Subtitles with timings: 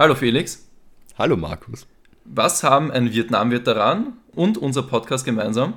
[0.00, 0.66] Hallo Felix.
[1.18, 1.86] Hallo Markus.
[2.24, 5.74] Was haben ein Vietnam-Veteran und unser Podcast gemeinsam?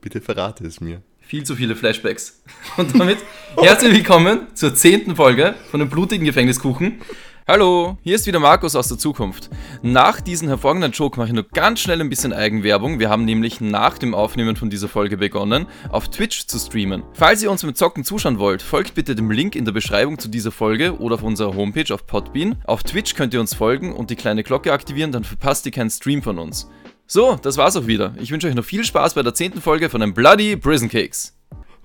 [0.00, 1.02] Bitte verrate es mir.
[1.20, 2.42] Viel zu viele Flashbacks.
[2.78, 3.18] Und damit
[3.58, 7.02] herzlich willkommen zur zehnten Folge von dem blutigen Gefängniskuchen.
[7.50, 9.48] Hallo, hier ist wieder Markus aus der Zukunft.
[9.80, 12.98] Nach diesem hervorragenden Joke mache ich nur ganz schnell ein bisschen Eigenwerbung.
[12.98, 17.04] Wir haben nämlich nach dem Aufnehmen von dieser Folge begonnen, auf Twitch zu streamen.
[17.14, 20.28] Falls ihr uns mit Zocken zuschauen wollt, folgt bitte dem Link in der Beschreibung zu
[20.28, 22.56] dieser Folge oder auf unserer Homepage auf Podbean.
[22.66, 25.88] Auf Twitch könnt ihr uns folgen und die kleine Glocke aktivieren, dann verpasst ihr keinen
[25.88, 26.68] Stream von uns.
[27.06, 28.12] So, das war's auch wieder.
[28.20, 31.34] Ich wünsche euch noch viel Spaß bei der zehnten Folge von den Bloody Prison Cakes.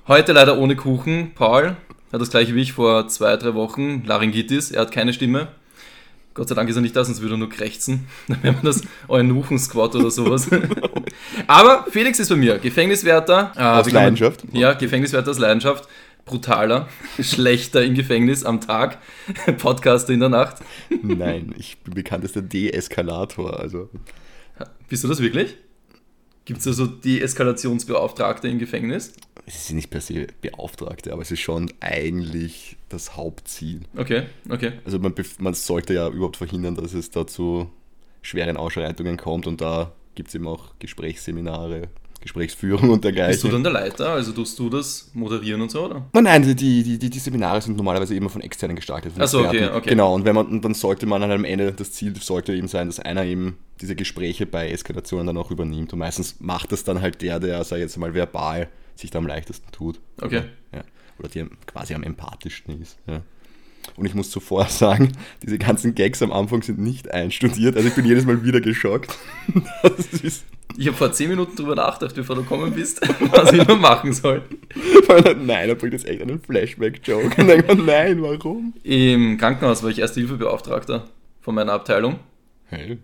[0.10, 1.32] Heute leider ohne Kuchen.
[1.34, 1.78] Paul,
[2.14, 5.50] hat das gleiche wie ich vor zwei, drei Wochen, Laryngitis, er hat keine Stimme.
[6.36, 8.08] Gott sei Dank ist er nicht da, sonst würde er nur krächzen.
[8.28, 10.50] Dann wäre man das Eunuchen-Squad oder sowas.
[11.48, 13.52] Aber Felix ist bei mir, Gefängniswärter.
[13.56, 14.44] Äh, aus Leidenschaft?
[14.52, 15.88] Ja, Gefängniswärter aus Leidenschaft.
[16.26, 16.88] Brutaler,
[17.20, 19.00] schlechter im Gefängnis am Tag,
[19.58, 20.58] Podcaster in der Nacht.
[21.02, 23.60] Nein, ich bin bekannt als der Deeskalator.
[23.60, 23.90] Also.
[24.88, 25.58] Bist du das wirklich?
[26.46, 29.14] Gibt es also Deeskalationsbeauftragte im Gefängnis?
[29.46, 33.82] es ist nicht per se Beauftragte, aber es ist schon eigentlich das Hauptziel.
[33.96, 34.74] Okay, okay.
[34.86, 37.70] Also man, man sollte ja überhaupt verhindern, dass es da zu
[38.22, 41.90] schweren Ausschreitungen kommt und da gibt es eben auch Gesprächsseminare,
[42.24, 43.34] Gesprächsführung und dergleichen.
[43.34, 44.14] Bist du dann der Leiter?
[44.14, 46.06] Also tust du das moderieren und so, oder?
[46.14, 49.14] Nein, nein, die, die, die, die Seminare sind normalerweise immer von externen gestaltet.
[49.20, 49.90] Achso, okay, okay.
[49.90, 53.00] Genau, und wenn man, dann sollte man am Ende, das Ziel sollte eben sein, dass
[53.00, 55.92] einer eben diese Gespräche bei Eskalationen dann auch übernimmt.
[55.92, 59.20] Und meistens macht das dann halt der, der, sag ich jetzt mal, verbal sich da
[59.20, 60.00] am leichtesten tut.
[60.22, 60.44] Okay.
[60.72, 60.84] Ja.
[61.20, 62.98] Oder die quasi am empathischsten ist.
[63.06, 63.22] Ja.
[63.98, 67.76] Und ich muss zuvor sagen, diese ganzen Gags am Anfang sind nicht einstudiert.
[67.76, 69.18] Also ich bin jedes Mal wieder geschockt.
[70.78, 74.14] ich habe vor 10 Minuten drüber nachgedacht, bevor du gekommen bist, was ich noch machen
[74.14, 74.42] soll.
[75.42, 77.26] nein, da bringt jetzt echt einen Flashback-Joke.
[77.26, 78.74] Und dann denkt man, nein, warum?
[78.84, 81.06] Im Krankenhaus war ich Erste-Hilfe-Beauftragter
[81.42, 82.20] von meiner Abteilung.
[82.66, 82.98] Hey.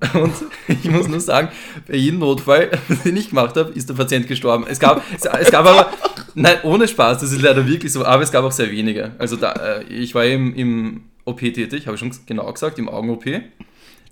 [0.14, 0.34] Und
[0.68, 1.48] ich muss nur sagen,
[1.86, 2.70] bei jedem Notfall,
[3.04, 4.66] den ich gemacht habe, ist der Patient gestorben.
[4.68, 5.90] Es gab, es gab aber,
[6.34, 9.12] nein, ohne Spaß, das ist leider wirklich so, aber es gab auch sehr wenige.
[9.18, 12.88] Also da, äh, ich war im, im OP tätig, habe ich schon genau gesagt, im
[12.88, 13.24] Augen-OP.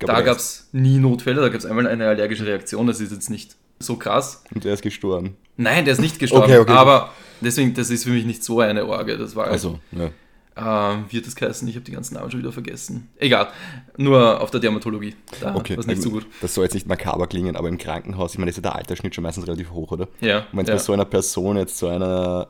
[0.06, 3.30] Da gab es nie Notfälle, da gab es einmal eine allergische Reaktion, das ist jetzt
[3.30, 4.44] nicht so krass.
[4.54, 5.36] Und der ist gestorben?
[5.56, 6.72] Nein, der ist nicht gestorben, okay, okay.
[6.72, 9.18] aber deswegen, das ist für mich nicht so eine Orge.
[9.18, 10.10] Das war also, ja.
[10.54, 11.66] Ähm, wie hat das geheißen?
[11.68, 13.08] Ich habe die ganzen Namen schon wieder vergessen.
[13.16, 13.48] Egal,
[13.96, 15.14] nur auf der Dermatologie.
[15.40, 16.26] Da okay, war nicht so gut.
[16.42, 19.14] Das soll jetzt nicht makaber klingen, aber im Krankenhaus, ich meine, ist ja der Altersschnitt
[19.14, 20.08] schon meistens relativ hoch, oder?
[20.20, 20.40] Ja.
[20.40, 20.74] Und wenn es ja.
[20.74, 22.48] bei so einer Person jetzt zu einer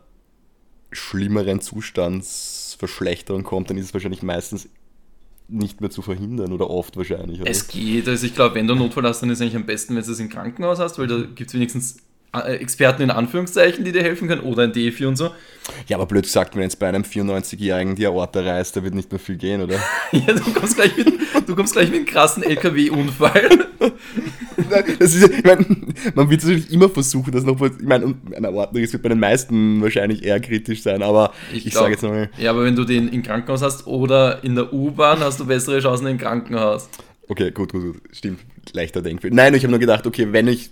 [0.90, 4.68] schlimmeren Zustandsverschlechterung kommt, dann ist es wahrscheinlich meistens
[5.52, 7.40] nicht mehr zu verhindern oder oft wahrscheinlich.
[7.40, 7.50] Oder?
[7.50, 9.94] Es geht, also ich glaube, wenn du Notfall hast, dann ist es eigentlich am besten,
[9.94, 11.96] wenn du es im Krankenhaus hast, weil da gibt es wenigstens
[12.34, 15.30] äh, Experten in Anführungszeichen, die dir helfen können, oder ein DEFI und so.
[15.86, 19.10] Ja, aber blöd gesagt, wenn jetzt bei einem 94-Jährigen die Aorta reißt, da wird nicht
[19.10, 19.76] mehr viel gehen, oder?
[20.12, 21.06] ja, du kommst gleich mit,
[21.46, 23.68] du kommst gleich mit einem krassen LKW-Unfall.
[24.98, 28.92] das ist, ich mein, man wird natürlich immer versuchen, das noch, ich meine, ein Aortenriss
[28.92, 32.30] wird bei den meisten wahrscheinlich eher kritisch sein, aber ich, ich sage jetzt mal.
[32.38, 35.80] Ja, aber wenn du den im Krankenhaus hast oder in der U-Bahn, hast du bessere
[35.80, 36.88] Chancen im Krankenhaus.
[37.28, 38.02] Okay, gut, gut, gut.
[38.12, 38.40] Stimmt.
[38.72, 39.34] Leichter Denkfehler.
[39.34, 40.70] Nein, ich habe nur gedacht, okay, wenn ich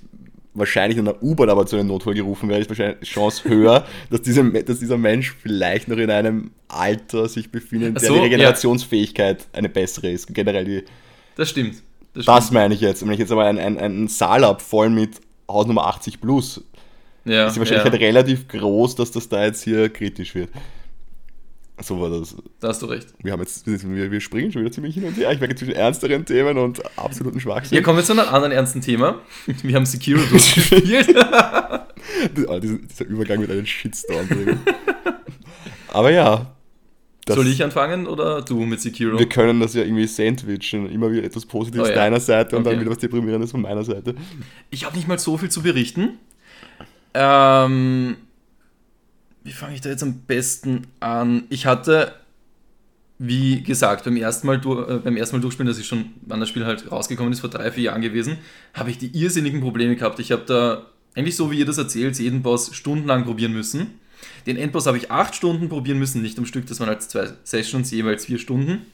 [0.54, 4.22] wahrscheinlich in einer U-Bahn aber zu einem Notfall gerufen werde, ist wahrscheinlich Chance höher, dass,
[4.22, 9.40] diese, dass dieser Mensch vielleicht noch in einem Alter sich befindet, so, der die Regenerationsfähigkeit
[9.40, 9.58] ja.
[9.58, 10.32] eine bessere ist.
[10.32, 10.84] Generell die.
[11.36, 11.82] Das stimmt.
[12.14, 13.02] Das, das meine ich jetzt.
[13.02, 16.62] Wenn ich jetzt aber einen, einen, einen Saal habe, voll mit Hausnummer 80 plus,
[17.24, 18.06] ja, ist die Wahrscheinlichkeit ja.
[18.06, 20.50] relativ groß, dass das da jetzt hier kritisch wird.
[21.82, 22.36] So war das.
[22.60, 23.08] Da hast du recht.
[23.22, 25.32] Wir, haben jetzt, wir, wir springen schon wieder ziemlich hin und her.
[25.32, 27.76] Ich merke zwischen ernsteren Themen und absoluten Schwachsinn.
[27.76, 29.20] Wir kommen jetzt zu einem anderen ernsten Thema.
[29.46, 31.08] Wir haben Sekiro durchgespielt.
[32.36, 34.28] dieser, dieser Übergang mit einem Shitstorm.
[35.88, 36.54] Aber ja.
[37.28, 39.18] Soll ich anfangen oder du mit Sekiro?
[39.18, 40.90] Wir können das ja irgendwie sandwichen.
[40.90, 41.94] Immer wieder etwas Positives oh, ja.
[41.94, 42.70] deiner Seite und okay.
[42.70, 44.14] dann wieder was Deprimierendes von meiner Seite.
[44.70, 46.18] Ich habe nicht mal so viel zu berichten.
[47.14, 48.16] Ähm
[49.42, 51.44] wie fange ich da jetzt am besten an?
[51.48, 52.14] Ich hatte,
[53.18, 56.48] wie gesagt, beim ersten Mal, äh, beim ersten Mal durchspielen, das ist schon, wann das
[56.48, 58.38] Spiel halt rausgekommen ist, vor drei, vier Jahren gewesen,
[58.74, 60.18] habe ich die irrsinnigen Probleme gehabt.
[60.20, 63.98] Ich habe da, eigentlich so wie ihr das erzählt, jeden Boss stundenlang probieren müssen.
[64.46, 67.30] Den Endboss habe ich acht Stunden probieren müssen, nicht am Stück, das waren halt zwei
[67.44, 68.86] Sessions, jeweils vier Stunden.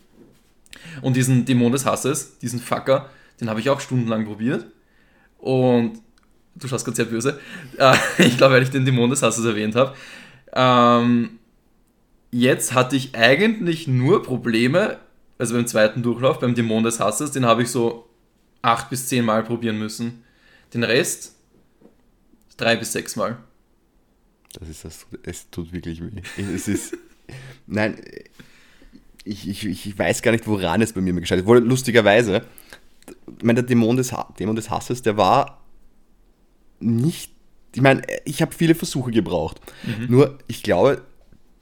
[1.02, 4.67] Und diesen Dämon des Hasses, diesen Fucker, den habe ich auch stundenlang probiert.
[5.38, 6.00] Und
[6.55, 7.40] du schaust gerade sehr böse.
[7.78, 9.94] Äh, ich glaube, weil ich den Dämon des Hasses erwähnt habe.
[10.52, 11.38] Ähm,
[12.31, 14.99] jetzt hatte ich eigentlich nur Probleme,
[15.38, 18.08] also beim zweiten Durchlauf, beim Dämon des Hasses, den habe ich so
[18.62, 20.25] acht bis zehn Mal probieren müssen.
[20.75, 21.34] Den Rest
[22.56, 23.37] drei bis sechs Mal.
[24.58, 26.11] Das ist das, es tut wirklich weh.
[26.55, 26.97] Es ist,
[27.67, 28.00] nein,
[29.25, 31.49] ich, ich, ich weiß gar nicht, woran es bei mir gescheitert ist.
[31.49, 32.43] Wohl lustigerweise,
[33.38, 35.61] ich meine, der Dämon des, Ha- Dämon des Hasses, der war
[36.81, 37.32] nicht.
[37.75, 39.61] Ich meine, ich habe viele Versuche gebraucht.
[39.82, 40.06] Mhm.
[40.08, 41.03] Nur, ich glaube,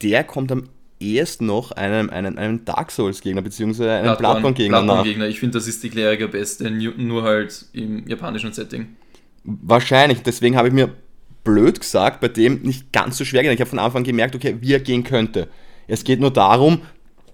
[0.02, 0.69] der kommt am
[1.00, 4.85] ehesten noch einem, einem, einem Dark Souls-Gegner, beziehungsweise einem Bloodborne-Gegner nach.
[4.85, 5.26] Bloodborne-Gegner.
[5.29, 8.94] Ich finde, das ist die Kleriker beste, nu- nur halt im japanischen Setting.
[9.43, 10.94] Wahrscheinlich, deswegen habe ich mir
[11.44, 13.55] blöd gesagt, bei dem nicht ganz so schwer gedacht.
[13.55, 15.49] Ich habe von Anfang an gemerkt, okay, wie er gehen könnte.
[15.87, 16.82] Es geht nur darum,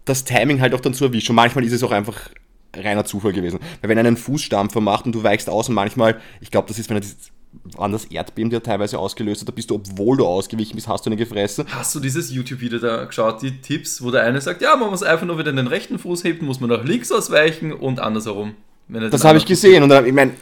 [0.04, 1.32] das Timing halt auch dann zu erwischen.
[1.32, 2.30] Und manchmal ist es auch einfach
[2.76, 3.60] reiner Zufall gewesen.
[3.80, 6.78] Weil wenn er einen Fußstampfer macht und du weichst aus und manchmal, ich glaube, das
[6.78, 7.30] ist, wenn er dieses,
[7.76, 11.06] waren das Erdbeben, der teilweise ausgelöst hat, da bist du, obwohl du ausgewichen bist, hast
[11.06, 11.64] du eine gefressen.
[11.68, 15.02] Hast du dieses YouTube-Video da geschaut, die Tipps, wo der eine sagt, ja, man muss
[15.02, 18.54] einfach nur wieder den rechten Fuß heben, muss man nach links ausweichen und andersherum.
[18.92, 20.32] Er Das habe ich gesehen und dann, ich meine,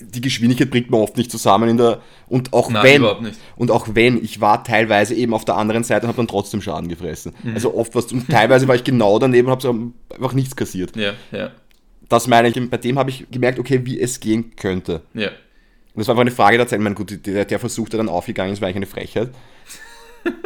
[0.00, 3.88] die Geschwindigkeit bringt man oft nicht zusammen in der und auch Nein, wenn und auch
[3.92, 7.32] wenn ich war teilweise eben auf der anderen Seite und habe dann trotzdem Schaden gefressen.
[7.42, 7.54] Mhm.
[7.54, 10.96] Also oft was und teilweise war ich genau daneben und habe einfach nichts kassiert.
[10.96, 11.50] Ja, ja,
[12.08, 15.02] Das meine ich, bei dem habe ich gemerkt, okay, wie es gehen könnte.
[15.14, 15.30] ja.
[15.92, 16.78] Und das war einfach eine Frage der Zeit.
[16.78, 19.30] Ich meine, gut, der, der Versuch, der dann aufgegangen ist, war eigentlich eine Frechheit.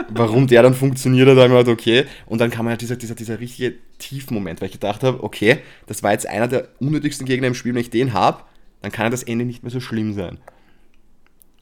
[0.09, 2.05] Warum der dann funktioniert hat, habe ich gedacht, okay.
[2.27, 6.03] Und dann kam halt dieser, dieser, dieser richtige Tiefmoment, weil ich gedacht habe, okay, das
[6.03, 7.75] war jetzt einer der unnötigsten Gegner im Spiel.
[7.75, 8.45] Wenn ich den habe,
[8.85, 10.39] dann kann das Ende nicht mehr so schlimm sein.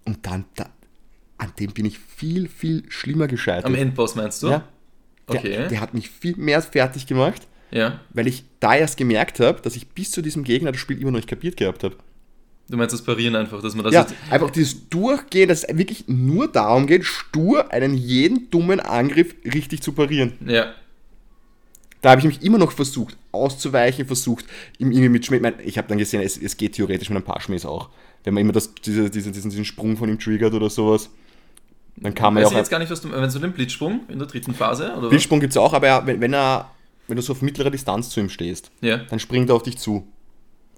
[0.05, 0.69] Und dann, da,
[1.39, 3.65] an dem bin ich viel, viel schlimmer gescheitert.
[3.67, 4.49] Am Endboss meinst du?
[4.49, 4.65] Ja.
[5.31, 5.69] Der, Okay.
[5.69, 8.01] der hat mich viel mehr fertig gemacht, Ja.
[8.11, 11.13] weil ich da erst gemerkt habe, dass ich bis zu diesem Gegner das Spiel immer
[11.13, 11.97] noch nicht kapiert gehabt habe.
[12.69, 16.09] Du meinst das Parieren einfach, dass man das Ja, einfach dieses Durchgehen, dass es wirklich
[16.09, 20.33] nur darum geht, stur einen jeden dummen Angriff richtig zu parieren.
[20.47, 20.73] ja.
[22.01, 24.45] Da habe ich mich immer noch versucht, auszuweichen, versucht,
[24.79, 25.41] ihm irgendwie mit Schmäh.
[25.61, 27.89] Ich, ich habe dann gesehen, es, es geht theoretisch mit ein paar Schmähs auch.
[28.25, 31.11] Wenn man immer das, diese, diese, diesen, diesen Sprung von ihm triggert oder sowas,
[31.97, 32.59] dann kann man Weiß ja ich auch.
[32.61, 35.09] jetzt gar nicht, was du wenn du den Blitzsprung in der dritten Phase, oder?
[35.09, 36.71] Blitzsprung gibt es auch, aber wenn, wenn, er,
[37.09, 38.99] wenn du so auf mittlerer Distanz zu ihm stehst, Ja.
[38.99, 40.07] dann springt er auf dich zu.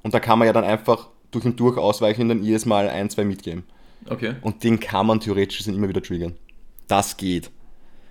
[0.02, 2.88] Und da kann man ja dann einfach durch ihn durch ausweichen und dann jedes Mal
[2.88, 3.64] ein, zwei mitgeben.
[4.08, 4.34] Okay.
[4.42, 6.34] Und den kann man theoretisch gesehen immer wieder triggern.
[6.88, 7.50] Das geht.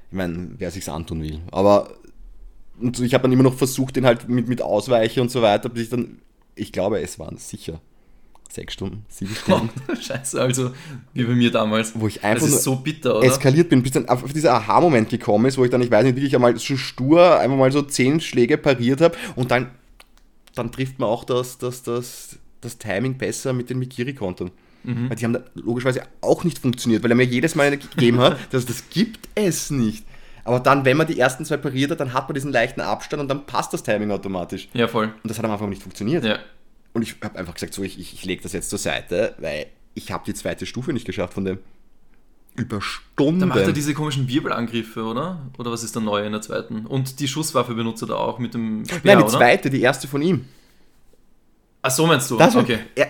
[0.09, 1.39] Ich meine, wer sich's antun will.
[1.51, 1.93] Aber
[2.79, 5.69] und ich habe dann immer noch versucht, den halt mit, mit Ausweiche und so weiter,
[5.69, 6.19] bis ich dann,
[6.55, 7.79] ich glaube, es waren sicher
[8.53, 9.71] sechs Stunden, sieben Stunden,
[10.01, 10.71] Scheiße, also
[11.13, 11.93] wie bei mir damals.
[11.95, 15.65] wo ich einfach so bitter, eskaliert bin, bis dann auf dieser Aha-Moment gekommen ist, wo
[15.65, 19.01] ich dann, ich weiß nicht, wirklich einmal so stur einfach mal so zehn Schläge pariert
[19.01, 19.71] habe und dann,
[20.53, 24.51] dann trifft man auch das, das, das, das Timing besser mit den Mikiri-Kontern.
[24.83, 25.09] Mhm.
[25.09, 28.19] Weil die haben da logischerweise auch nicht funktioniert, weil er mir jedes Mal eine gegeben
[28.19, 30.05] hat, dass das gibt es nicht.
[30.45, 33.21] Aber dann, wenn man die ersten zwei pariert hat, dann hat man diesen leichten Abstand
[33.21, 34.67] und dann passt das Timing automatisch.
[34.73, 35.05] Ja, voll.
[35.05, 36.25] Und das hat am Anfang nicht funktioniert.
[36.25, 36.39] Ja.
[36.93, 39.67] Und ich habe einfach gesagt, so, ich, ich, ich lege das jetzt zur Seite, weil
[39.93, 41.59] ich habe die zweite Stufe nicht geschafft von dem.
[42.55, 43.39] Über Stunden.
[43.39, 45.41] Da macht er diese komischen Wirbelangriffe, oder?
[45.57, 46.85] Oder was ist der neue in der zweiten?
[46.85, 49.33] Und die Schusswaffe benutzt er da auch mit dem Speer, Nein, die oder?
[49.37, 50.45] zweite, die erste von ihm.
[51.81, 52.37] Ach so meinst du?
[52.37, 52.79] Das war- okay.
[52.95, 53.07] Er,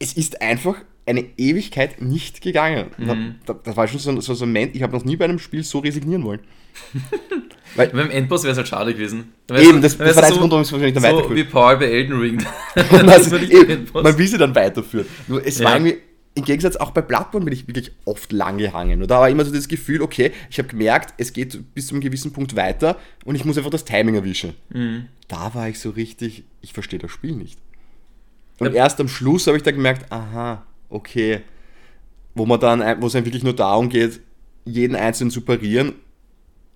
[0.00, 2.86] es ist einfach eine Ewigkeit nicht gegangen.
[2.96, 3.36] Mhm.
[3.46, 5.38] Da, das war schon so, so, so ein Moment, ich habe noch nie bei einem
[5.38, 6.40] Spiel so resignieren wollen.
[7.76, 9.32] Beim Endboss wäre es halt schade gewesen.
[9.50, 11.76] Eben, das, das war der so, Grund, warum ich es wahrscheinlich dann so wie Paul
[11.76, 12.38] bei Elden Ring.
[12.74, 15.06] Das nicht eben, man will sie dann weiterführen.
[15.26, 15.66] Nur es Ja.
[15.66, 15.98] war irgendwie,
[16.36, 19.02] im Gegensatz auch bei Bloodborne bin ich wirklich oft lang gehangen.
[19.02, 21.94] Und da war immer so das Gefühl, okay, ich habe gemerkt, es geht bis zu
[21.94, 24.54] einem gewissen Punkt weiter und ich muss einfach das Timing erwischen.
[24.70, 25.06] Mhm.
[25.28, 27.58] Da war ich so richtig, ich verstehe das Spiel nicht.
[28.58, 28.84] Und Ja.
[28.84, 31.42] erst am Schluss habe ich da gemerkt, aha, okay.
[32.34, 34.20] Wo man dann, wo es dann wirklich nur darum geht,
[34.64, 35.92] jeden einzelnen zu parieren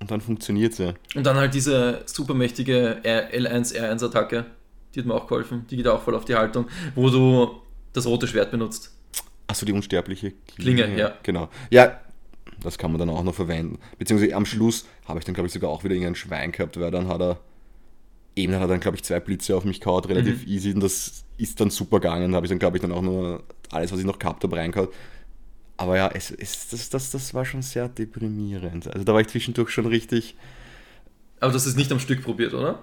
[0.01, 0.95] und dann funktioniert es ja.
[1.17, 4.45] Und dann halt diese supermächtige R- L1, R1-Attacke.
[4.95, 5.67] Die hat mir auch geholfen.
[5.71, 7.61] Die geht auch voll auf die Haltung, wo du
[7.93, 8.95] das rote Schwert benutzt.
[9.47, 11.15] Achso, die unsterbliche Klinge, ja.
[11.23, 11.49] Genau.
[11.71, 12.01] Ja,
[12.63, 13.79] das kann man dann auch noch verwenden.
[13.99, 16.91] Beziehungsweise am Schluss habe ich dann, glaube ich, sogar auch wieder irgendein Schwein gehabt, weil
[16.91, 17.39] dann hat er,
[18.39, 20.53] eben hat er dann, glaube ich, zwei Blitze auf mich gehauen, relativ Mhm.
[20.53, 22.31] easy und das ist dann super gegangen.
[22.33, 24.57] Da habe ich dann, glaube ich, dann auch nur alles, was ich noch gehabt habe,
[24.57, 24.89] reingehauen.
[25.77, 28.89] Aber ja, es, es, das, das, das war schon sehr deprimierend.
[28.89, 30.35] Also da war ich zwischendurch schon richtig,
[31.41, 32.81] Aber das ist nicht am Stück probiert, oder?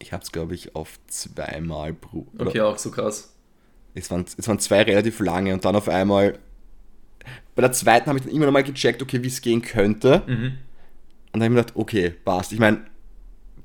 [0.00, 2.26] ich habe es, glaube ich, auf zweimal pro.
[2.34, 3.32] oder- Okay, auch so krass.
[3.94, 6.38] Es waren, es waren zwei relativ lange und dann auf einmal.
[7.54, 10.22] Bei der zweiten habe ich dann immer noch mal gecheckt, okay, wie es gehen könnte.
[10.26, 10.58] Mhm.
[11.32, 12.52] Und dann habe ich mir gedacht, okay, passt.
[12.52, 12.84] Ich meine,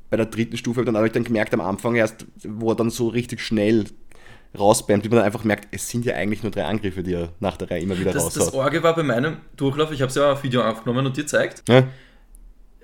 [0.10, 2.90] bei der dritten Stufe dann habe ich dann gemerkt am Anfang erst, wo er dann
[2.90, 3.86] so richtig schnell
[4.58, 7.30] rausbammt, wie man dann einfach merkt, es sind ja eigentlich nur drei Angriffe, die er
[7.40, 8.54] nach der Reihe immer wieder Das, das raushaut.
[8.56, 11.64] Orge war bei meinem Durchlauf, ich habe es ja auf Video aufgenommen und dir zeigt.
[11.70, 11.84] Ja?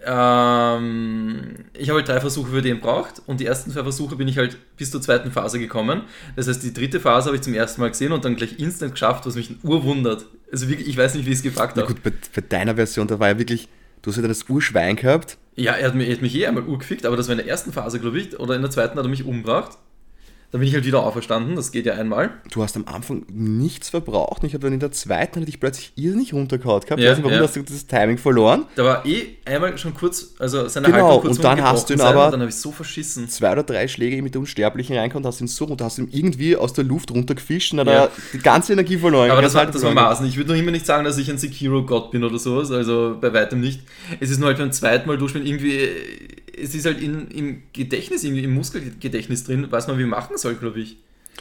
[0.08, 4.28] Ähm, ich habe halt drei Versuche für den braucht und die ersten zwei Versuche bin
[4.28, 6.04] ich halt bis zur zweiten Phase gekommen.
[6.36, 8.92] Das heißt, die dritte Phase habe ich zum ersten Mal gesehen und dann gleich instant
[8.92, 10.28] geschafft, was mich urwundert.
[10.52, 11.94] Also wirklich, ich weiß nicht, wie ich es gepackt Na habe.
[11.96, 13.68] gut, bei, bei deiner Version, da war ja wirklich,
[14.04, 16.66] du hast ja das Urschwein gehabt Ja, er hat mich, er hat mich eh einmal
[16.66, 19.06] urgefickt, aber das war in der ersten Phase, glaube ich, oder in der zweiten hat
[19.06, 19.78] er mich umgebracht.
[20.56, 22.30] Dann bin ich halt wieder auferstanden, das geht ja einmal.
[22.50, 25.60] Du hast am Anfang nichts verbraucht und ich habe dann in der zweiten hatte ich
[25.60, 27.02] plötzlich irrsinnig runtergehauen gehabt.
[27.02, 27.44] Ja, weiß nicht, warum ja.
[27.44, 28.64] hast du das Timing verloren.
[28.78, 31.96] Da war eh einmal schon kurz, also seine Genau, Haltung kurz und dann hast du
[31.96, 33.28] ihn sein aber- dann habe ich so verschissen.
[33.28, 36.56] Zwei oder drei Schläge mit der Unsterblichen reinkommen, hast ihn so runter, hast ihn irgendwie
[36.56, 37.94] aus der Luft runtergefischt und hat Ja.
[38.06, 39.32] er die ganze Energie verloren.
[39.32, 39.94] Aber das war, das war.
[39.94, 40.26] Maßen.
[40.26, 43.34] Ich würde noch immer nicht sagen, dass ich ein Sekiro-Gott bin oder sowas, also bei
[43.34, 43.82] weitem nicht.
[44.22, 45.90] Es ist nur halt beim zweiten Mal durchspielen irgendwie,
[46.58, 50.56] es ist halt in, im Gedächtnis, irgendwie im Muskelgedächtnis drin, was man wie machen soll,
[50.56, 50.98] glaube ich.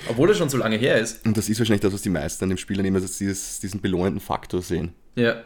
[0.09, 1.25] Obwohl es schon so lange her ist.
[1.25, 3.81] Und das ist wahrscheinlich das, was die meisten an dem Spiel immer so dieses, diesen
[3.81, 4.93] belohnenden Faktor sehen.
[5.15, 5.43] Ja.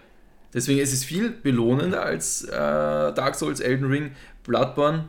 [0.55, 4.13] Deswegen ist es viel belohnender als äh, Dark Souls, Elden Ring,
[4.45, 5.09] Bloodborne.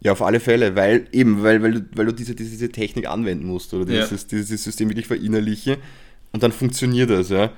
[0.00, 3.46] Ja, auf alle Fälle, weil eben, weil, weil, du, weil du diese, diese, Technik anwenden
[3.46, 4.02] musst oder Ja.
[4.02, 5.78] dieses, dieses System wirklich verinnerliche
[6.32, 7.50] und dann funktioniert das, ja.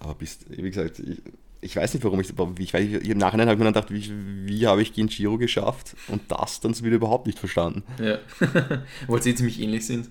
[0.00, 1.22] Aber bis, wie gesagt, ich,
[1.64, 3.74] ich weiß nicht, warum ich, aber ich, weiß, ich im Nachhinein habe ich mir dann
[3.74, 4.10] gedacht, wie,
[4.46, 7.82] wie habe ich Genjiro geschafft und das dann wieder überhaupt nicht verstanden.
[8.02, 8.18] Ja.
[9.02, 10.10] Obwohl sie ziemlich ähnlich sind.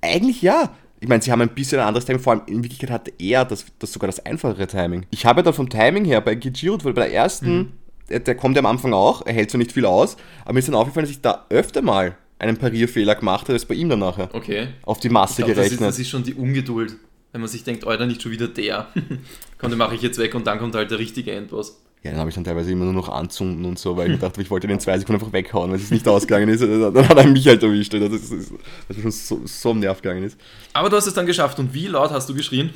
[0.00, 0.74] Eigentlich ja.
[1.00, 3.44] Ich meine, sie haben ein bisschen ein anderes Timing, vor allem in Wirklichkeit hatte er
[3.44, 5.06] das, das sogar das einfachere Timing.
[5.10, 7.72] Ich habe ja dann vom Timing her bei Gijiro, weil bei der ersten,
[8.08, 10.60] der, der kommt ja am Anfang auch, er hält so nicht viel aus, aber mir
[10.60, 13.88] ist dann aufgefallen, dass ich da öfter mal einen Parierfehler gemacht habe, als bei ihm
[13.88, 14.28] dann nachher.
[14.32, 14.68] Okay.
[14.82, 15.88] Auf die Masse glaub, das, ist, gerechnet.
[15.88, 16.96] das ist schon die Ungeduld.
[17.34, 18.86] Wenn man sich denkt, Alter, nicht schon wieder der.
[19.58, 21.80] Komm, den mache ich jetzt weg und dann kommt halt der richtige Endboss.
[22.04, 24.40] ja, dann habe ich dann teilweise immer nur noch anzünden und so, weil ich dachte,
[24.40, 26.60] ich wollte den zwei Sekunden einfach weghauen, weil es nicht ausgegangen ist.
[26.62, 28.52] Dann hat er mich halt erwischt, das ist, das ist,
[28.88, 30.38] das ist schon so, so am Nerv gegangen ist.
[30.74, 31.58] Aber du hast es dann geschafft.
[31.58, 32.70] Und wie laut hast du geschrien?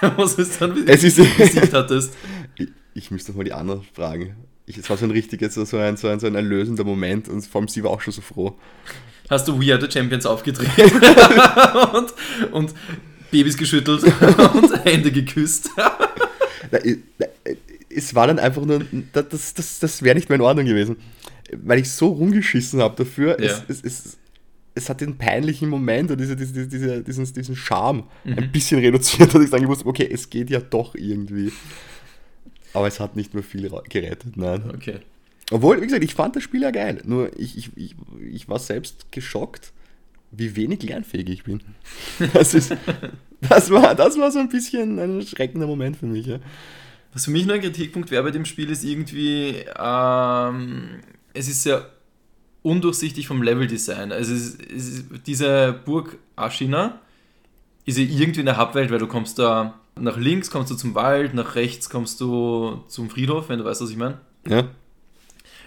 [0.16, 2.14] Was es dann Es ist- besiegt hattest.
[2.58, 4.36] Ich, ich müsste noch mal die anderen fragen.
[4.66, 7.44] Ich, es war so ein richtiges, so ein, so, ein, so ein erlösender Moment und
[7.44, 8.56] vor allem sie war auch schon so froh.
[9.28, 10.92] Hast du We Are the Champions aufgedreht
[11.92, 12.74] und, und
[13.36, 14.02] Babys geschüttelt
[14.54, 15.70] und Hände geküsst.
[17.88, 20.96] Es war dann einfach nur, das, das, das, wäre nicht mehr in Ordnung gewesen.
[21.50, 23.40] Weil ich so rumgeschissen habe dafür.
[23.40, 23.52] Ja.
[23.68, 24.18] Es, es, es,
[24.74, 29.34] es hat den peinlichen Moment und diese, diese, diese, diesen, diesen Charme ein bisschen reduziert,
[29.34, 31.52] dass ich sagen musste, okay, es geht ja doch irgendwie.
[32.74, 34.70] Aber es hat nicht mehr viel gerettet, nein.
[34.74, 34.98] Okay.
[35.50, 37.00] Obwohl, wie gesagt, ich fand das Spiel ja geil.
[37.06, 37.94] Nur ich, ich, ich,
[38.30, 39.72] ich war selbst geschockt,
[40.30, 41.62] wie wenig lernfähig ich bin.
[42.34, 42.74] Das, ist,
[43.40, 46.26] das, war, das war so ein bisschen ein schreckender Moment für mich.
[46.26, 46.38] Ja.
[47.12, 51.00] Was für mich nur ein Kritikpunkt wäre bei dem Spiel, ist irgendwie, ähm,
[51.32, 51.90] es ist sehr
[52.62, 54.12] undurchsichtig vom Leveldesign.
[54.12, 57.00] Also es ist, es diese Burg Ashina
[57.84, 60.94] ist ja irgendwie in der Hauptwelt, weil du kommst da nach links kommst du zum
[60.94, 64.18] Wald, nach rechts kommst du zum Friedhof, wenn du weißt, was ich meine.
[64.46, 64.64] Ja.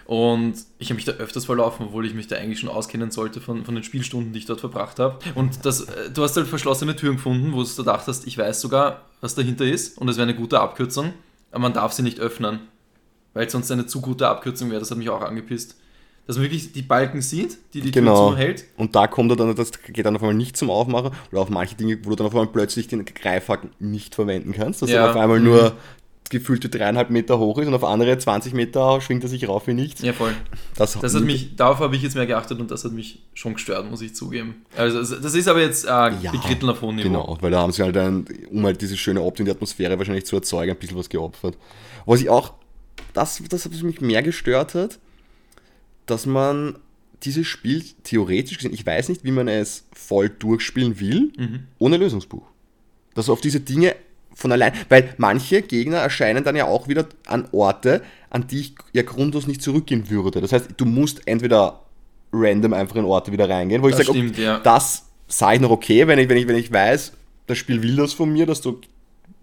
[0.10, 3.39] Und ich habe mich da öfters verlaufen, obwohl ich mich da eigentlich schon auskennen sollte
[3.42, 5.20] von, von den Spielstunden, die ich dort verbracht habe.
[5.36, 8.60] Und das, äh, du hast halt verschlossene Türen gefunden, wo du gedacht hast, ich weiß
[8.60, 11.13] sogar, was dahinter ist und es wäre eine gute Abkürzung,
[11.51, 12.60] aber man darf sie nicht öffnen,
[13.36, 14.80] weil es sonst eine zu gute Abkürzung wäre.
[14.80, 15.75] Das hat mich auch angepisst.
[16.25, 18.30] Dass man wirklich die Balken sieht, die die Tür Genau.
[18.32, 18.66] zuhält.
[18.78, 21.50] Und da kommt er dann, das geht dann auf einmal nicht zum Aufmachen oder auf
[21.51, 25.06] manche Dinge, wo du dann auf einmal plötzlich den Greifhaken nicht verwenden kannst, dass Ja.
[25.06, 25.46] er auf einmal Mhm.
[25.46, 25.74] nur
[26.29, 29.74] gefühlte dreieinhalb Meter hoch ist und auf andere 20 Meter schwingt er sich rauf wie
[29.74, 30.01] nichts.
[30.01, 30.33] Ja, voll.
[30.75, 33.53] Das, Das hat mich, darauf habe ich jetzt mehr geachtet und das hat mich schon
[33.55, 34.63] gestört, muss ich zugeben.
[34.77, 37.07] Also das ist aber jetzt äh, Ja, auf hohem Niveau.
[37.07, 39.98] Genau, weil da haben sie halt dann, um halt diese schöne Optik und die Atmosphäre
[39.98, 41.57] wahrscheinlich zu erzeugen, ein bisschen was geopfert.
[42.05, 42.53] Was ich auch,
[43.13, 45.00] das, das was mich mehr gestört hat,
[46.05, 46.75] dass man
[47.24, 51.59] dieses Spiel theoretisch gesehen, ich weiß nicht, wie man es voll durchspielen will, Mhm.
[51.79, 52.43] ohne Lösungsbuch.
[53.15, 53.95] Dass auf diese Dinge
[54.39, 58.75] von allein, weil manche Gegner erscheinen dann ja auch wieder an Orte, an die ich
[58.93, 60.39] ja grundlos nicht zurückgehen würde.
[60.39, 61.81] Das heißt, du musst entweder
[62.31, 64.60] random einfach in Orte wieder reingehen, wo ich Das sage, stimmt, ja.
[64.60, 67.12] das sage ich noch okay, wenn ich, wenn, ich, wenn ich weiß,
[67.48, 68.79] das Spiel will das von mir, dass du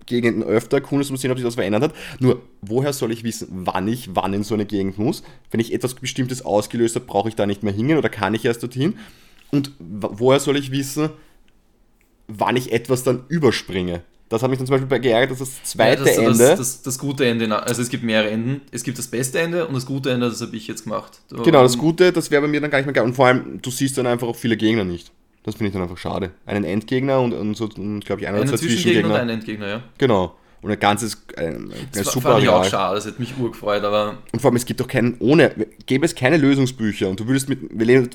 [0.06, 1.94] Gegenden öfter erkundest, um zu sehen, ob sich das verändert hat.
[2.20, 5.24] Nur, woher soll ich wissen, wann ich wann in so eine Gegend muss?
[5.50, 8.44] Wenn ich etwas Bestimmtes ausgelöst habe, brauche ich da nicht mehr hingehen oder kann ich
[8.44, 8.96] erst dorthin?
[9.50, 11.10] Und woher soll ich wissen,
[12.28, 14.02] wann ich etwas dann überspringe?
[14.28, 16.38] Das hat mich dann zum Beispiel bei geärgert, dass das zweite ja, das, Ende.
[16.38, 18.60] Das, das, das gute Ende, also es gibt mehrere Enden.
[18.72, 21.20] Es gibt das beste Ende und das gute Ende, das habe ich jetzt gemacht.
[21.44, 23.04] genau, das Gute, das wäre bei mir dann gar nicht mehr geil.
[23.04, 25.12] Und vor allem, du siehst dann einfach auch viele Gegner nicht.
[25.44, 26.32] Das finde ich dann einfach schade.
[26.44, 29.68] Einen Endgegner und, und so, glaube ich, ein oder Einen zwei Zwischengegner und einen Endgegner,
[29.68, 29.82] ja.
[29.96, 30.34] Genau.
[30.60, 33.84] Und ein ganzes, ein, ein Das super fand ich auch schade, das hätte mich urgefreut,
[33.84, 35.52] aber Und vor allem, es gibt doch keinen, ohne,
[35.86, 38.10] gäbe es keine Lösungsbücher und du würdest mit, wir leben,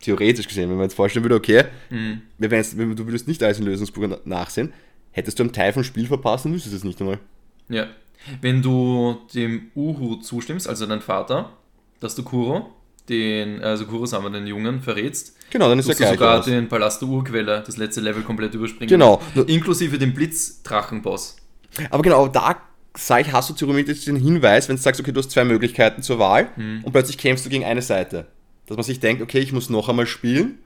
[0.00, 2.22] theoretisch gesehen, wenn man jetzt vorstellen würde, okay, Mhm.
[2.38, 4.72] wir jetzt, wenn du würdest nicht alles in Lösungsbüchern nachsehen,
[5.14, 7.18] hättest du einen Teil vom Spiel verpasst und wüsstest es nicht einmal.
[7.68, 7.86] ja.
[8.40, 11.50] Wenn du dem Uhu zustimmst, also dein Vater,
[12.00, 12.70] dass du Kuro,
[13.10, 16.08] den, also Kuro-sama, den Jungen, verrätst, Genau, dann ist du gleich.
[16.12, 16.46] sogar aus.
[16.46, 18.88] den Palast der Urquelle, das letzte Level komplett überspringen.
[18.88, 19.20] Genau.
[19.46, 21.36] Inklusive dem Blitzdrachenboss.
[21.90, 22.56] Aber genau, da
[22.96, 26.00] sag ich, hast du theoretisch den Hinweis, wenn du sagst, okay, du hast zwei Möglichkeiten
[26.02, 26.80] zur Wahl Mhm.
[26.84, 28.26] und plötzlich kämpfst du gegen eine Seite.
[28.66, 30.58] Dass man sich denkt, okay, ich muss noch einmal spielen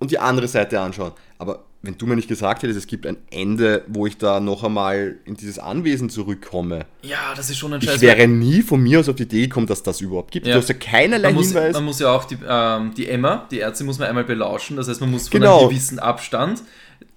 [0.00, 1.12] und die andere Seite anschauen.
[1.38, 4.64] Aber wenn du mir nicht gesagt hättest, es gibt ein Ende, wo ich da noch
[4.64, 8.00] einmal in dieses Anwesen zurückkomme, Ja, das ist schon ein ich Scheiß.
[8.02, 10.46] wäre nie von mir aus auf die Idee gekommen, dass das überhaupt gibt.
[10.46, 10.54] Ja.
[10.54, 11.72] Du hast ja keinerlei man muss, Hinweis.
[11.74, 14.76] man muss ja auch die, ähm, die Emma, die Ärztin, muss man einmal belauschen.
[14.76, 15.60] Das heißt, man muss von Genau.
[15.60, 16.62] einem gewissen Abstand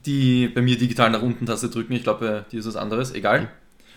[0.06, 1.94] die bei mir digital nach unten Taste drücken.
[1.94, 3.14] Ich glaube, bei dir ist was anderes.
[3.14, 3.50] Egal.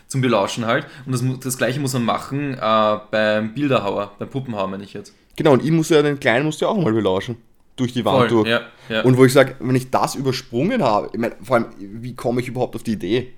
[0.07, 0.87] Zum Belauschen halt.
[1.05, 5.13] Und das, das gleiche muss man machen äh, beim Bilderhauer, beim Puppenhauer, meine ich jetzt.
[5.35, 7.37] Genau, und ich muss ja den Kleinen musst du ja auch mal belauschen.
[7.77, 8.49] Durch die Wand Voll, durch.
[8.49, 9.03] ja, ja.
[9.03, 12.41] Und wo ich sage, wenn ich das übersprungen habe, ich meine, vor allem, wie komme
[12.41, 13.33] ich überhaupt auf die Idee?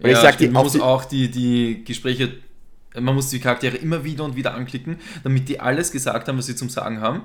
[0.00, 2.34] Weil ich sag, stimmt, die, man muss die, auch die, die Gespräche,
[2.98, 6.46] man muss die Charaktere immer wieder und wieder anklicken, damit die alles gesagt haben, was
[6.46, 7.22] sie zum Sagen haben.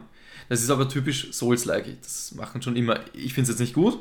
[0.49, 1.85] Das ist aber typisch Souls-like.
[2.01, 2.99] Das machen schon immer.
[3.13, 3.99] Ich finde es jetzt nicht gut.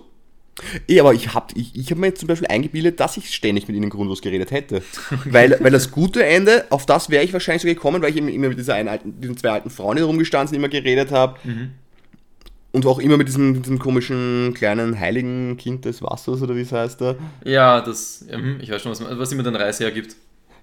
[0.86, 3.68] Eh, aber ich habe ich, ich hab mir jetzt zum Beispiel eingebildet, dass ich ständig
[3.68, 4.82] mit ihnen grundlos geredet hätte.
[5.24, 8.48] Weil, weil das gute Ende, auf das wäre ich wahrscheinlich so gekommen, weil ich immer
[8.48, 11.38] mit dieser einen alten, diesen zwei alten Frauen, die rumgestanden sind, immer geredet habe.
[11.44, 11.70] Mhm.
[12.72, 16.72] Und auch immer mit diesem, diesem komischen kleinen heiligen Kind des Wassers oder wie es
[16.72, 17.16] heißt da.
[17.44, 20.16] Ja, das, ja, hm, ich weiß schon, was, was immer den Reis hergibt.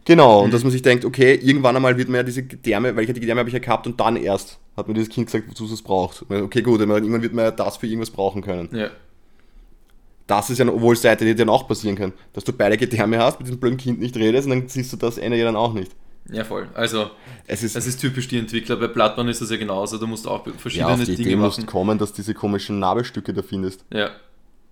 [0.05, 0.45] Genau, Mhm.
[0.45, 3.13] und dass man sich denkt, okay, irgendwann einmal wird man ja diese Gedärme, weil ich
[3.13, 5.65] die Gedärme habe ich ja gehabt und dann erst hat mir dieses Kind gesagt, wozu
[5.65, 6.25] es es braucht.
[6.29, 8.69] Okay, gut, irgendwann wird man ja das für irgendwas brauchen können.
[8.71, 8.89] Ja.
[10.25, 12.13] Das ist ja eine Wohlseite, die dir dann auch passieren kann.
[12.33, 14.97] Dass du beide Gedärme hast, mit diesem blöden Kind nicht redest und dann siehst du
[14.97, 15.91] das Ende ja dann auch nicht.
[16.31, 16.67] Ja, voll.
[16.73, 17.09] Also,
[17.47, 18.75] Es ist, das ist typisch die Entwickler.
[18.75, 19.97] Bei Bloodborne ist das ja genauso.
[19.97, 21.67] Du musst auch ja, verschiedene auf die Idee Dinge musst machen.
[21.67, 23.83] kommen, dass diese komischen Nabelstücke da findest.
[23.91, 24.11] Ja.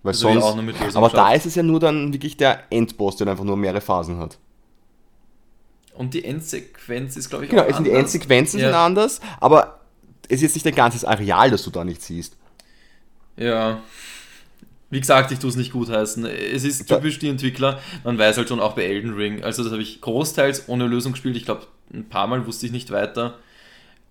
[0.02, 3.42] Weil ich sonst, aber da ist es ja nur dann wirklich der Endboss, der einfach
[3.44, 4.38] nur mehrere Phasen hat.
[5.94, 7.90] Und die Endsequenz ist, glaube ich, Genau, auch es sind die.
[7.90, 8.86] Endsequenzen sind Ja.
[8.86, 9.80] anders, aber
[10.28, 12.36] es ist jetzt nicht ein ganzes Areal, das du da nicht siehst.
[13.36, 13.80] Ja.
[14.90, 16.24] Wie gesagt, ich tue es nicht gut heißen.
[16.24, 17.78] Es ist typisch die Entwickler.
[18.04, 19.42] Man weiß halt schon auch bei Elden Ring.
[19.42, 21.36] Also, das habe ich großteils ohne Lösung gespielt.
[21.36, 23.38] Ich glaube, ein paar Mal wusste ich nicht weiter.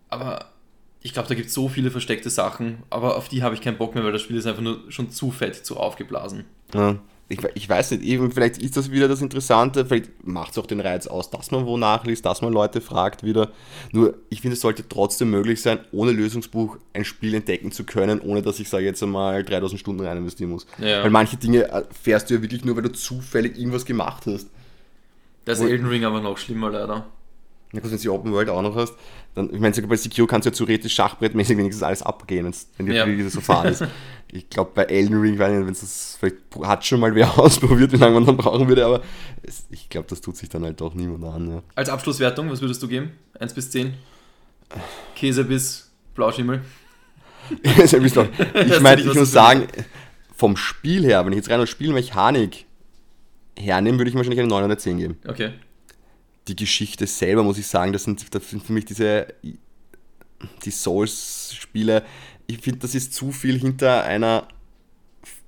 [0.09, 0.51] Aber
[1.01, 2.83] ich glaube, da gibt es so viele versteckte Sachen.
[2.89, 5.09] Aber auf die habe ich keinen Bock mehr, weil das Spiel ist einfach nur schon
[5.09, 6.45] zu fett, zu aufgeblasen.
[6.73, 6.97] Ja.
[7.29, 10.65] Ich, ich weiß nicht, eben, vielleicht ist das wieder das Interessante, vielleicht macht es auch
[10.65, 13.51] den Reiz aus, dass man wo nachliest, dass man Leute fragt wieder.
[13.91, 18.21] Nur, ich finde, es sollte trotzdem möglich sein, ohne Lösungsbuch ein Spiel entdecken zu können,
[18.21, 20.65] ohne dass ich, sage jetzt einmal, 3000 Stunden rein investieren muss.
[20.77, 21.03] Ja.
[21.03, 24.47] Weil manche Dinge äh, fährst du ja wirklich nur, weil du zufällig irgendwas gemacht hast.
[25.43, 27.07] Da ist Elden Ring aber noch schlimmer, leider.
[27.73, 28.93] Ja, gut, wenn du die Open World auch noch hast,
[29.35, 32.85] dann, ich meine, sogar bei Secure kannst du ja theoretisch schachbrettmäßig wenigstens alles abgehen, wenn
[32.85, 33.29] die Ja.
[33.29, 33.83] so fahren ist.
[34.29, 38.15] Ich glaube, bei Elden Ring, wenn's das, vielleicht hat schon mal wer ausprobiert, wie lange
[38.15, 39.01] man dann brauchen würde, aber
[39.41, 41.49] es, ich glaube, das tut sich dann halt doch niemand an.
[41.49, 41.63] Ja.
[41.75, 43.11] Als Abschlusswertung, was würdest du geben?
[43.39, 43.93] 1 bis 10?
[45.15, 46.61] Käse bis Blauschimmel?
[47.63, 49.67] Ich meine, ich muss sagen,
[50.35, 52.65] vom Spiel her, wenn ich jetzt rein aus Spielmechanik
[53.57, 55.17] hernehme, würde ich wahrscheinlich eine 9 oder 10 geben.
[55.25, 55.51] Okay.
[56.47, 59.27] Die Geschichte selber, muss ich sagen, das sind, das sind für mich diese
[60.65, 62.03] die Souls-Spiele.
[62.47, 64.47] Ich finde, das ist zu viel hinter einer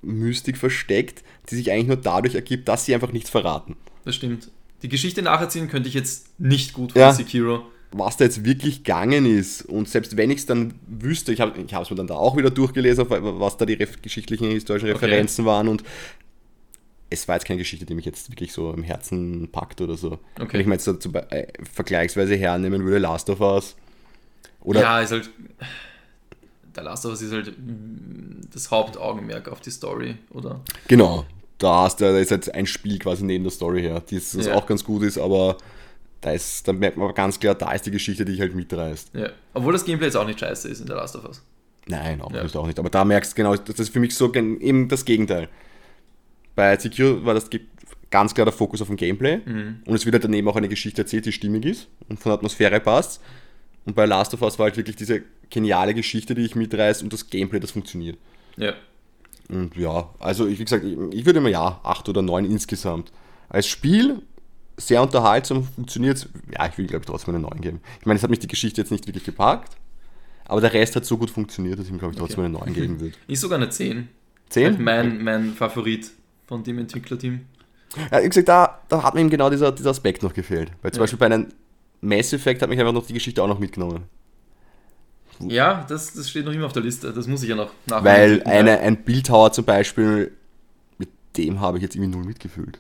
[0.01, 3.75] Mystik versteckt, die sich eigentlich nur dadurch ergibt, dass sie einfach nichts verraten.
[4.05, 4.49] Das stimmt.
[4.81, 7.13] Die Geschichte nacherzählen könnte ich jetzt nicht gut von Ja.
[7.13, 7.63] Sekiro.
[7.91, 11.59] Was da jetzt wirklich gegangen ist und selbst wenn ich es dann wüsste, ich habe
[11.59, 15.05] es mir dann da auch wieder durchgelesen, was da die geschichtlichen, historischen Okay.
[15.05, 15.83] Referenzen waren und
[17.09, 20.19] es war jetzt keine Geschichte, die mich jetzt wirklich so im Herzen packt oder so.
[20.39, 20.53] Okay.
[20.53, 23.75] Wenn ich mir jetzt Be- äh, vergleichsweise hernehmen würde, Last of Us
[24.61, 25.29] oder ja, ist halt.
[26.75, 30.61] Der Last of Us ist halt mm, das Hauptaugenmerk auf die Story, oder?
[30.87, 31.25] Genau,
[31.57, 34.53] da, hast da ist jetzt ein Spiel quasi neben der Story her, das Ja.
[34.53, 35.57] auch ganz gut ist, aber
[36.21, 39.15] da, ist, da merkt man ganz klar, da ist die Geschichte, die dich halt mitreißt.
[39.15, 39.29] Ja.
[39.53, 41.41] Obwohl das Gameplay jetzt auch nicht scheiße ist in der Last of Us.
[41.87, 42.43] Nein, auch, Ja.
[42.43, 42.77] nicht, auch nicht.
[42.77, 45.49] Aber da merkst du genau, das ist für mich so eben das Gegenteil.
[46.59, 47.49] Bei Secure war das
[48.11, 49.77] ganz klar der Fokus auf dem Gameplay Mhm.
[49.85, 52.35] und es wird halt daneben auch eine Geschichte erzählt, die stimmig ist und von der
[52.37, 53.21] Atmosphäre passt.
[53.85, 57.13] Und bei Last of Us war halt wirklich diese geniale Geschichte, die dich mitreißt und
[57.13, 58.17] das Gameplay, das funktioniert.
[58.57, 58.73] Ja.
[59.47, 63.13] Und ja, also ich, wie gesagt, ich, ich würde mir ja 8 oder 9 insgesamt.
[63.47, 64.21] Als Spiel
[64.75, 67.79] sehr unterhaltsam, funktioniert Ja, ich will glaube ich trotzdem eine 9 geben.
[68.01, 69.77] Ich meine, es hat mich die Geschichte jetzt nicht wirklich gepackt,
[70.43, 72.73] aber der Rest hat so gut funktioniert, dass ich ihm glaube ich trotzdem eine 9
[72.73, 73.13] geben würde.
[73.27, 74.09] Ist sogar eine 10.
[74.49, 74.65] 10?
[74.65, 76.11] Halt mein, mein Favorit
[76.49, 77.41] von dem Entwicklerteam.
[78.11, 80.71] Ja, wie gesagt, da, da hat mir eben genau dieser, dieser Aspekt noch gefehlt.
[80.81, 81.03] Weil zum Ja.
[81.03, 81.47] Beispiel bei einem
[82.01, 84.03] Mass Effect hat mich einfach noch die Geschichte auch noch mitgenommen.
[85.39, 87.13] Ja, das, das steht noch immer auf der Liste.
[87.13, 88.05] Das muss ich ja noch nachholen.
[88.05, 90.31] Weil eine, ein Bildhauer zum Beispiel,
[90.97, 92.79] mit dem habe ich jetzt irgendwie null mitgefühlt.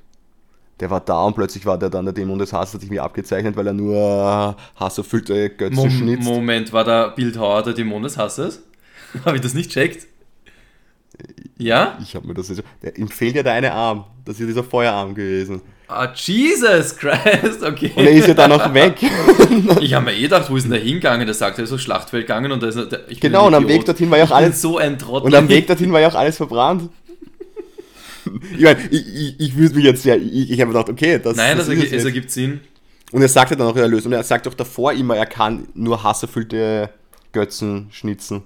[0.79, 3.03] Der war da und plötzlich war der dann der Dämon des Hasses, hat sich mir
[3.03, 6.23] abgezeichnet, weil er nur hasserfüllte Götze Mom schnitzt.
[6.23, 8.63] Moment, war der Bildhauer der Dämon des Hasses?
[9.25, 10.07] Habe ich das nicht checkt?
[11.59, 11.97] Ja?
[12.01, 12.63] Ich habe mir das jetzt.
[12.81, 14.05] Der, ihm fehlt ja der eine Arm.
[14.25, 15.61] Das ist ja dieser Feuerarm gewesen.
[15.87, 17.91] Ah, Jesus Christ, okay.
[17.95, 18.95] Und er ist ja dann auch weg.
[19.81, 21.25] Ich habe mir eh gedacht, wo ist denn der hingegangen?
[21.25, 22.87] Der sagt, er ist aufs Schlachtfeld gegangen und da ist er,
[23.19, 23.67] Genau, und am.
[23.67, 24.61] Weg dorthin war ja auch alles.
[24.61, 25.25] so ein Trottel.
[25.27, 26.89] Und am Weg dorthin war ja auch alles verbrannt.
[28.55, 31.35] Ich meine, ich, ich, ich würde mich jetzt ja, ich, ich habe gedacht, okay, das,
[31.35, 32.05] Nein, das das ist ergibt, jetzt.
[32.05, 32.59] ergibt Sinn.
[33.11, 35.15] Und er sagt ja dann auch in der Lösung, und er sagt auch davor immer,
[35.17, 36.91] er kann nur hasserfüllte
[37.31, 38.43] Götzen schnitzen.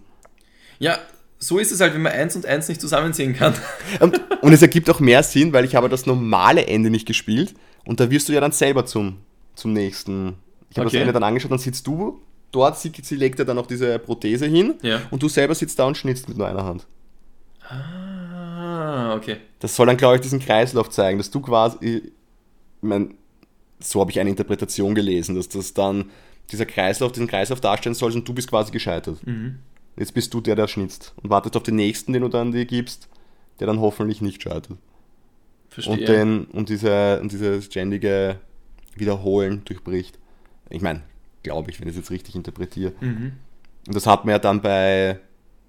[0.80, 1.00] Ja,
[1.44, 3.54] so ist es halt, wenn man eins und eins nicht zusammensehen kann.
[4.00, 7.54] Und, und es ergibt auch mehr Sinn, weil ich habe das normale Ende nicht gespielt
[7.86, 9.18] und da wirst du ja dann selber zum,
[9.56, 10.36] zum nächsten.
[10.70, 10.98] Ich habe Okay.
[10.98, 14.00] das Ende dann angeschaut, dann sitzt du dort, sie, sie legt ja dann noch diese
[14.00, 15.02] Prothese hin Ja.
[15.12, 16.86] und du selber sitzt da und schnitzt mit nur einer Hand.
[17.68, 19.38] Ah, okay.
[19.60, 22.12] Das soll dann, glaube ich, diesen Kreislauf zeigen, dass du quasi, ich
[22.82, 23.16] mein,
[23.80, 26.06] so habe ich eine Interpretation gelesen, dass das dann
[26.52, 29.26] dieser Kreislauf, diesen Kreislauf darstellen soll und du bist quasi gescheitert.
[29.26, 29.60] Mhm.
[29.96, 32.66] Jetzt bist du der, der schnitzt und wartest auf den nächsten, den du dann dir
[32.66, 33.10] gibst,
[33.60, 34.78] der dann hoffentlich nicht scheitert.
[35.70, 35.94] Verstehe.
[35.94, 38.40] Und, den, und, diese, und dieses ständige
[38.96, 40.20] Wiederholen durchbricht.
[40.70, 41.02] Ich meine,
[41.44, 42.94] glaube ich, wenn ich es jetzt richtig interpretiere.
[43.02, 43.34] Mhm.
[43.88, 45.20] Und das hat man ja dann bei,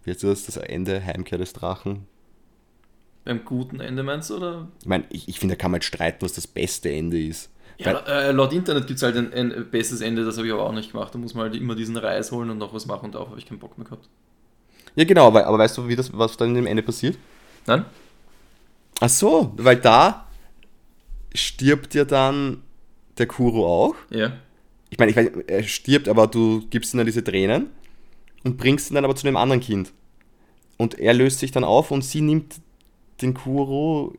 [0.05, 2.07] wie heißt das, das Ende, Heimkehr des Drachen.
[3.25, 4.69] Beim guten Ende meinst du, oder?
[4.81, 7.51] Ich meine, ich, ich finde, da kann man jetzt streiten, was das beste Ende ist.
[7.79, 10.65] Ja, äh, laut Internet gibt es halt ein, ein bestes Ende, das habe ich aber
[10.65, 11.15] auch nicht gemacht.
[11.15, 13.39] Da muss man halt immer diesen Reis holen und noch was machen und darauf habe
[13.39, 14.09] ich keinen Bock mehr gehabt.
[14.95, 17.19] Ja, genau, aber, aber weißt du, wie das, was dann in dem Ende passiert?
[17.67, 17.85] Nein?
[19.01, 20.29] Ach so, weil da
[21.35, 22.63] stirbt ja dann
[23.19, 23.97] der Kuro auch.
[24.11, 24.33] Ja.
[24.91, 27.71] Ich meine, ich weiß, er stirbt, aber du gibst ihm dann diese Tränen
[28.45, 29.93] und bringst ihn dann aber zu einem anderen Kind.
[30.77, 32.61] Und er löst sich dann auf und sie nimmt
[33.21, 34.15] den Kuro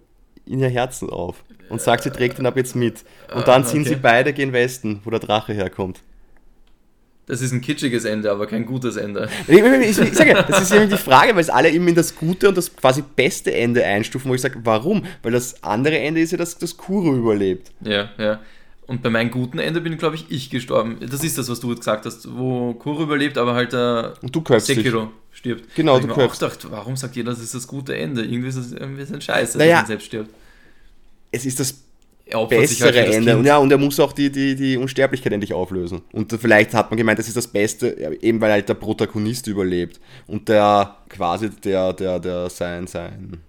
[0.46, 3.04] in ihr Herzen auf und sagt, sie trägt ihn ab jetzt mit.
[3.34, 3.90] Und dann Ah, sind okay.
[3.90, 6.00] sie beide gen Westen, wo der Drache herkommt.
[7.28, 9.28] Das ist ein kitschiges Ende, aber kein gutes Ende.
[9.48, 12.16] Ich, ich, ich sage, das ist nämlich die Frage, weil es alle eben in das
[12.16, 15.04] gute und das quasi beste Ende einstufen, wo ich sage, warum?
[15.24, 17.72] Weil das andere Ende ist ja, dass das Kuro überlebt.
[17.82, 18.40] Ja, ja.
[18.86, 20.98] Und bei meinem guten Ende bin, glaube ich, ich gestorben.
[21.10, 24.42] Das ist das, was du gesagt hast, wo Kuro überlebt, aber halt der Und du
[24.42, 24.76] köpfst dich.
[24.78, 25.74] Sekiro stirbt.
[25.74, 28.24] Genau, Da du ich mir auch gedacht, warum sagt jeder, das ist das gute Ende?
[28.24, 29.72] Irgendwie ist es ein Scheiße, Naja.
[29.72, 30.30] dass man selbst stirbt.
[31.32, 31.84] Es ist das
[32.26, 33.38] Er sich bessere halt das Ende.
[33.38, 36.02] Und ja, und er muss auch die, die, die Unsterblichkeit endlich auflösen.
[36.12, 40.00] Und vielleicht hat man gemeint, das ist das Beste, eben weil halt der Protagonist überlebt.
[40.28, 43.42] Und der quasi der, der, der sein, sein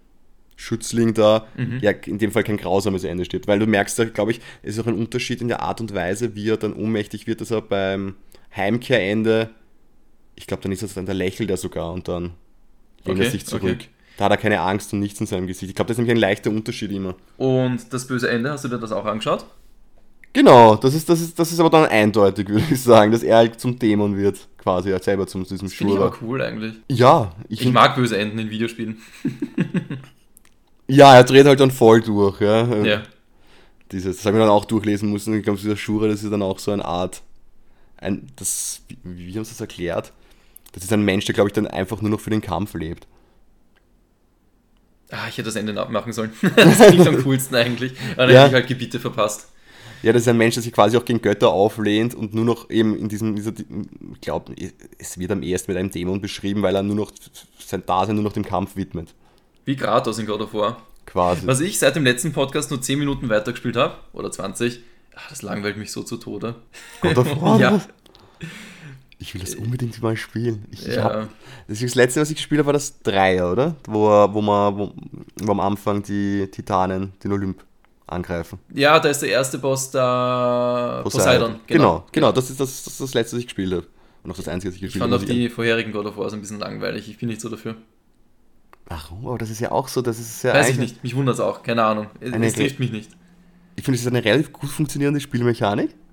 [0.57, 1.79] Schützling da, Mhm.
[1.83, 3.47] ja, in dem Fall kein grausames Ende stirbt.
[3.47, 6.35] Weil du merkst glaube ich, es ist auch ein Unterschied in der Art und Weise,
[6.35, 8.15] wie er dann ohnmächtig wird, dass er beim
[8.55, 9.51] Heimkehrende,
[10.35, 12.33] ich glaube, dann ist es dann der lächelt er sogar und dann
[13.05, 13.63] lehnt er Okay, sich zurück.
[13.81, 13.89] okay.
[14.17, 15.69] Da hat er keine Angst und nichts in seinem Gesicht.
[15.71, 17.15] Ich glaube, das ist nämlich ein leichter Unterschied immer.
[17.37, 19.45] Und das böse Ende, hast du dir das auch angeschaut?
[20.33, 23.37] Genau, das ist, das ist, das ist aber dann eindeutig, würde ich sagen, dass er
[23.37, 26.07] halt zum Dämon wird, quasi, er selber zum diesem Finde ich Schurer.
[26.07, 26.75] aber cool eigentlich.
[26.89, 28.99] Ja, ich, Ich mag böse Enden in Videospielen.
[30.89, 32.67] ja, er dreht halt dann voll durch, ja.
[32.85, 33.03] Ja.
[33.93, 35.35] Dieses, das habe ich dann auch durchlesen müssen.
[35.35, 37.23] Ich glaube, dieser Schura, das ist dann auch so eine Art,
[37.99, 40.13] ein, das, wie, wie haben sie das erklärt?
[40.73, 43.07] Das ist ein Mensch, der, glaube ich, dann einfach nur noch für den Kampf lebt.
[45.11, 46.33] Ah, ich hätte das Ende nachmachen sollen.
[46.57, 47.93] das klingt am coolsten eigentlich.
[48.15, 48.41] Aber dann Ja.
[48.41, 49.49] hätte ich halt Gebiete verpasst.
[50.03, 52.69] Ja, das ist ein Mensch, der sich quasi auch gegen Götter auflehnt und nur noch
[52.71, 54.55] eben in diesem, dieser, ich glaube,
[54.99, 57.11] es wird am ehesten mit einem Dämon beschrieben, weil er nur noch
[57.65, 59.15] sein Dasein nur noch dem Kampf widmet.
[59.65, 60.83] Wie Kratos in God of War.
[61.07, 61.47] Quasi.
[61.47, 64.81] Was ich seit dem letzten Podcast nur 10 Minuten weitergespielt habe, oder 20,
[65.15, 66.57] ach, das langweilt mich so zu Tode.
[67.01, 67.59] God of War?
[67.61, 67.81] ja,
[69.19, 70.67] Ich will das unbedingt mal spielen.
[70.71, 71.05] Ich, ich Ja.
[71.05, 71.29] hab,
[71.69, 73.75] das, das letzte, was ich gespielt habe, war das Dreier, oder?
[73.89, 74.93] Wo, wo, man, wo,
[75.37, 77.65] wo am Anfang die Titanen den Olymp
[78.07, 78.59] angreifen.
[78.73, 81.57] ja, da ist der erste Boss da Poseidon.
[81.67, 83.87] Genau, genau, das, ist das, das das letzte, was ich gespielt habe.
[84.23, 85.25] Und auch das einzige, was ich Ich gespielt fand habe.
[85.25, 87.09] auch die vorherigen God of Wars ein bisschen langweilig.
[87.09, 87.77] Ich bin nicht so dafür.
[88.87, 89.27] Warum?
[89.27, 91.03] Aber das ist ja auch so, das ist ja Weiß ich nicht.
[91.03, 91.63] Mich wundert es auch.
[91.63, 92.07] Keine Ahnung.
[92.21, 93.11] Es, trifft mich nicht.
[93.75, 95.95] Ich finde, es ist eine relativ gut funktionierende Spielmechanik.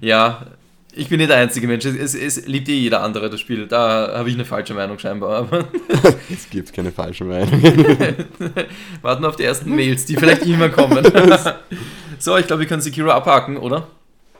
[0.00, 0.48] Ja,
[0.96, 1.84] ich bin nicht der einzige Mensch.
[1.84, 3.66] Es, es, liebt eh jeder andere das Spiel.
[3.66, 5.38] Da habe ich eine falsche Meinung scheinbar.
[5.38, 5.64] Aber
[6.32, 7.62] Es gibt keine falsche Meinung.
[9.02, 11.04] warten auf die ersten Mails, die vielleicht immer kommen.
[12.18, 13.88] so, ich glaube, wir können Sekiro abhaken, oder?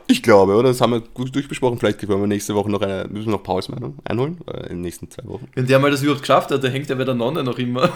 [0.07, 0.69] Ich glaube, oder?
[0.69, 1.79] Das haben wir gut durchbesprochen.
[1.79, 4.69] Vielleicht wollen wir nächste Woche noch eine, müssen wir noch Pauls Meinung einholen, äh, in
[4.77, 5.49] den nächsten zwei Wochen.
[5.55, 7.91] Wenn der mal das überhaupt geschafft hat, der hängt ja bei der Nonne noch immer.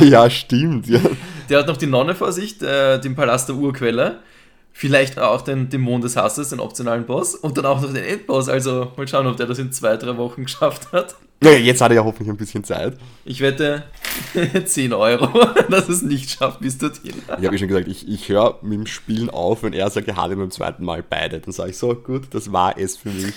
[0.00, 1.00] ja, stimmt, ja.
[1.48, 4.20] Der hat noch die Nonne vor sich, äh, den Palast der Urquelle.
[4.76, 8.48] Vielleicht auch den Dämon des Hasses, den optionalen Boss und dann auch noch den Endboss.
[8.48, 11.14] Also mal schauen, ob der das in zwei, drei Wochen geschafft hat.
[11.44, 12.96] Ja, jetzt hat er ja hoffentlich ein bisschen Zeit.
[13.24, 13.84] Ich wette
[14.64, 17.12] 10 Euro, dass es nicht schafft bis dorthin.
[17.14, 20.08] Ich habe ja schon gesagt, ich, ich höre mit dem Spielen auf, wenn er sagt,
[20.08, 21.38] er hatte beim zweiten Mal beide.
[21.38, 23.32] Dann sage ich so, gut, das war es für mich.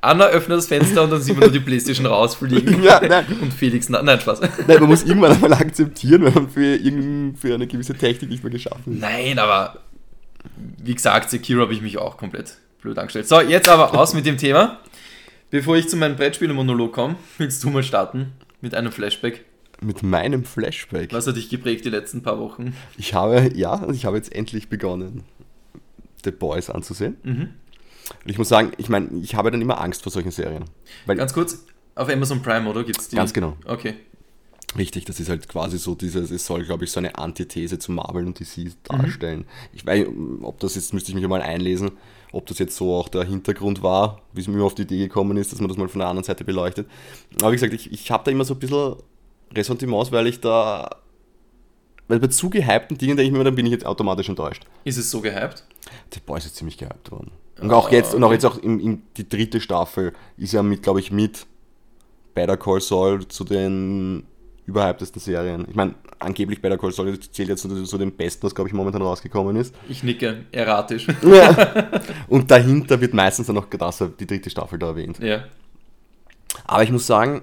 [0.00, 2.84] Anna öffnet das Fenster und dann sieht man nur die Playstation rausfliegen.
[2.84, 3.24] Ja, nein.
[3.40, 4.40] Und Felix, na, nein, Spaß.
[4.68, 6.78] Nein, man muss irgendwann einmal akzeptieren, wenn man für,
[7.36, 9.00] für eine gewisse Technik nicht mehr geschaffen ist.
[9.00, 9.78] Nein, aber
[10.54, 13.28] wie gesagt, Sekiro habe ich mich auch komplett blöd angestellt.
[13.28, 14.80] So, jetzt aber aus mit dem Thema.
[15.50, 19.44] Bevor ich zu meinem Brettspiele-Monolog komme, willst du mal starten mit einem Flashback?
[19.80, 21.12] Mit meinem Flashback.
[21.12, 22.74] Was hat dich geprägt die letzten paar Wochen?
[22.96, 25.24] Ich habe, ja, ich habe jetzt endlich begonnen,
[26.24, 27.16] The Boys anzusehen.
[27.24, 27.48] Mhm.
[28.24, 30.64] Und ich muss sagen, ich meine, ich habe dann immer Angst vor solchen Serien.
[31.06, 32.84] Weil, Ganz kurz, auf Amazon Prime, oder?
[32.84, 33.16] Gibt's die?
[33.16, 33.56] Ganz genau.
[33.64, 33.94] Okay.
[34.76, 37.92] Richtig, das ist halt quasi so dieses, es soll, glaube ich, so eine Antithese zu
[37.92, 39.44] Marvel und DC darstellen.
[39.74, 40.06] Ich weiß,
[40.42, 41.92] ob das jetzt, müsste ich mich mal einlesen,
[42.32, 45.36] ob das jetzt so auch der Hintergrund war, wie es mir auf die Idee gekommen
[45.36, 46.88] ist, dass man das mal von der anderen Seite beleuchtet.
[47.40, 48.96] Aber wie gesagt, ich, ich habe da immer so ein bisschen
[49.54, 50.88] Ressentiments, weil ich da,
[52.08, 54.64] weil bei zu gehypten Dingen denke ich mir, dann bin ich jetzt automatisch enttäuscht.
[54.84, 55.64] Ist es so gehypt?
[56.14, 57.30] The Boys ist ziemlich gehypt worden.
[57.60, 58.34] Und auch jetzt, und auch okay.
[58.34, 61.46] jetzt auch in, in die dritte Staffel ist ja mit, glaube ich, mit
[62.34, 64.24] Better Call Saul zu den
[64.66, 65.66] überhyptesten Serien.
[65.68, 68.74] Ich meine, angeblich Better Call Saul zählt jetzt zu, zu dem Besten, was, glaube ich,
[68.74, 69.74] momentan rausgekommen ist.
[69.88, 71.06] Ich nicke, erratisch.
[71.22, 71.90] Ja.
[72.28, 75.18] und dahinter wird meistens dann noch das, die dritte Staffel da erwähnt.
[75.20, 75.44] ja.
[76.66, 77.42] Aber ich muss sagen,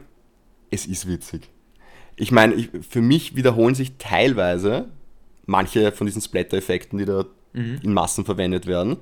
[0.70, 1.50] es ist witzig.
[2.16, 4.86] Ich meine, ich, für mich wiederholen sich teilweise
[5.48, 8.98] manche von diesen Splatter-Effekten, die da in Massen verwendet werden.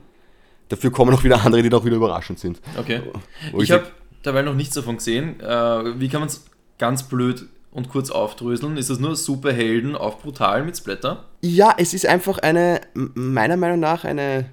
[0.70, 2.62] Dafür kommen auch wieder andere, die da auch wieder überraschend sind.
[2.80, 3.02] Okay.
[3.52, 3.92] Wo Ich sag- habe
[4.24, 5.42] dabei noch nichts davon gesehen.
[5.42, 6.46] Äh, wie kann man es
[6.78, 8.78] ganz blöd und kurz aufdröseln?
[8.78, 11.26] Ist das nur Superhelden auf brutal mit Splatter?
[11.42, 14.46] Ja, es ist einfach eine, meiner Meinung nach, eine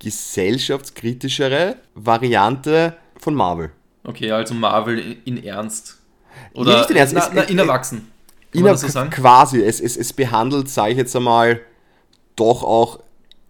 [0.00, 3.70] gesellschaftskritischere Variante von Marvel.
[4.04, 5.98] Okay, also Marvel in, Ernst.
[6.54, 8.08] Oder Nicht in Ernst, Na, es- na, in Erwachsen.
[8.52, 9.10] Kann In so sagen?
[9.10, 11.60] quasi, es, es, es behandelt, sage ich jetzt einmal,
[12.34, 13.00] doch auch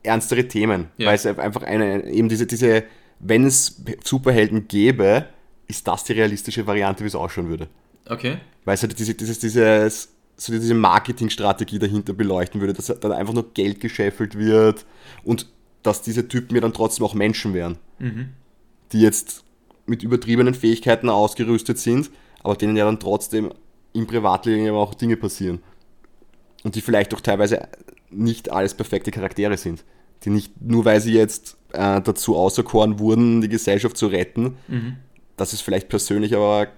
[0.02, 0.88] ernstere Themen.
[0.96, 1.08] Ja.
[1.08, 2.82] Weil es einfach eine, eben diese, diese,
[3.20, 5.26] wenn es Superhelden gäbe,
[5.68, 7.68] ist das die realistische Variante, wie es ausschauen würde.
[8.08, 8.38] Okay.
[8.64, 13.34] Weil es halt diese, dieses, dieses, so diese Marketingstrategie dahinter beleuchten würde, dass dann einfach
[13.34, 14.84] nur Geld gescheffelt wird
[15.24, 15.46] und
[15.82, 18.30] dass diese Typen ja dann trotzdem auch Menschen wären, Mhm.
[18.92, 19.44] die jetzt
[19.86, 22.10] mit übertriebenen Fähigkeiten ausgerüstet sind,
[22.42, 23.52] aber denen ja dann trotzdem
[23.94, 25.60] im Privatleben ja auch Dinge passieren.
[26.62, 27.68] Und die vielleicht auch teilweise
[28.10, 29.84] nicht alles perfekte Charaktere sind.
[30.24, 34.96] Die nicht, nur weil sie jetzt äh, dazu auserkoren wurden, die Gesellschaft zu retten, Mhm.
[35.36, 36.68] dass es vielleicht persönlich aber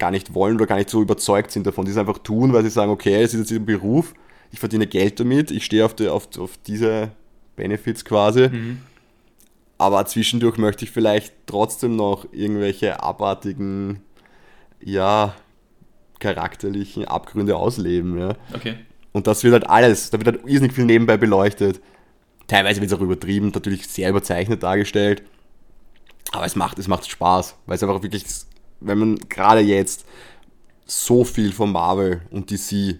[0.00, 1.84] gar nicht wollen oder gar nicht so überzeugt sind davon.
[1.84, 4.14] Die es einfach tun, weil sie sagen, okay, es ist jetzt ihr Beruf,
[4.50, 7.12] ich verdiene Geld damit, ich stehe auf, die, auf, auf diese
[7.54, 8.80] Benefits quasi, Mhm.
[9.78, 14.00] aber zwischendurch möchte ich vielleicht trotzdem noch irgendwelche abartigen,
[14.82, 15.34] ja,
[16.18, 18.34] charakterlichen Abgründe ausleben, ja.
[18.54, 18.74] Okay.
[19.12, 21.80] Und das wird halt alles, da wird halt irrsinnig viel nebenbei beleuchtet.
[22.46, 25.22] Teilweise wird es auch übertrieben, natürlich sehr überzeichnet dargestellt.
[26.32, 28.24] Aber es macht, es macht Spaß, weil es einfach wirklich,
[28.80, 30.04] wenn man gerade jetzt
[30.86, 32.98] so viel von Marvel und DC,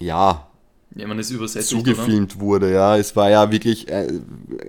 [0.00, 0.46] ja,
[0.94, 1.72] Ja, man ist übersetzt.
[1.72, 1.82] oder?
[1.84, 2.96] zugefilmt wurde, ja.
[2.96, 4.08] Es war ja wirklich äh,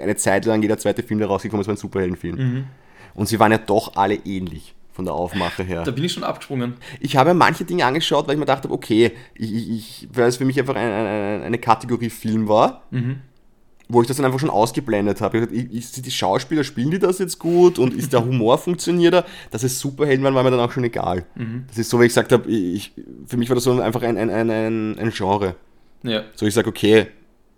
[0.01, 2.35] eine Zeit lang jeder zweite Film, der rausgekommen ist, war ein Superheldenfilm.
[2.37, 2.63] Mhm.
[3.15, 5.83] Und sie waren ja doch alle ähnlich von der Aufmache her.
[5.83, 6.73] Da bin ich schon abgesprungen.
[6.99, 10.37] Ich habe manche Dinge angeschaut, weil ich mir dachte, okay, ich, ich, ich- weil es
[10.37, 13.21] für mich einfach eine, eine, eine Kategorie Film war, Mhm.
[13.91, 15.47] Wo ich das dann einfach schon ausgeblendet habe.
[15.51, 19.25] Ich Ist, die Schauspieler, spielen die das jetzt gut und ist der Humor funktioniert er?
[19.49, 21.25] Dass es Superhelden waren, war mir dann auch schon egal.
[21.35, 21.65] Mhm.
[21.67, 22.93] Das ist so, wie ich gesagt habe, ich,
[23.25, 25.55] für mich war das so einfach ein, ein, ein, ein, ein Genre.
[26.03, 26.23] Ja.
[26.35, 27.07] So ich sage, okay,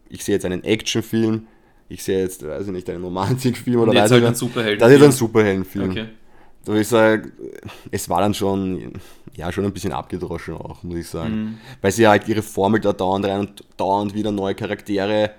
[0.07, 1.47] ich sehe jetzt einen Actionfilm,
[1.89, 4.39] ich sehe jetzt, weiß ich nicht, einen Romantikfilm oder jetzt weiß halt ich ein nicht.
[4.39, 4.79] Superhelden.
[4.79, 5.91] Das ist ein Superheldenfilm.
[5.91, 6.05] Okay.
[6.63, 7.29] So ich sage,
[7.89, 8.93] es war dann schon,
[9.35, 11.35] ja, schon ein bisschen abgedroschen auch, muss ich sagen.
[11.35, 11.57] Mhm.
[11.81, 15.31] Weil sie halt ihre Formel da dauernd rein und dauernd wieder neue Charaktere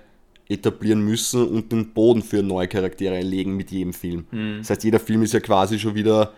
[0.49, 4.25] etablieren müssen und den Boden für neue Charaktere legen mit jedem Film.
[4.31, 4.57] Mhm.
[4.59, 6.33] Das heißt, jeder Film ist ja quasi schon wieder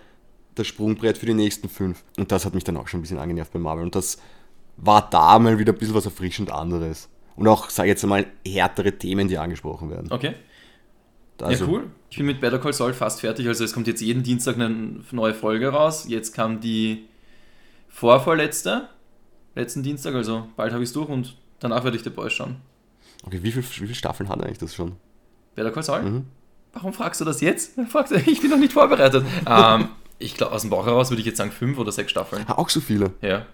[0.53, 2.03] das Sprungbrett für die nächsten fünf.
[2.17, 3.83] Und das hat mich dann auch schon ein bisschen angenervt bei Marvel.
[3.83, 4.17] Und das
[4.77, 7.09] war da mal wieder ein bisschen was erfrischend anderes.
[7.35, 10.11] Und auch, sage ich jetzt einmal, härtere Themen, die angesprochen werden.
[10.11, 10.35] Okay.
[11.41, 11.91] Also, ja, cool.
[12.09, 13.47] Ich bin mit Better Call Saul fast fertig.
[13.47, 16.05] Also es kommt jetzt jeden Dienstag eine neue Folge raus.
[16.07, 17.07] Jetzt kam die
[17.89, 18.89] vorvorletzte,
[19.53, 22.57] letzten Dienstag, also bald habe ich es durch und danach werde ich The Boys schauen.
[23.25, 24.93] Okay, wie, viel, wie viele Staffeln hat eigentlich das schon?
[25.55, 26.01] Better Call Saul?
[26.03, 26.25] Mhm.
[26.73, 27.79] Warum fragst du das jetzt?
[27.89, 29.25] Fragst du, ich bin noch nicht vorbereitet.
[29.47, 32.43] ähm, ich glaube, aus dem Bauch heraus würde ich jetzt sagen fünf oder sechs Staffeln.
[32.47, 33.11] Ah, auch so viele.
[33.21, 33.45] Ja.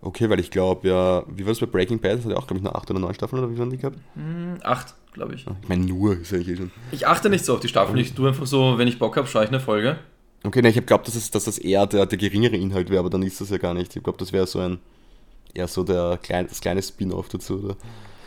[0.00, 2.18] Okay, weil ich glaube, ja, wie war es bei Breaking Bad?
[2.18, 3.78] Das hat ja auch, glaube ich, nur acht oder neun Staffeln oder wie waren die
[3.78, 3.98] gehabt?
[4.14, 5.46] Hm, acht, glaube ich.
[5.62, 6.70] Ich meine, nur, ist ja eh schon.
[6.90, 7.96] Ich achte nicht so auf die Staffeln.
[7.98, 9.98] Ich tue einfach so, wenn ich Bock habe, schaue ich eine Folge.
[10.42, 13.00] Okay, ne, ich habe glaubt, dass, es, dass das eher der, der geringere Inhalt wäre,
[13.00, 13.96] aber dann ist das ja gar nicht.
[13.96, 14.78] Ich glaube, das wäre so ein,
[15.54, 17.76] eher so der klein, das kleine Spin-off dazu, oder?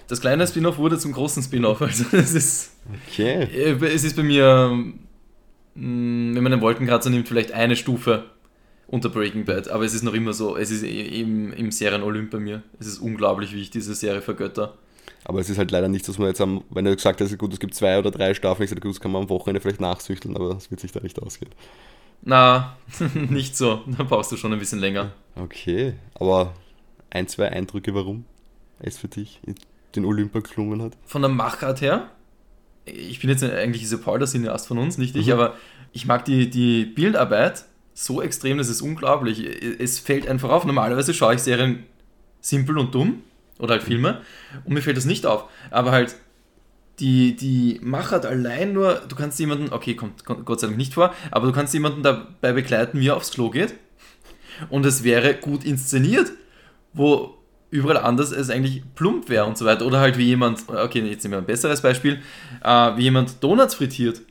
[0.08, 1.82] Das kleine Spin-off wurde zum großen Spin-off.
[1.82, 2.72] Also es ist,
[3.10, 3.43] Okay.
[3.43, 4.70] äh, es ist bei mir,
[5.76, 8.26] mh, wenn man den Wolkenkratzer nimmt, vielleicht eine Stufe
[8.88, 9.67] unter Breaking Bad.
[9.70, 12.63] Aber es ist noch immer so, es ist im, im Serien-Olymp bei mir.
[12.80, 14.78] Es ist unglaublich, wie ich diese Serie vergötter.
[15.26, 17.52] Aber es ist halt leider nichts, was man jetzt am, wenn du gesagt hast, gut,
[17.52, 19.82] es gibt zwei oder drei Staffeln, ich sage, gut, das kann man am Wochenende vielleicht
[19.82, 21.52] nachsüchteln, aber das wird sich da nicht ausgehen.
[22.22, 22.78] Na,
[23.30, 23.82] nicht so.
[23.98, 25.12] Da brauchst du schon ein bisschen länger.
[25.36, 26.54] Okay, aber
[27.10, 28.24] ein, zwei Eindrücke, warum
[28.80, 29.41] es für dich
[29.97, 30.93] den Olymp gelungen hat?
[31.05, 32.10] Von der Machart her,
[32.86, 35.33] ich bin jetzt eigentlich dieser Paul, der Cineast von uns, nicht ich, Mhm.
[35.33, 35.55] aber
[35.93, 39.43] ich mag die, die Bildarbeit so extrem, das ist unglaublich.
[39.79, 40.65] Es fällt einfach auf.
[40.65, 41.83] Normalerweise schaue ich Serien
[42.41, 43.23] simpel und dumm
[43.60, 44.21] oder halt Filme
[44.65, 45.45] und mir fällt das nicht auf.
[45.71, 46.15] Aber halt
[46.99, 51.13] die, die Machart allein nur, du kannst jemanden, okay, kommt Gott sei Dank nicht vor,
[51.31, 53.73] aber du kannst jemanden dabei begleiten, wie er aufs Klo geht
[54.69, 56.31] und es wäre gut inszeniert,
[56.93, 57.37] wo
[57.69, 59.86] überall anders es eigentlich plump wäre und so weiter.
[59.86, 62.19] Oder halt wie jemand, okay, jetzt nehmen wir ein besseres Beispiel,
[62.63, 64.21] äh, wie jemand Donuts frittiert.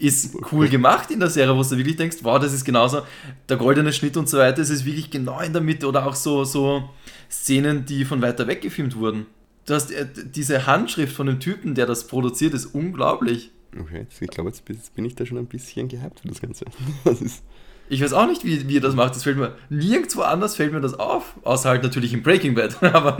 [0.00, 3.02] Ist cool gemacht in der Serie, wo du wirklich denkst, wow, das ist genauso
[3.48, 6.16] der goldene Schnitt und so weiter, es ist wirklich genau in der Mitte oder auch
[6.16, 6.90] so, so
[7.30, 9.26] Szenen, die von weiter weg gefilmt wurden.
[9.66, 13.52] Du hast äh, diese Handschrift von dem Typen, der das produziert, ist unglaublich.
[13.78, 16.64] Okay, ich glaube, jetzt bin- ich da schon ein bisschen gehypt für das Ganze.
[17.04, 17.44] Das ist,
[17.90, 19.14] Ich weiß auch nicht, wie, wie er das macht.
[19.14, 22.82] Das fällt mir nirgendwo anders fällt mir das auf, außer halt natürlich im Breaking Bad.
[22.94, 23.18] Aber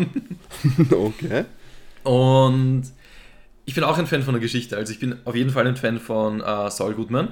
[0.90, 1.44] okay.
[2.04, 2.84] Und
[3.64, 4.76] ich bin auch ein Fan von der Geschichte.
[4.76, 7.28] Also ich bin auf jeden Fall ein Fan von äh, Saul Goodman.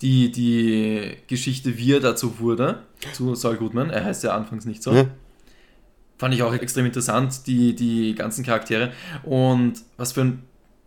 [0.00, 2.80] Die, die Geschichte, wie er dazu wurde,
[3.12, 5.06] zu Saul Goodman, er heißt ja anfangs nicht so, Ja.
[6.18, 8.92] fand ich auch extrem interessant, die, die ganzen Charaktere.
[9.22, 10.42] Und was für ein.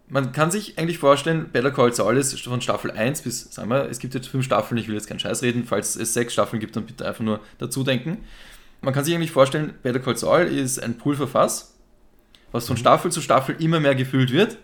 [0.10, 3.90] Man kann sich eigentlich vorstellen, Better Call Saul ist von Staffel 1 bis, sagen wir,
[3.90, 6.62] es gibt jetzt fünf Staffeln, ich will jetzt keinen Scheiß reden, falls es sechs Staffeln
[6.62, 8.20] gibt, dann bitte einfach nur dazu denken.
[8.82, 11.74] Man kann sich eigentlich vorstellen, Better Call Saul ist ein Pulverfass,
[12.54, 14.58] was von Staffel zu Staffel immer mehr gefüllt wird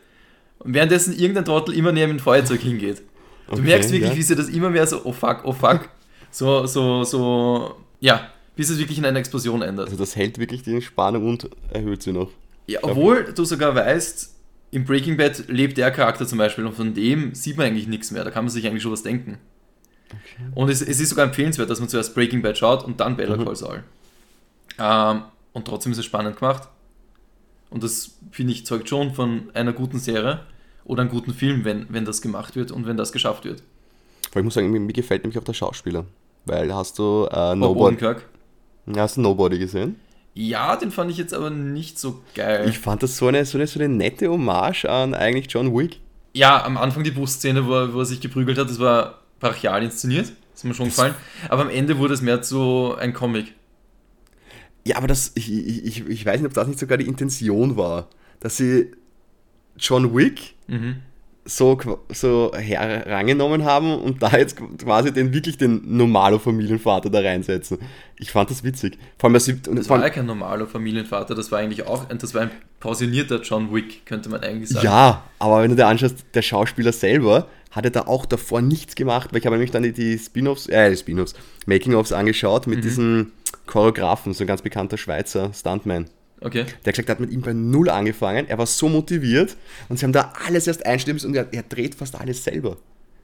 [0.59, 3.01] und währenddessen irgendein Trottel immer näher mit dem Feuerzeug hingeht.
[3.47, 4.15] Du Okay, merkst wirklich, ja.
[4.17, 5.89] wie sie das immer mehr so, oh fuck, oh fuck,
[6.31, 9.87] so, so, so, ja, bis es wirklich in eine Explosion ändert.
[9.87, 12.29] Also das hält wirklich die Spannung und erhöht sie noch.
[12.67, 14.33] Ja, obwohl du sogar weißt,
[14.73, 18.09] im Breaking Bad lebt der Charakter zum Beispiel und von dem sieht man eigentlich nichts
[18.09, 18.23] mehr.
[18.23, 19.37] Da kann man sich eigentlich schon was denken.
[20.55, 23.37] Und es, es ist sogar empfehlenswert, dass man zuerst Breaking Bad schaut und dann Better
[23.37, 23.45] Mhm.
[23.45, 23.83] Call Saul.
[24.79, 25.21] Ähm,
[25.53, 26.69] und trotzdem ist es spannend gemacht.
[27.69, 30.39] Und das, finde ich, zeugt schon von einer guten Serie
[30.85, 33.61] oder einem guten Film, wenn, wenn das gemacht wird und wenn das geschafft wird.
[34.31, 36.05] Aber ich muss sagen, mir, mir gefällt nämlich auch der Schauspieler.
[36.45, 37.97] Weil hast du äh, Nobody,
[38.95, 39.99] hast du Nobody gesehen?
[40.35, 42.67] Ja, den fand ich jetzt aber nicht so geil.
[42.67, 45.99] Ich fand das so eine, so eine, so eine nette Hommage an eigentlich John Wick.
[46.33, 49.83] Ja, am Anfang die Busszene, wo er, wo er sich geprügelt hat, das war brachial
[49.83, 50.25] inszeniert.
[50.51, 51.13] Das ist mir schon gefallen.
[51.49, 53.53] Aber am Ende wurde es mehr so ein Comic.
[54.85, 57.77] Ja, aber das, ich, ich, ich- ich weiß nicht, ob das nicht sogar die Intention
[57.77, 58.07] war,
[58.39, 58.91] dass sie
[59.77, 60.97] John Wick Mhm.
[61.45, 61.77] So,
[62.09, 67.79] so herangenommen haben und da jetzt quasi den wirklich den normalo Familienvater da reinsetzen.
[68.17, 68.97] Ich fand das witzig.
[69.17, 72.17] Vor allem, sie, und Das war ja kein normaler Familienvater, das war eigentlich auch, ein-
[72.17, 74.85] das war ein pensionierter John Wick, könnte man eigentlich sagen.
[74.85, 79.29] ja, aber wenn du dir anschaust, der Schauspieler selber hatte da auch davor nichts gemacht,
[79.31, 81.33] weil ich habe nämlich dann die, die Spin-offs, äh, die Spin-offs,
[81.65, 83.31] Making-ofs angeschaut mit diesem
[83.65, 86.05] Choreografen, so ein ganz bekannter Schweizer Stuntman.
[86.43, 86.65] Okay.
[86.85, 89.55] Der hat gesagt, hat mit ihm bei Null angefangen, er war so motiviert
[89.89, 92.77] und sie haben da alles erst einstimmen müssen und er, er dreht fast alles selber.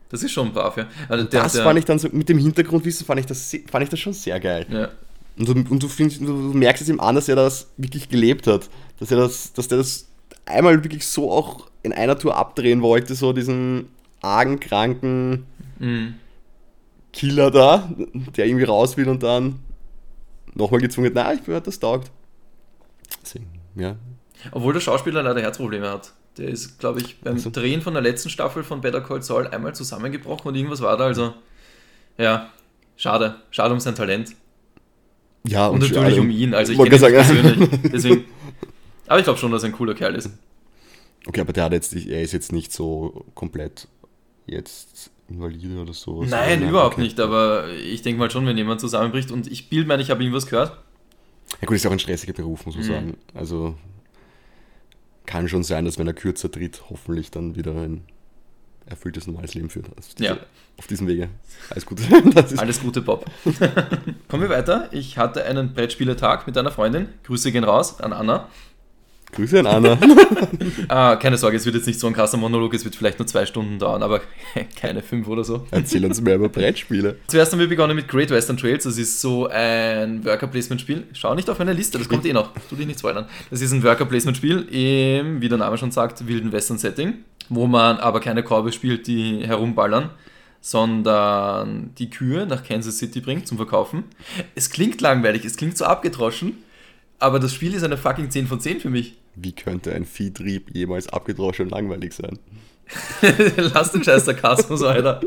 [0.09, 0.87] Das ist schon brav, ja.
[1.07, 3.83] Also der, das der, fand ich dann so, mit dem Hintergrundwissen fand ich das, fand
[3.83, 4.65] ich das schon sehr geil.
[4.69, 4.89] Ja.
[5.37, 8.47] Und, du, und du, findest, du merkst es ihm an, dass er das wirklich gelebt
[8.47, 8.69] hat.
[8.99, 10.07] Dass er das, dass der das
[10.45, 13.87] einmal wirklich so auch in einer Tour abdrehen wollte, so diesen
[14.21, 15.45] argen, kranken
[15.79, 16.15] Mhm.
[17.11, 17.89] Killer da,
[18.35, 19.59] der irgendwie raus will und dann
[20.53, 22.11] nochmal gezwungen hat, na, ich gehört, das taugt.
[23.23, 23.95] Deswegen, ja.
[24.51, 26.13] Obwohl der Schauspieler leider Herzprobleme hat.
[26.37, 27.49] Der ist, glaube ich, beim Also.
[27.49, 31.05] Drehen von der letzten Staffel von Better Call Saul einmal zusammengebrochen und irgendwas war da.
[31.05, 31.33] Also,
[32.17, 32.49] ja,
[32.95, 33.35] schade.
[33.51, 34.31] Schade um sein Talent.
[35.45, 36.53] Ja, Und natürlich alle- um ihn.
[36.53, 37.13] Also, ich kenne ihn sagen.
[37.15, 37.69] persönlich.
[37.91, 38.25] Deswegen.
[39.07, 40.29] Aber ich glaube schon, dass er ein cooler Kerl ist.
[41.27, 43.87] Okay, aber der hat jetzt, er ist jetzt nicht so komplett
[44.45, 46.29] jetzt invalide oder sowas.
[46.29, 47.01] Nein, überhaupt Okay.
[47.01, 47.19] nicht.
[47.19, 50.45] Aber ich denke mal schon, wenn jemand zusammenbricht und ich bild meine, ich habe irgendwas
[50.47, 50.77] gehört.
[51.61, 52.87] Ja gut, ist auch ein stressiger Beruf, muss man Mhm.
[52.89, 53.17] sagen.
[53.33, 53.75] Also
[55.25, 58.03] kann schon sein, dass wenn er kürzer tritt, hoffentlich dann wieder ein,
[58.85, 59.87] erfülltes normales Leben führt.
[59.95, 60.37] Also Ja.
[60.77, 61.29] Auf diesem Wege.
[61.69, 62.03] Alles Gute.
[62.33, 63.25] Das ist Alles Gute, Bob.
[64.27, 64.89] Kommen wir weiter.
[64.91, 67.09] Ich hatte einen Brettspielertag mit einer Freundin.
[67.23, 68.47] Grüße gehen raus an Anna.
[69.31, 69.97] Grüße an Anna.
[70.87, 73.27] Ah, keine Sorge, es wird jetzt nicht so ein krasser Monolog, es wird vielleicht nur
[73.27, 74.21] zwei Stunden dauern, aber
[74.79, 75.67] keine fünf oder so.
[75.71, 77.17] Erzähl uns mehr über Brettspiele.
[77.27, 78.85] Zuerst haben wir begonnen mit Great Western Trails.
[78.85, 81.03] Das ist so ein Worker-Placement-Spiel.
[81.13, 82.51] Schau nicht auf meine Liste, das kommt eh noch.
[82.69, 83.25] Tu dich nicht spoilern.
[83.49, 87.13] Das ist ein Worker-Placement-Spiel im, wie der Name schon sagt, wilden Western-Setting,
[87.49, 90.09] wo man aber keine Korbe spielt, die herumballern,
[90.61, 94.05] sondern die Kühe nach Kansas City bringt zum Verkaufen.
[94.55, 96.57] Es klingt langweilig, es klingt so abgedroschen,
[97.19, 99.17] aber das Spiel ist eine fucking 10 von 10 für mich.
[99.35, 102.39] Wie könnte ein Viehtrieb jemals abgedroschen und langweilig sein?
[103.57, 105.21] Lass den scheiß Sarkasmus, Alter.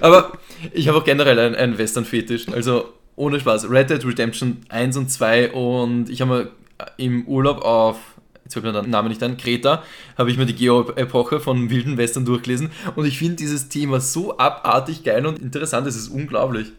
[0.00, 0.38] Aber
[0.72, 2.48] ich habe auch generell einen, einen Western-Fetisch.
[2.48, 3.70] Also ohne Spaß.
[3.70, 6.50] Red Dead Redemption 1 und 2 und ich habe mir
[6.96, 7.96] im Urlaub auf,
[8.42, 9.82] jetzt fällt mir der Name nicht ein, Kreta,
[10.18, 14.36] habe ich mir die Geo-Epoche von wilden Western durchgelesen und ich finde dieses Thema so
[14.38, 16.72] abartig geil und interessant, es ist unglaublich.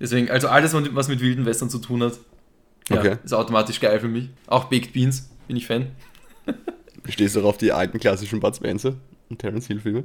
[0.00, 2.18] Deswegen, also alles, was mit wilden Western zu tun hat,
[2.88, 3.16] ja, Okay.
[3.24, 4.30] ist automatisch geil für mich.
[4.46, 5.88] Auch Baked Beans, bin ich Fan.
[7.08, 8.94] Stehst du auch auf die alten klassischen Bud Spencer
[9.30, 10.04] und Terence Hill Filme?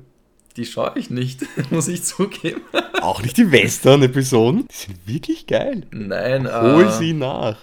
[0.55, 2.61] Die schaue ich nicht, muss ich zugeben.
[3.01, 4.67] Auch nicht die Western-Episoden?
[4.69, 5.85] Die sind wirklich geil.
[5.91, 7.57] Nein, Hol äh, sie nach.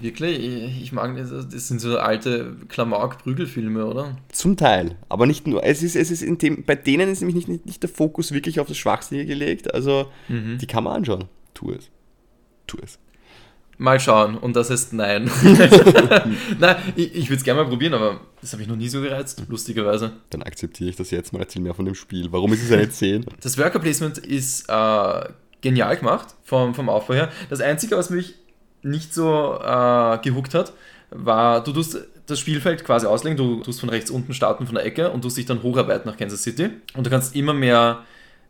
[0.00, 0.38] Wirklich?
[0.82, 4.16] Ich mag das, das sind so alte Klamauk-Prügelfilme, oder?
[4.30, 5.64] Zum Teil, aber nicht nur.
[5.64, 8.32] Es ist, es ist in dem, bei denen ist nämlich nicht, nicht, nicht der Fokus
[8.32, 9.72] wirklich auf das Schwachsinnige gelegt.
[9.74, 10.58] Also, Mhm.
[10.58, 11.24] die kann man anschauen.
[11.54, 11.90] Tu es.
[12.66, 12.98] Tu es.
[13.78, 14.36] Mal schauen.
[14.36, 15.30] Und das heißt nein.
[16.58, 19.00] nein, ich, ich würde es gerne mal probieren, aber das habe ich noch nie so
[19.00, 20.12] gereizt, lustigerweise.
[20.30, 21.40] Dann akzeptiere ich das jetzt mal.
[21.40, 22.30] Erzähl mehr von dem Spiel.
[22.30, 23.26] Warum ist es eine 10?
[23.40, 25.28] Das Worker Placement ist äh,
[25.60, 27.30] genial gemacht vom, vom Aufbau her.
[27.50, 28.34] Das Einzige, was mich
[28.82, 30.72] nicht so äh, gehuckt hat,
[31.10, 34.84] war, du tust das Spielfeld quasi auslegen, du tust von rechts unten starten von der
[34.84, 36.70] Ecke und tust dich dann hocharbeiten nach Kansas City.
[36.94, 38.02] Und du kannst immer mehr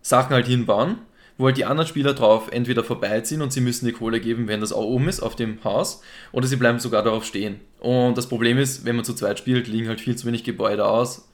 [0.03, 0.99] Sachen halt hinbauen,
[1.37, 4.61] wo halt die anderen Spieler drauf entweder vorbeiziehen und sie müssen die Kohle geben, wenn
[4.61, 7.61] das auch oben ist auf dem Haus, oder sie bleiben sogar darauf stehen.
[7.80, 10.87] Und das Problem ist, wenn man zu zweit spielt, liegen halt viel zu wenig Gebäude
[10.87, 11.28] aus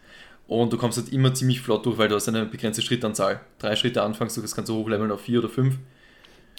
[0.46, 3.40] und du kommst halt immer ziemlich flott durch, weil du hast eine begrenzte Schrittanzahl.
[3.58, 5.78] Drei Schritte anfangs, das kannst du hochleveln auf vier oder fünf.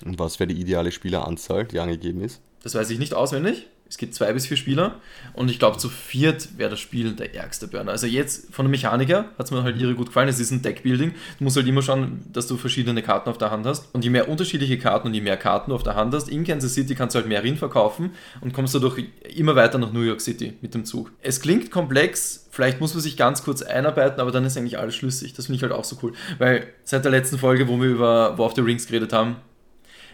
[0.06, 2.42] Und was wäre die ideale Spieleranzahl, die angegeben ist?
[2.64, 3.68] Das weiß ich nicht auswendig.
[3.92, 5.02] Es gibt zwei bis vier Spieler
[5.34, 7.92] und ich glaube, zu viert wäre das Spiel der ärgste Burner.
[7.92, 10.30] Also jetzt von der Mechaniker hat es mir halt irre gut gefallen.
[10.30, 11.12] Es ist ein Deckbuilding.
[11.38, 13.94] Du musst halt immer schauen, dass du verschiedene Karten auf der Hand hast.
[13.94, 16.46] Und je mehr unterschiedliche Karten und je mehr Karten du auf der Hand hast, in
[16.46, 19.04] Kansas City kannst du halt mehr Rin verkaufen und kommst dadurch
[19.36, 21.12] immer weiter nach New York City mit dem Zug.
[21.22, 24.96] Es klingt komplex, vielleicht muss man sich ganz kurz einarbeiten, aber dann ist eigentlich alles
[24.96, 25.34] schlüssig.
[25.34, 26.14] Das finde ich halt auch so cool.
[26.38, 29.36] Weil seit der letzten Folge, wo wir über War of the Rings geredet haben,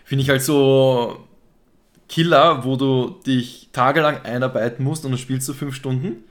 [0.04, 1.27] finde ich halt so
[2.10, 6.24] Killer, wo du dich tagelang einarbeiten musst und dann spielst du fünf Stunden,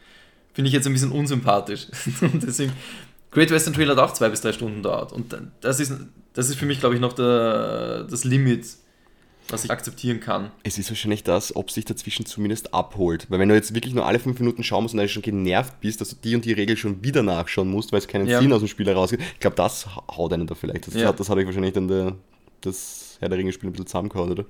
[0.55, 1.89] finde ich jetzt ein bisschen unsympathisch.
[2.23, 2.73] Und deswegen,
[3.31, 5.13] Great Western Trail hat auch zwei bis drei Stunden dauert.
[5.13, 5.93] Und das ist,
[6.33, 8.65] das ist für mich, glaube ich, noch der, das Limit,
[9.49, 10.51] was ich akzeptieren kann.
[10.63, 13.27] Es ist wahrscheinlich das, ob sich dazwischen zumindest abholt.
[13.31, 15.79] Weil wenn du jetzt wirklich nur alle fünf Minuten schauen musst und dann schon genervt
[15.81, 18.41] bist, dass du die und die Regel schon wieder nachschauen musst, weil es keinen Ja.
[18.41, 20.87] Sinn aus dem Spiel herausgeht, ich glaube, das haut einen da vielleicht.
[20.87, 21.09] Das, Ja.
[21.09, 22.17] hat, das hat euch wahrscheinlich dann der,
[22.63, 24.47] das Herr der Ringe-Spiel ein bisschen zusammengehauen, oder?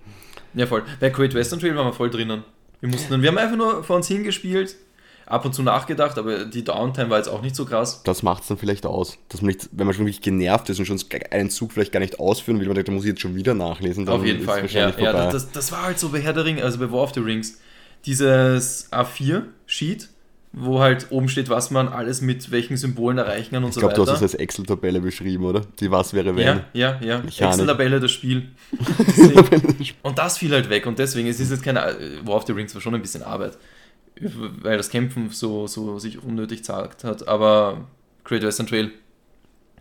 [0.57, 0.83] Ja, voll.
[0.99, 2.43] Bei Great Western Trail waren wir voll drinnen.
[2.81, 4.77] Wir mussten dann, wir haben einfach nur vor uns hingespielt,
[5.27, 8.03] ab und zu nachgedacht, aber die Downtime war jetzt auch nicht so krass.
[8.05, 9.19] Das macht es dann vielleicht aus.
[9.29, 10.99] Dass man nicht, wenn man schon wirklich genervt ist und schon
[11.31, 13.55] einen Zug vielleicht gar nicht ausführen will, man denkt, da muss ich jetzt schon wieder
[13.55, 14.67] nachlesen, Auf jeden Fall.
[14.67, 17.13] Ja, ja, das, das war halt so bei Herr der Ringe, also bei War of
[17.15, 17.59] the Rings.
[18.07, 20.09] Dieses A4-Sheet,
[20.59, 23.81] wo halt oben steht, was man alles mit welchen Symbolen erreichen kann und ich so
[23.81, 24.25] glaube, du hast weiter.
[24.25, 25.61] es als Excel-Tabelle beschrieben, oder?
[25.81, 26.47] Die was wäre wenn.
[26.47, 27.19] ja, ja, ja.
[27.27, 28.49] Excel-Tabelle, das Spiel.
[30.03, 31.95] Und das fiel halt weg und deswegen, es ist jetzt keine,
[32.25, 33.59] War of the Rings war schon ein bisschen Arbeit,
[34.63, 37.87] weil das Kämpfen so, so sich unnötig zagt hat, aber
[38.25, 38.93] Great Western Trail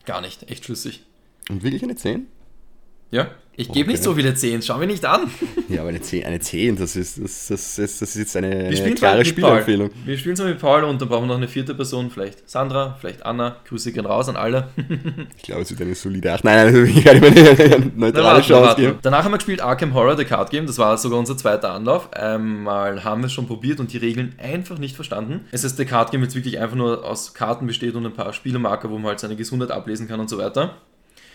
[0.05, 1.05] gar nicht, echt schlüssig.
[1.49, 2.27] Und wirklich eine 10?
[3.11, 5.31] Ja, ich gebe nicht so viele 10, schau mir nicht an.
[5.67, 8.69] Ja, aber eine 10, eine 10 das, ist, das, das, das, das ist jetzt eine,
[8.93, 9.25] klare Paul.
[9.25, 9.89] Spielempfehlung.
[10.05, 12.95] Wir spielen zwar mit Paul und dann brauchen wir noch eine vierte Person, vielleicht Sandra,
[13.01, 13.57] vielleicht Anna.
[13.67, 14.69] Grüße gehen raus an alle.
[15.37, 16.43] Ich glaube, es wird eine solide 8.
[16.43, 18.99] Nein, nein, ich kann mehr eine neutrale Chance geben.
[19.01, 20.67] Danach haben wir gespielt Arkham Horror, The Card Game.
[20.67, 22.13] Das war sogar unser zweiter Anlauf.
[22.13, 25.41] Einmal haben wir es schon probiert und die Regeln einfach nicht verstanden.
[25.51, 28.33] Es ist The Card Game jetzt wirklich einfach nur aus Karten besteht und ein paar
[28.33, 30.75] Spielermarker, wo man halt seine Gesundheit ablesen kann und so weiter.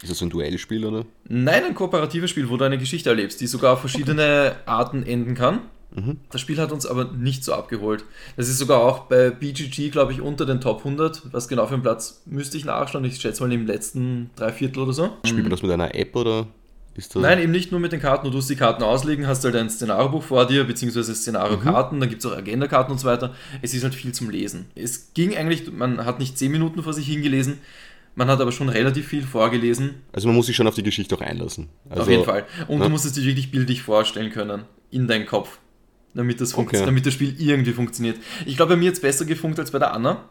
[0.03, 1.05] Ist das ein Duellspiel, oder?
[1.29, 5.35] Nein, ein kooperatives Spiel, wo du eine Geschichte erlebst, die sogar auf verschiedene Arten enden
[5.35, 5.61] kann.
[5.95, 6.19] Mhm.
[6.31, 8.05] Das Spiel hat uns aber nicht so abgeholt.
[8.37, 11.33] Das ist sogar auch bei BGG, glaube ich, unter den Top 100.
[11.33, 13.05] Was genau für einen Platz müsste ich nachschauen?
[13.05, 15.11] Ich schätze mal im letzten Dreiviertel oder so.
[15.25, 16.47] Spielt man das mit einer App oder
[16.95, 17.23] ist das.
[17.23, 18.27] Nein, eben nicht nur mit den Karten.
[18.27, 22.25] Du tust die Karten auslegen, hast halt ein Szenariobuch vor dir, beziehungsweise Szenario-Karten, dann gibt
[22.25, 23.35] es auch Agenda-Karten und so weiter.
[23.63, 24.67] Es ist halt viel zum Lesen.
[24.75, 27.59] Es ging eigentlich, man hat nicht 10 Minuten vor sich hingelesen,
[28.15, 30.03] Man hat aber schon relativ viel vorgelesen.
[30.13, 31.69] Also man muss sich schon auf die Geschichte auch einlassen.
[31.89, 32.45] Also, auf jeden Fall.
[32.69, 32.85] Und ja.
[32.85, 34.65] du musst es dir wirklich bildlich vorstellen können.
[34.91, 35.59] In deinem Kopf.
[36.15, 36.85] Damit das, Okay.
[36.85, 38.17] damit das Spiel irgendwie funktioniert.
[38.45, 40.29] Ich glaube, bei mir hat es besser gefunkt als bei der Anna.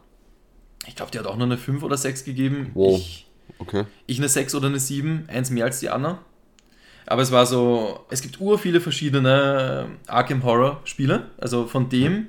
[0.88, 2.71] Ich glaube, die hat auch nur eine 5 oder 6 gegeben.
[2.73, 2.99] Wow.
[2.99, 3.25] Ich,
[3.57, 3.86] Okay.
[4.05, 6.19] ich eine 6 oder eine 7, eins mehr als die Anna.
[7.05, 12.27] Aber es war so, es gibt ur viele verschiedene Arkham Horror Spiele, also von dem,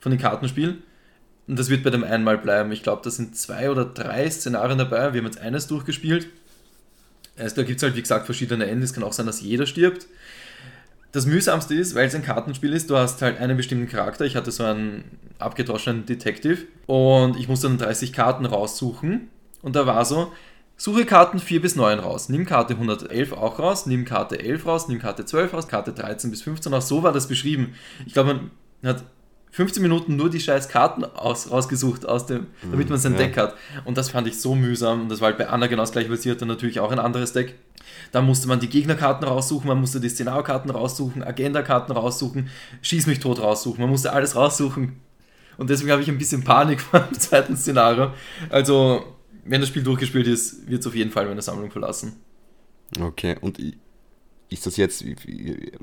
[0.00, 0.82] von den Kartenspielen.
[1.46, 2.72] Und das wird bei dem einmal bleiben.
[2.72, 5.12] Ich glaube, da sind zwei oder drei Szenarien dabei.
[5.12, 6.28] Wir haben jetzt eines durchgespielt.
[7.36, 8.82] Also, da gibt es halt, wie gesagt, verschiedene Enden.
[8.82, 10.06] Es kann auch sein, dass jeder stirbt.
[11.12, 14.24] Das mühsamste ist, weil es ein Kartenspiel ist, du hast halt einen bestimmten Charakter.
[14.24, 15.04] Ich hatte so einen
[15.38, 19.28] abgedroschenen Detective und ich musste dann 30 Karten raussuchen.
[19.62, 20.32] Und da war so,
[20.76, 22.28] suche Karten 4 bis 9 raus.
[22.30, 26.32] Nimm Karte 111 auch raus, nimm Karte 11 raus, nimm Karte 12 raus, Karte 13
[26.32, 26.88] bis 15 raus.
[26.88, 27.74] So war das beschrieben.
[28.06, 28.34] Ich glaube,
[28.82, 29.04] man hat
[29.54, 33.18] 15 Minuten nur die scheiß Karten aus, rausgesucht, aus dem, damit man sein ja.
[33.18, 33.54] Deck hat.
[33.84, 35.02] Und das fand ich so mühsam.
[35.02, 37.32] Und das war halt bei Anna genau das gleiche, sie hatte natürlich auch ein anderes
[37.32, 37.54] Deck.
[38.10, 42.48] Da musste man die Gegnerkarten raussuchen, man musste die Szenariokarten raussuchen, Agenda-Karten raussuchen,
[42.82, 43.80] Schieß mich tot raussuchen.
[43.80, 44.98] Man musste alles raussuchen.
[45.56, 48.10] Und deswegen habe ich ein bisschen Panik vor dem zweiten Szenario.
[48.50, 49.04] Also,
[49.44, 52.14] wenn das Spiel durchgespielt ist, wird es auf jeden Fall meine Sammlung verlassen.
[53.00, 53.60] Okay, und
[54.54, 55.16] ist das jetzt, ich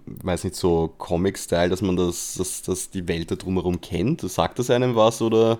[0.05, 4.21] weiß nicht, so Comic-Style, dass man das, dass, dass die Welt da drumherum kennt?
[4.21, 5.59] Sagt das einem was oder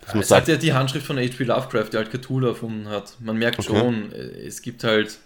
[0.00, 1.44] dass man Es sagt sagt, ja die Handschrift von H.P.
[1.44, 3.16] Lovecraft, der halt Cthulhu erfunden hat.
[3.20, 3.78] Man merkt Okay.
[3.78, 5.18] schon, es gibt halt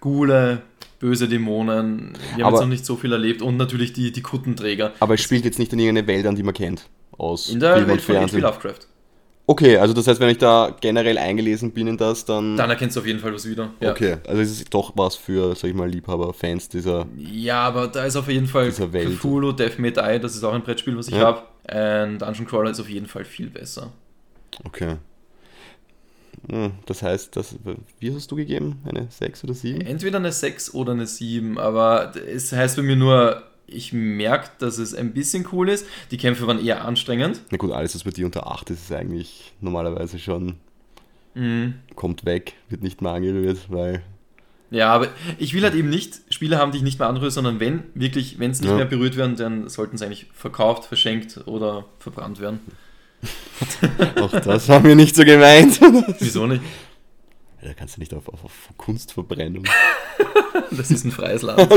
[0.00, 0.62] Gule,
[1.00, 2.12] böse Dämonen.
[2.36, 4.92] Wir haben Aber- jetzt noch nicht so viel erlebt und natürlich die, die Kuttenträger.
[5.00, 6.88] aber es spielt jetzt nicht in irgendeine Welt an, die man kennt?
[7.16, 8.38] Aus In der Film Welt von H.P.
[8.38, 8.86] Lovecraft.
[9.50, 12.54] Okay, also das heißt, wenn ich da generell eingelesen bin in das, dann.
[12.58, 13.70] Dann erkennst du auf jeden Fall was wieder.
[13.80, 13.92] Ja.
[13.92, 17.06] Okay, also es ist doch was für, sag ich mal, Liebhaber, Fans dieser.
[17.16, 19.18] Ja, aber da ist auf jeden Fall Dieser Welt.
[19.18, 21.42] Cthulhu, Death May Die, das ist auch ein Brettspiel, was ich Ja.
[21.64, 22.08] habe.
[22.10, 23.90] Und Dungeon Crawler ist auf jeden Fall viel besser.
[24.64, 24.96] Okay.
[26.50, 27.56] Hm, Das heißt, das,
[28.00, 28.82] wie hast du gegeben?
[28.84, 29.80] Eine 6 oder 7?
[29.80, 34.78] Entweder eine 6 oder eine 7, aber es heißt bei mir nur, ich merke, dass
[34.78, 35.86] es ein bisschen cool ist.
[36.10, 37.40] Die Kämpfe waren eher anstrengend.
[37.50, 40.54] Na gut, alles, was bei dir unter 8 ist, ist eigentlich normalerweise schon
[41.34, 41.74] Mhm.
[41.94, 44.02] kommt weg, wird nicht mehr angerührt, weil.
[44.70, 45.08] Ja, aber
[45.38, 48.38] ich will halt eben nicht Spiele haben, die ich nicht mehr anrühre, sondern wenn wirklich,
[48.38, 48.76] wenn es nicht Ja.
[48.76, 52.60] mehr berührt werden, dann sollten sie eigentlich verkauft, verschenkt oder verbrannt werden.
[54.20, 55.80] Auch das haben wir nicht so gemeint.
[56.18, 56.62] Wieso nicht?
[57.62, 59.64] Da kannst du nicht auf, auf, auf Kunstverbrennung.
[60.70, 61.60] Das ist ein freies Land.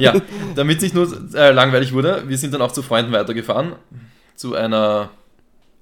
[0.00, 0.14] Ja,
[0.54, 3.74] damit es nicht nur äh, langweilig wurde, wir sind dann auch zu Freunden weitergefahren.
[4.34, 5.10] Zu einer,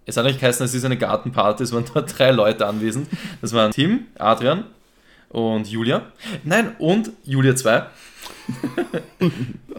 [0.05, 3.09] es hat eigentlich geheißen, es ist eine Gartenparty, es waren dort drei Leute anwesend.
[3.41, 4.65] Das waren Tim, Adrian
[5.31, 6.03] und Julia.
[6.45, 7.77] Nein, und Julia 2.
[7.79, 7.83] Äh,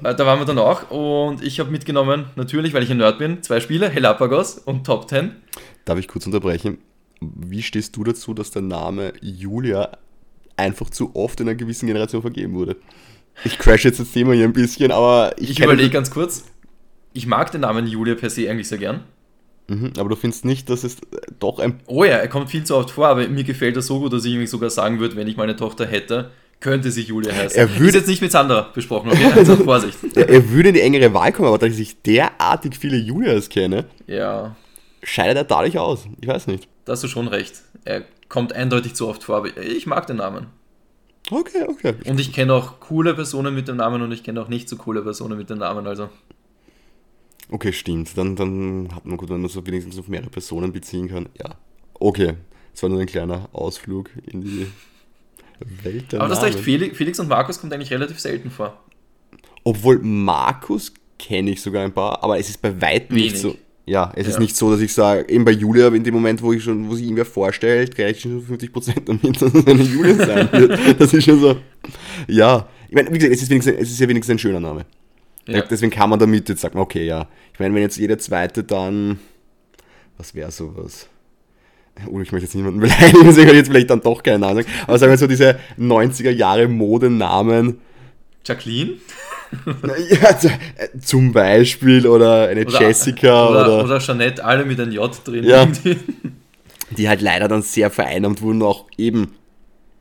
[0.01, 3.43] da waren wir dann auch und ich habe mitgenommen, natürlich, weil ich ein Nerd bin,
[3.43, 5.35] zwei Spiele, Helapagos und Top 10.
[5.85, 6.79] Darf ich kurz unterbrechen?
[7.21, 9.91] Wie stehst du dazu, dass der Name Julia
[10.57, 12.77] einfach zu oft in einer gewissen Generation vergeben wurde?
[13.45, 16.45] Ich crash jetzt das Thema hier ein bisschen, aber ich, Ich überlege ganz kurz,
[17.13, 19.01] ich mag den Namen Julia per se eigentlich sehr gern.
[19.67, 20.97] Mhm, aber du findest nicht, dass es
[21.39, 21.79] doch ein.
[21.85, 24.25] Oh ja, er kommt viel zu oft vor, aber mir gefällt er so gut, dass
[24.25, 27.57] ich irgendwie sogar sagen würde, wenn ich meine Tochter hätte, könnte sie Julia heißen.
[27.57, 29.31] Er würde- Ist jetzt nicht mit Sandra besprochen, okay?
[29.35, 29.97] Also Vorsicht.
[30.15, 33.85] Er, er würde in die engere Wahl kommen, aber da ich derartig viele Julias kenne,
[34.07, 34.55] Ja,
[35.03, 36.05] scheidet er dadurch aus.
[36.19, 36.67] Ich weiß nicht.
[36.89, 37.61] Da hast du schon recht.
[37.85, 40.47] Er kommt eindeutig zu oft vor, aber ich mag den Namen.
[41.29, 41.93] Okay, okay.
[42.07, 44.75] Und ich kenne auch coole Personen mit dem Namen und ich kenne auch nicht so
[44.75, 46.09] coole Personen mit dem Namen, also.
[47.51, 48.17] Okay, stimmt.
[48.17, 51.29] Dann, dann hat man gut, wenn man so wenigstens auf mehrere Personen beziehen kann.
[51.37, 51.57] Ja.
[51.93, 52.33] Okay.
[52.73, 54.67] Das war nur ein kleiner Ausflug in die
[55.83, 56.63] Welt der Aber das recht, Namen.
[56.63, 58.83] Felix, Felix und Markus kommt eigentlich relativ selten vor.
[59.63, 63.41] Obwohl Markus kenne ich sogar ein paar, aber es ist bei weitem nicht Wenig.
[63.41, 63.55] so.
[63.89, 64.39] Ja, es ist Ja.
[64.41, 66.93] nicht so, dass ich sage, eben bei Julia, in dem Moment, wo ich schon, wo
[66.93, 71.01] sich irgendwer vorstellt, rechne ich schon 50% damit, dass es eine Julia sein wird.
[71.01, 71.57] Das ist schon so.
[72.27, 72.69] Ja.
[72.87, 74.85] Ich meine, wie gesagt, es ist, wenigstens, es ist ja wenigstens ein schöner Name.
[75.47, 75.61] Ja.
[75.61, 77.27] Deswegen kann man damit jetzt sagen, okay, ja.
[77.53, 79.19] Ich meine, wenn jetzt jeder zweite dann.
[80.17, 81.07] Was wäre sowas?
[82.07, 84.65] Oh, ich möchte jetzt niemanden beleidigen, deswegen ich jetzt vielleicht dann doch keinen Namen.
[84.85, 87.79] Aber sagen wir so, diese 90er Jahre Modenamen.
[88.45, 88.97] Jacqueline?
[90.21, 94.79] Ja, z- äh, zum Beispiel, oder eine Oder, Jessica oder, oder, oder Jeanette, alle mit
[94.79, 95.43] einem J drin.
[95.43, 95.67] Ja.
[96.97, 99.33] die halt leider dann sehr vereinnahmt wurden, auch eben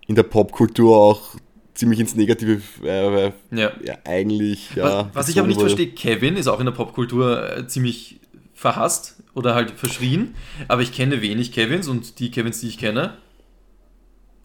[0.07, 1.35] in der Popkultur auch
[1.75, 3.27] ziemlich ins Negative äh,
[3.57, 3.73] Ja.
[3.85, 4.75] ja, eigentlich.
[4.75, 8.21] Ja, was, was ich aber nicht verstehe, Kevin ist auch in der Popkultur äh, ziemlich
[8.55, 10.35] verhasst oder halt verschrien,
[10.67, 13.15] aber ich kenne wenig Kevins und die Kevins, die ich kenne,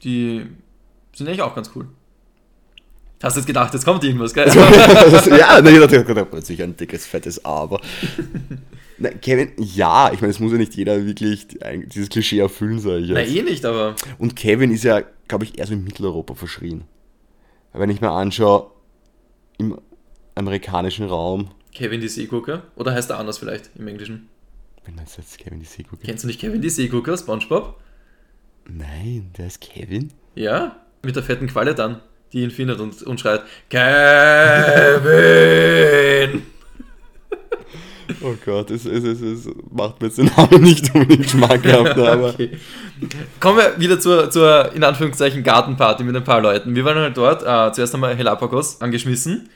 [0.04, 0.46] die
[1.16, 1.88] sind eigentlich auch ganz cool.
[3.24, 4.48] Hast du jetzt gedacht, jetzt kommt irgendwas, gell?
[4.50, 7.80] ja, dachte ich, oh plötzlich ein dickes, fettes Aber.
[8.98, 11.48] Na, Kevin, ja, ich meine, es muss ja nicht jeder wirklich
[11.86, 13.16] dieses Klischee erfüllen, sage ich jetzt.
[13.16, 13.96] Na, eh nicht, aber.
[14.20, 16.84] Und Kevin ist ja, glaube ich, eher so in Mitteleuropa verschrien.
[17.72, 18.72] Wenn ich mir anschaue,
[19.58, 19.80] im
[20.36, 21.52] amerikanischen Raum.
[21.74, 22.64] Kevin die Seegucker?
[22.76, 24.28] Oder heißt er anders vielleicht im Englischen?
[24.86, 26.04] Wenn du jetzt Kevin die Seegucker?
[26.04, 27.80] Kennst du nicht Kevin die Seegucker, Spongebob?
[28.68, 30.12] Nein, der ist Kevin?
[30.36, 32.02] Ja, mit der fetten Qualle dann,
[32.34, 33.84] die ihn findet und, und schreit: Kevin!
[38.22, 42.30] Oh Gott, es, es, es, es macht mir jetzt den Namen nicht unbedingt schmackhaft, aber.
[42.30, 42.52] okay.
[43.40, 46.76] Kommen wir wieder zur, zur, in Anführungszeichen, Gartenparty mit ein paar Leuten.
[46.76, 49.50] Wir waren halt dort, äh, zuerst einmal Helapagos angeschmissen.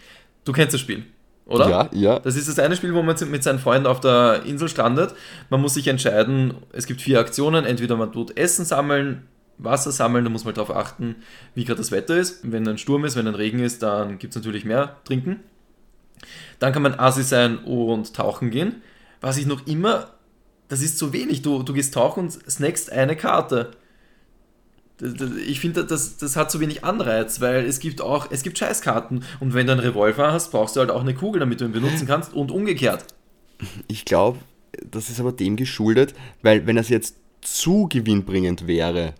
[0.44, 1.04] Du kennst das Spiel,
[1.46, 1.70] oder?
[1.70, 2.20] Ja, ja.
[2.20, 5.14] Das ist das eine Spiel, wo man mit seinen Freunden auf der Insel strandet.
[5.50, 7.66] Man muss sich entscheiden, es gibt vier Aktionen.
[7.66, 11.16] Entweder man tut Essen sammeln, Wasser sammeln, da muss man darauf achten,
[11.55, 12.39] wie gerade das Wetter ist.
[12.43, 15.39] Wenn ein Sturm ist, wenn ein Regen ist, dann gibt es natürlich mehr Trinken.
[16.60, 18.82] Dann kann man Assi sein und tauchen gehen.
[19.22, 20.12] Was ich noch immer,
[20.68, 21.41] das ist zu wenig.
[21.41, 23.72] Du, du gehst tauchen und snackst eine Karte.
[25.45, 29.24] Ich finde, das, das hat zu wenig Anreiz, weil es gibt auch, es gibt Scheißkarten.
[29.39, 31.72] Und wenn du einen Revolver hast, brauchst du halt auch eine Kugel, damit du ihn
[31.72, 33.05] benutzen kannst und umgekehrt.
[33.88, 34.39] Ich glaube,
[34.89, 39.14] das ist aber dem geschuldet, weil wenn das jetzt zu gewinnbringend wäre,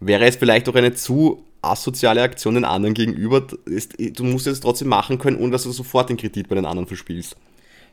[0.00, 3.40] wäre es vielleicht auch eine zu asoziale Aktion den anderen gegenüber.
[3.40, 6.86] Du musst es trotzdem machen können, ohne dass du sofort den Kredit bei den anderen
[6.86, 7.36] verspielst.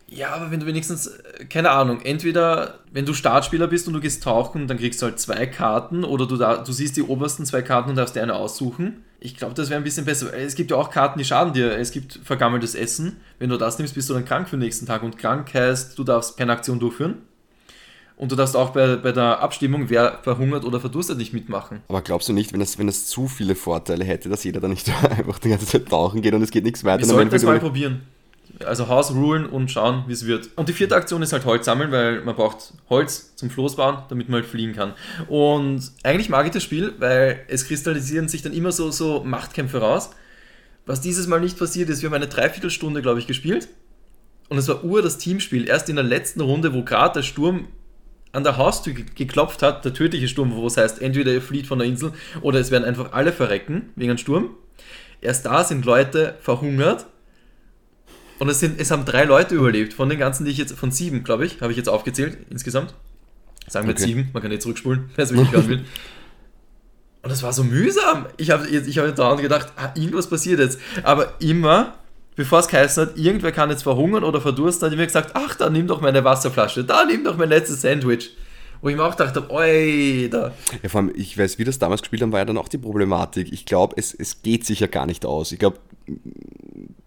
[0.07, 3.99] Ja, aber wenn du wenigstens, äh, keine Ahnung, entweder wenn du Startspieler bist und du
[3.99, 7.45] gehst tauchen, dann kriegst du halt zwei Karten oder du, da, du siehst die obersten
[7.45, 9.03] zwei Karten und darfst dir eine aussuchen.
[9.19, 10.33] Ich glaube, das wäre ein bisschen besser.
[10.33, 11.77] Es gibt ja auch Karten, die schaden dir.
[11.77, 13.17] Es gibt vergammeltes Essen.
[13.39, 15.01] Wenn du das nimmst, bist du dann krank für den nächsten Tag.
[15.01, 17.19] Und krank heißt, du darfst keine Aktion durchführen.
[18.23, 21.81] Und du darfst auch bei, bei der Abstimmung, wer verhungert oder verdurstet, nicht mitmachen.
[21.89, 24.69] Aber glaubst du nicht, wenn das, wenn das zu viele Vorteile hätte, dass jeder dann
[24.69, 26.99] nicht einfach die ganze Zeit tauchen geht und es geht nichts weiter?
[26.99, 28.03] Wir sollten das mal probieren.
[28.63, 30.51] Also Haus rulen und schauen, wie es wird.
[30.55, 33.97] Und die vierte Aktion ist halt Holz sammeln, weil man braucht Holz zum Floß bauen,
[34.07, 34.93] damit man halt fliegen kann.
[35.27, 39.79] Und eigentlich mag ich das Spiel, weil es kristallisieren sich dann immer so, so Machtkämpfe
[39.79, 40.11] raus.
[40.85, 43.67] Was dieses Mal nicht passiert ist, wir haben eine Dreiviertelstunde, glaube ich, gespielt.
[44.47, 45.67] Und es war ur das Teamspiel.
[45.67, 47.67] Erst in der letzten Runde, wo gerade der Sturm
[48.33, 51.79] an der Haustür geklopft hat, der tödliche Sturm, wo es heißt, entweder ihr flieht von
[51.79, 52.11] der Insel
[52.41, 54.49] oder es werden einfach alle verrecken wegen einem Sturm.
[55.21, 57.05] Erst da sind Leute verhungert
[58.39, 60.91] und es, sind, es haben drei Leute überlebt, von den ganzen, die ich jetzt, von
[60.91, 62.95] sieben, glaube ich, habe ich jetzt aufgezählt insgesamt.
[63.67, 64.03] Sagen wir okay.
[64.03, 65.85] sieben, man kann nicht zurückspulen, wer es wirklich hören will.
[67.21, 68.25] Und das war so mühsam.
[68.35, 70.77] Ich habe ich hab dauernd gedacht, ah, irgendwas passiert jetzt.
[71.03, 71.93] Aber immer
[72.35, 75.69] bevor es geheißen hat, irgendwer kann jetzt verhungern oder verdursten, hat mir gesagt, ach, da
[75.69, 78.31] nimm doch meine Wasserflasche, da nimm doch mein letztes Sandwich.
[78.81, 80.51] Wo ich mir auch dachte, oi, da.
[80.81, 82.77] Ja, vor allem, ich weiß, wie das damals gespielt haben, war ja dann auch die
[82.77, 83.53] Problematik.
[83.53, 85.53] Ich glaube, es, es geht sich ja gar nicht aus.
[85.53, 85.77] Ich glaube,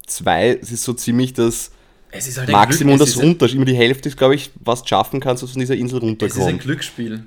[0.06, 1.70] zwei, es ist so ziemlich das
[2.12, 3.46] halt Maximum, das runter.
[3.50, 5.98] Immer die Hälfte ist, glaube ich, was du schaffen kannst, dass du von dieser Insel
[5.98, 6.38] runterkommst.
[6.38, 7.24] Es ist ein Glücksspiel.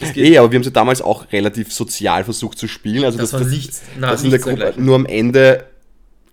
[0.00, 3.04] Eh, aber wir haben sie damals auch relativ sozial versucht zu spielen.
[3.04, 5.64] Also das, das war nichts, na, das nichts in der Gruppe, nur am Ende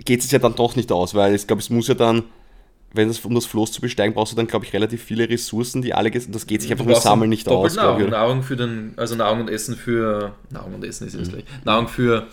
[0.04, 2.24] geht es ja dann doch nicht aus, weil ich glaube, es muss ja dann,
[2.94, 5.82] wenn das, um das Floß zu besteigen, brauchst du dann, glaube ich, relativ viele Ressourcen,
[5.82, 7.76] die alle, das geht sich einfach mit Sammeln nicht aus.
[7.76, 11.34] Nahrung, Nahrung für den, also Nahrung und Essen für, Nahrung und Essen ist jetzt mhm.
[11.34, 12.28] gleich, Nahrung für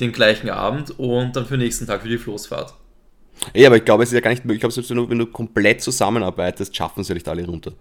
[0.00, 2.74] den gleichen Abend und dann für den nächsten Tag für die Floßfahrt.
[3.54, 5.08] Ja, aber ich glaube, es ist ja gar nicht möglich, ich glaube, selbst wenn du,
[5.08, 7.72] wenn du komplett zusammenarbeitest, schaffen sie nicht alle runter.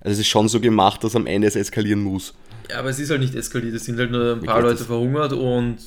[0.00, 2.34] Also es ist schon so gemacht, dass am Ende es eskalieren muss.
[2.70, 5.32] Ja, aber es ist halt nicht eskaliert, es sind halt nur ein paar Leute verhungert
[5.32, 5.78] und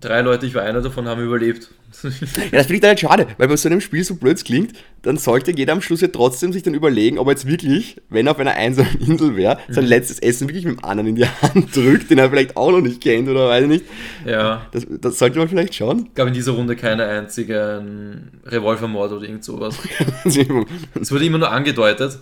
[0.00, 1.70] drei Leute, ich war einer davon, haben überlebt.
[2.02, 4.72] ja, das finde ich dann halt schade, weil bei so einem Spiel so blöd klingt,
[5.02, 8.26] dann sollte jeder am Schluss ja trotzdem sich dann überlegen, ob er jetzt wirklich, wenn
[8.26, 9.90] er auf einer einsamen Insel wäre, sein mhm.
[9.90, 12.80] letztes Essen wirklich mit dem anderen in die Hand drückt, den er vielleicht auch noch
[12.80, 13.84] nicht kennt oder weiß ich nicht.
[14.26, 14.66] Ja.
[14.72, 16.06] Das, das sollte man vielleicht schauen.
[16.08, 19.78] Es gab in dieser Runde keine einzigen Revolvermord oder irgend sowas.
[20.24, 22.18] es wurde immer nur angedeutet.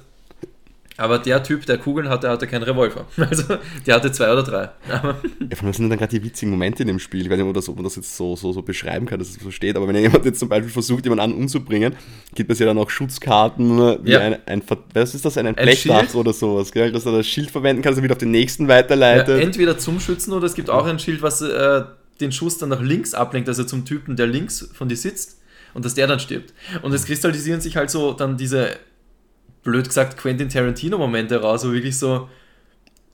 [0.97, 3.07] Aber der Typ, der Kugeln hatte, hatte keinen Revolver.
[3.17, 4.69] Also der hatte zwei oder drei.
[4.89, 5.17] ja,
[5.63, 7.23] was sind dann gerade die witzigen Momente in dem Spiel?
[7.23, 9.31] Ich weiß nicht, ob, das, ob man das jetzt so, so, so beschreiben kann, dass
[9.31, 9.77] es so steht.
[9.77, 11.97] Aber wenn jemand jetzt zum Beispiel versucht, jemanden an umzubringen,
[12.35, 14.21] gibt es ja dann auch Schutzkarten, wie ja.
[14.21, 16.93] ein, ein, was ist das, ein, ein Blechdach oder sowas, gell?
[16.93, 19.39] dass er das Schild verwenden kann, dass er wieder auf den nächsten weiterleitet.
[19.39, 21.83] Ja, entweder zum Schützen oder es gibt auch ein Schild, was äh,
[22.21, 25.39] den Schuss dann nach links ablenkt, also zum Typen, der links von dir sitzt
[25.73, 26.53] und dass der dann stirbt.
[26.83, 28.77] Und es kristallisieren sich halt so dann diese
[29.65, 32.29] blöd gesagt, Quentin Tarantino-Momente raus, wo wirklich so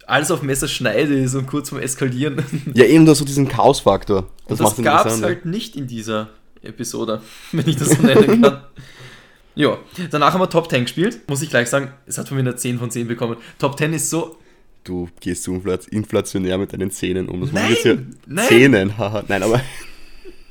[0.06, 2.44] alles auf Messer schneide ist und kurz vorm Eskalieren.
[2.74, 4.28] Ja, eben da so diesen Chaos-Faktor.
[4.48, 6.28] Das, das gab es halt nicht in dieser
[6.62, 7.22] Episode,
[7.52, 8.64] wenn ich das so nennen kann.
[9.54, 9.78] ja,
[10.10, 11.28] danach haben wir Top 10 gespielt.
[11.28, 13.36] Muss ich gleich sagen, es hat von mir eine 10 von 10 bekommen.
[13.58, 14.36] Top 10 ist so.
[14.82, 15.54] Du gehst so
[15.90, 17.42] inflationär mit deinen Zähnen um.
[17.42, 17.94] Das nein, ja
[18.26, 18.48] nein.
[18.48, 19.22] Zähnen, haha.
[19.28, 19.60] Nein, aber.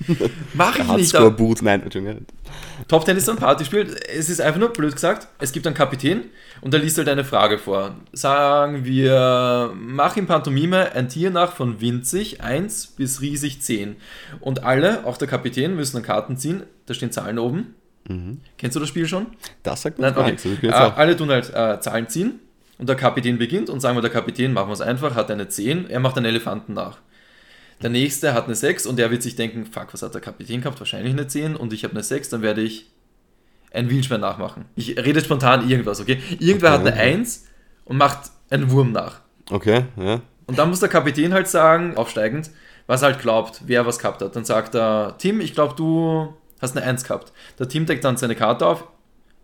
[0.54, 1.10] Mach ich nicht.
[1.10, 2.26] Scoreboot, nein, Entschuldigung.
[2.88, 3.96] Top 10 ist so ein Partyspiel.
[4.16, 5.28] Es ist einfach nur blöd gesagt.
[5.40, 6.26] Es gibt einen Kapitän
[6.62, 7.96] und der liest halt eine Frage vor.
[8.14, 13.98] Sagen wir, mach in Pantomime ein Tier nach von winzig 1 bis riesig 10.
[14.40, 16.64] Und alle, auch der Kapitän, müssen dann Karten ziehen.
[16.86, 17.76] Da stehen Zahlen oben.
[18.58, 19.28] Kennst du das Spiel schon?
[19.64, 20.32] Das sagt man okay.
[20.32, 20.46] nichts.
[20.46, 22.40] Ich Äh, alle tun halt äh, Zahlen ziehen
[22.80, 25.48] und der Kapitän beginnt und sagen wir, der Kapitän, machen wir es einfach, hat eine
[25.48, 26.98] 10, er macht einen Elefanten nach.
[27.82, 30.62] Der nächste hat eine 6 und der wird sich denken, fuck, was hat der Kapitän
[30.62, 30.80] gehabt?
[30.80, 32.88] Wahrscheinlich eine 10 und ich habe eine 6, dann werde ich
[33.72, 34.66] ein Wildschwein nachmachen.
[34.76, 36.22] Ich rede spontan irgendwas, okay?
[36.40, 36.92] Irgendwer hat Okay.
[36.92, 37.46] eine 1
[37.86, 39.22] und macht einen Wurm nach.
[39.52, 40.22] Okay, ja.
[40.48, 42.50] Und dann muss der Kapitän halt sagen, aufsteigend,
[42.88, 44.36] was er halt glaubt, wer was gehabt hat.
[44.36, 47.32] Dann sagt er, Tim, ich glaube, du hast eine 1 gehabt.
[47.60, 48.86] Der Tim deckt dann seine Karte auf,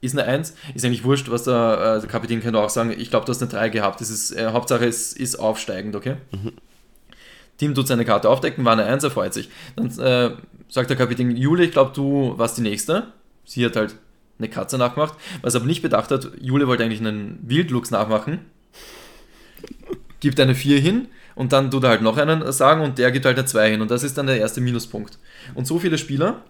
[0.02, 3.10] ist eine 1, ist eigentlich wurscht, was der, äh, der Kapitän könnte auch sagen, ich
[3.12, 4.02] glaube, du hast eine 3 gehabt.
[4.02, 6.16] Das ist, äh, Hauptsache, es ist aufsteigend, okay?
[7.58, 9.50] Tim tut seine Karte aufdecken, war eine 1, er freut sich.
[9.76, 10.36] Dann äh,
[10.68, 13.08] sagt der Kapitän, Jule, ich glaube, du warst die Nächste.
[13.46, 13.96] Sie hat halt
[14.40, 15.14] eine Katze nachgemacht.
[15.42, 18.40] Was er aber nicht bedacht hat, Jule wollte eigentlich einen Wildluchs nachmachen
[20.26, 23.26] gibt eine 4 hin und dann tut er halt noch einen sagen und der gibt
[23.26, 25.20] halt eine 2 hin und das ist dann der erste Minuspunkt.
[25.54, 26.42] Und so viele Spieler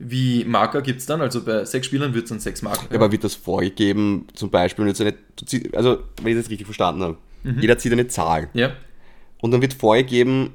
[0.00, 2.86] wie Marker gibt es dann, also bei sechs Spielern wird es dann sechs Marker.
[2.90, 5.14] Ja, aber wird das vorgegeben, zum Beispiel, wenn jetzt eine,
[5.76, 7.18] also wenn ich das richtig verstanden habe,
[7.60, 8.72] jeder zieht eine Zahl ja.
[9.40, 10.52] Und dann wird vorgegeben,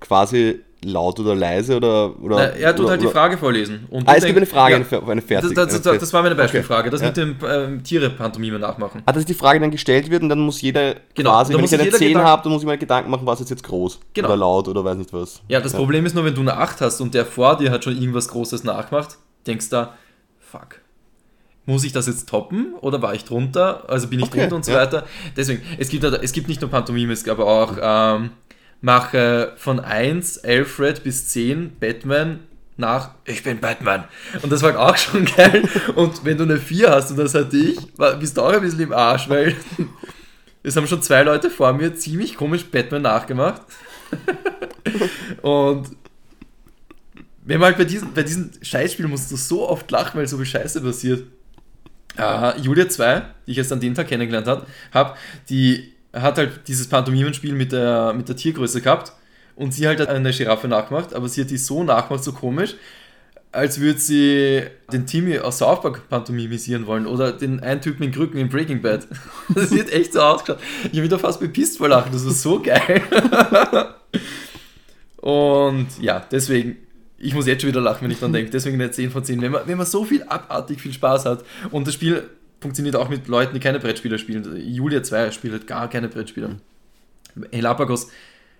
[0.00, 2.14] quasi laut oder leise oder.
[2.22, 3.86] oder Na, er tut oder, halt die Frage vorlesen.
[3.90, 5.54] Und Ah, du es gibt denk- eine Frage, ja, eine, eine fertig.
[5.54, 6.42] das, das, das, das war meine Okay.
[6.44, 7.08] Beispielfrage, das Ja.
[7.08, 9.02] mit dem ähm, Tiere-Pantomime nachmachen.
[9.04, 11.74] Ah, dass die Frage dann gestellt wird und dann muss jeder Genau, quasi, wenn ich
[11.74, 13.98] eine jeder 10 Gedanken- habe, dann muss ich mir Gedanken machen, was ist jetzt groß
[14.14, 14.28] Genau.
[14.28, 15.42] oder laut oder weiß nicht was.
[15.48, 17.82] Ja, das Problem ist nur, wenn du eine 8 hast und der vor dir hat
[17.82, 19.18] schon irgendwas Großes nachgemacht,
[19.48, 19.94] denkst da,
[20.38, 20.80] fuck.
[21.68, 23.84] Muss ich das jetzt toppen oder war ich drunter?
[23.90, 24.78] Also bin ich Okay, drunter und so ja.
[24.78, 25.04] weiter.
[25.36, 28.30] Deswegen, es gibt, es gibt nicht nur Pantomime, es gab auch, ähm,
[28.80, 32.40] mache von 1, Alfred bis 10 Batman
[32.78, 34.04] nach, ich bin Batman.
[34.40, 35.62] Und das war auch schon geil.
[35.94, 37.76] Und wenn du eine 4 hast und das hatte ich,
[38.18, 39.54] bist du auch ein bisschen im Arsch, weil
[40.62, 43.60] es haben schon zwei Leute vor mir ziemlich komisch Batman nachgemacht.
[45.42, 45.90] Und
[47.44, 50.38] wenn man halt bei diesen, bei diesen Scheißspielen musst du so oft lachen, weil so
[50.38, 51.24] viel Scheiße passiert.
[52.16, 56.66] Äh, Julia 2, die ich jetzt an dem Tag kennengelernt habe, hab, die hat halt
[56.66, 59.12] dieses Pantomimenspiel mit der, mit der Tiergröße gehabt
[59.56, 62.76] und sie halt eine Giraffe nachgemacht, aber sie hat die so nachgemacht, so komisch,
[63.52, 68.12] als würde sie den Timmy aus South Park pantomimisieren wollen oder den einen Typen in
[68.12, 69.06] Krücken in Breaking Bad.
[69.54, 70.60] Das sieht echt so ausgeschaut.
[70.84, 73.02] Ich habe wieder fast bepisst vor Lachen, das war so geil.
[75.16, 76.76] Und ja, deswegen,
[77.18, 78.50] ich muss jetzt schon wieder lachen, wenn ich dran denke.
[78.50, 79.40] Deswegen eine 10 von 10.
[79.40, 82.28] Wenn man, wenn man so viel abartig viel Spaß hat und das Spiel
[82.60, 84.44] funktioniert auch mit Leuten, die keine Brettspieler spielen.
[84.56, 86.50] Julia 2 spielt halt gar keine Brettspieler.
[87.52, 88.08] Helapagos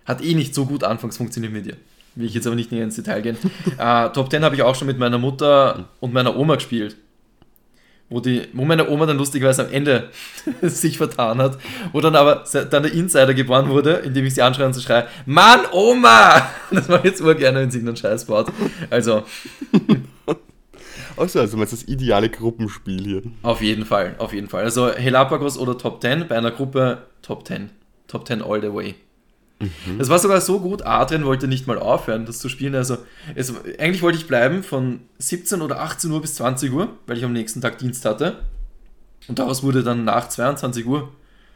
[0.05, 1.75] hat eh nicht so gut anfangs funktioniert mit dir.
[2.15, 3.37] Will ich jetzt aber nicht näher ins Detail gehen.
[3.77, 6.95] äh, Top 10 habe ich auch schon mit meiner Mutter und meiner Oma gespielt.
[8.11, 10.09] Wo, die, wo meine Oma dann lustigerweise am Ende
[10.63, 11.59] sich vertan hat,
[11.91, 15.07] wo dann aber dann der Insider geboren wurde, indem ich sie anschreie und so schreie,
[15.25, 16.49] Mann, Oma!
[16.71, 18.47] Das mache ich jetzt urgerne, wenn sie irgendeinen Scheiß baut.
[18.89, 19.23] Also,
[21.17, 23.21] Also, also meinst das ideale Gruppenspiel hier?
[23.41, 24.63] auf jeden Fall, auf jeden Fall.
[24.63, 27.69] Also Helapagos oder Top 10, bei einer Gruppe Top 10.
[28.07, 28.95] Top 10 all the way.
[29.97, 32.75] Das war sogar so gut, Adrian wollte nicht mal aufhören, das zu spielen.
[32.75, 32.97] Also,
[33.35, 37.25] es, eigentlich wollte ich bleiben von 17 oder 18 Uhr bis 20 Uhr, weil ich
[37.25, 38.37] am nächsten Tag Dienst hatte.
[39.27, 41.11] Und daraus wurde dann nach 22 Uhr,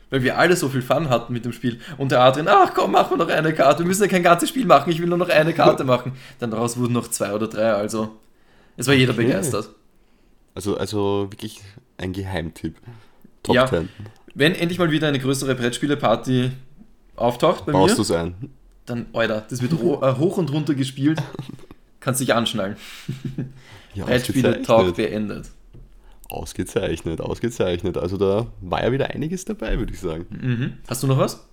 [0.09, 1.79] weil wir alle so viel Fun hatten mit dem Spiel.
[1.97, 3.79] Und der Adrian, ach komm, machen wir noch eine Karte.
[3.79, 6.11] Wir müssen ja kein ganzes Spiel machen, ich will nur noch eine Karte machen.
[6.39, 8.17] Dann daraus wurden noch zwei oder drei, also
[8.75, 9.25] es war jeder Okay.
[9.27, 9.69] begeistert.
[10.55, 11.61] Also, also wirklich
[11.97, 12.75] ein Geheimtipp.
[13.43, 13.65] Top Ja.
[13.67, 13.87] 10.
[14.35, 16.51] Wenn endlich mal wieder eine größere Brettspiele-Party
[17.15, 18.35] auftaucht bei Baust mir, du es ein?
[18.85, 21.21] dann, Alter, das wird äh, hoch und runter gespielt.
[21.99, 22.75] Kannst dich anschnallen.
[23.93, 24.95] Ja, Brettspiele-Talk ausgezeichnet.
[24.95, 25.49] beendet.
[26.29, 27.97] Ausgezeichnet, ausgezeichnet.
[27.97, 30.25] Also da war ja wieder einiges dabei, würde ich sagen.
[30.29, 30.73] Mhm.
[30.87, 31.45] Hast du noch was?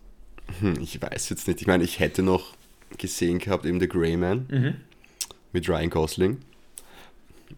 [0.61, 1.61] Hm, ich weiß jetzt nicht.
[1.61, 2.55] Ich meine, ich hätte noch
[2.99, 4.75] gesehen gehabt, eben The Grey Man Mhm.
[5.53, 6.39] mit Ryan Gosling.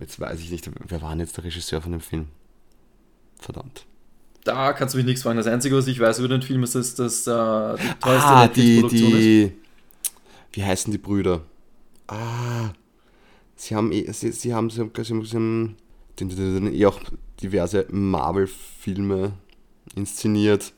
[0.00, 2.26] Jetzt weiß ich nicht, wer war denn jetzt der Regisseur von dem Film?
[3.38, 3.86] Verdammt.
[4.44, 5.36] Da kannst du mich nichts fragen.
[5.36, 8.48] Das Einzige, was ich weiß über den Film, ist, dass das äh, die teuerste Ah,
[8.48, 9.34] die, Netflix-Produktion ist.
[9.34, 9.52] die,
[10.52, 11.42] wie heißen die Brüder?
[12.08, 12.70] Ah,
[13.54, 15.76] sie haben, eh- sie, sie haben, sie haben, sie haben, sie haben
[16.18, 16.98] den, den, den, eh auch
[17.40, 19.32] diverse Marvel-Filme
[19.94, 20.72] inszeniert.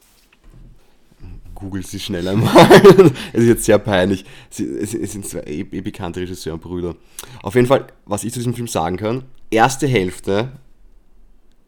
[1.54, 2.52] Google sie schnell einmal.
[3.32, 4.24] es ist jetzt sehr peinlich.
[4.50, 6.96] Sie, es, es sind zwei eh, eh bekannte Regisseure und Brüder.
[7.42, 10.52] Auf jeden Fall, was ich zu diesem Film sagen kann, erste Hälfte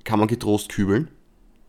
[0.04, 1.08] kann man getrost kübeln.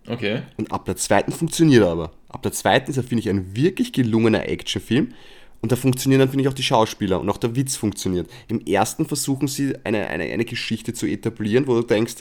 [0.07, 0.41] Okay.
[0.57, 2.11] Und ab der zweiten funktioniert er aber.
[2.29, 5.13] Ab der zweiten ist er, finde ich, ein wirklich gelungener Actionfilm.
[5.61, 8.29] Und da funktionieren dann, finde ich, auch die Schauspieler und auch der Witz funktioniert.
[8.47, 12.15] Im ersten versuchen sie eine, eine, eine Geschichte zu etablieren, wo du denkst,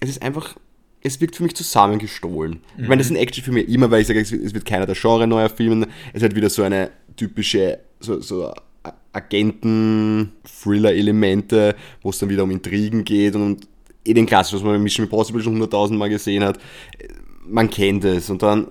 [0.00, 0.56] es ist einfach,
[1.02, 2.60] es wirkt für mich zusammengestohlen.
[2.78, 5.50] Ich meine, das sind Actionfilme immer, weil ich sage, es wird keiner der Genre neuer
[5.50, 5.88] Filme.
[6.12, 8.54] Es halt wieder so eine typische, so, so
[9.12, 13.66] Agenten-Thriller-Elemente, wo es dann wieder um Intrigen geht und
[14.04, 16.58] eh den Klassiker, was man bei Mission Impossible schon 100.000 Mal gesehen hat.
[17.46, 18.68] Man kennt es und dann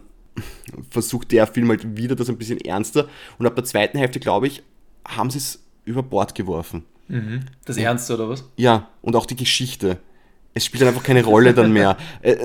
[0.89, 3.07] versucht der Film halt wieder das ein bisschen ernster
[3.37, 4.63] und ab der zweiten Hälfte, glaube ich,
[5.05, 6.83] haben sie es über Bord geworfen.
[7.65, 8.45] Das Ernste oder was?
[8.55, 9.97] Ja, und auch die Geschichte.
[10.53, 11.97] Es spielt dann einfach keine Rolle dann mehr.
[12.21, 12.37] Äh,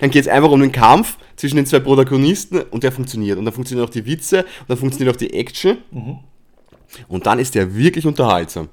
[0.00, 3.38] Dann geht es einfach um den Kampf zwischen den zwei Protagonisten und der funktioniert.
[3.38, 5.78] Und dann funktionieren auch die Witze und dann funktioniert auch die Action.
[7.08, 8.68] Und dann ist der wirklich unterhaltsam.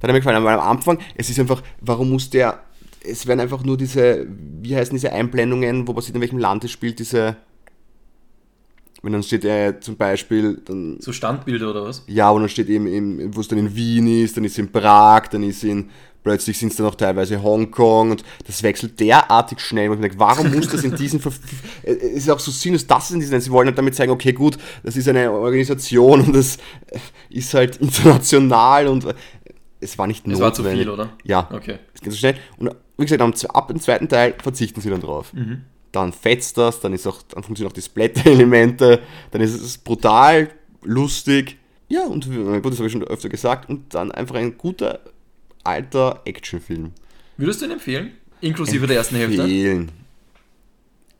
[0.00, 2.62] Da hat mir gefallen, weil am Anfang, es ist einfach, warum muss der,
[3.08, 4.26] es werden einfach nur diese,
[4.60, 7.36] wie heißen diese Einblendungen, wo man sieht, in welchem Land es spielt, diese,
[9.02, 12.04] wenn dann steht er zum Beispiel, dann So Standbilder oder was?
[12.06, 14.58] ja, und dann steht eben, eben wo es dann in Wien ist, dann ist es
[14.58, 15.90] in Prag, dann ist es in,
[16.22, 19.88] plötzlich sind es dann auch teilweise Hongkong und das wechselt derartig schnell.
[19.88, 21.38] Und ich denke, warum muss das in diesen, Verf
[21.82, 24.32] es ist auch so sinnlos, dass es in diesen, sie wollen halt damit zeigen, okay,
[24.32, 26.58] gut, das ist eine Organisation und das
[27.30, 29.06] ist halt international und
[29.80, 31.10] es war nicht Es war zu viel, oder?
[31.24, 31.78] Ja, Okay.
[31.94, 32.36] es geht so schnell.
[32.56, 35.32] Und wie gesagt, am, ab dem zweiten Teil verzichten sie dann drauf.
[35.92, 39.00] Dann fetzt das, dann, ist auch, dann funktionieren auch die Splatter-Elemente,
[39.30, 40.50] dann ist es brutal,
[40.82, 41.56] lustig.
[41.88, 43.68] Ja, und äh, gut, das habe ich schon öfter gesagt.
[43.70, 45.00] Und dann einfach ein guter,
[45.64, 46.92] alter Actionfilm.
[47.38, 48.12] Würdest du ihn empfehlen?
[48.42, 49.42] Inklusive der ersten Hälfte?
[49.42, 49.90] Empfehlen.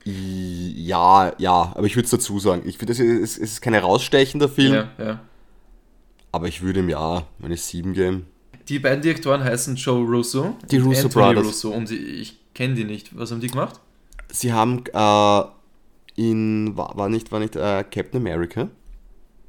[0.04, 2.62] Ja, ja, aber ich würde es dazu sagen.
[2.66, 5.20] Ich finde, es ist, es ist kein herausstechender Film, Ja, ja.
[6.32, 8.26] aber ich würde ihm ja eine 7 geben.
[8.68, 10.56] Die beiden Direktoren heißen Joe Russo.
[10.70, 11.46] Die und Russo Anthony Brothers.
[11.46, 13.16] Russo und ich kenne die nicht.
[13.16, 13.80] Was haben die gemacht?
[14.30, 15.42] Sie haben äh,
[16.16, 18.68] in, war, war nicht, war nicht äh, Captain America,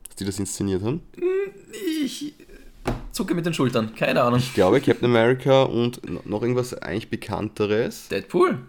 [0.07, 1.01] dass die das inszeniert haben?
[2.03, 2.34] Ich
[3.11, 3.93] zucke mit den Schultern.
[3.95, 4.39] Keine Ahnung.
[4.39, 8.07] Ich glaube Captain America und no- noch irgendwas eigentlich bekannteres.
[8.07, 8.59] Deadpool?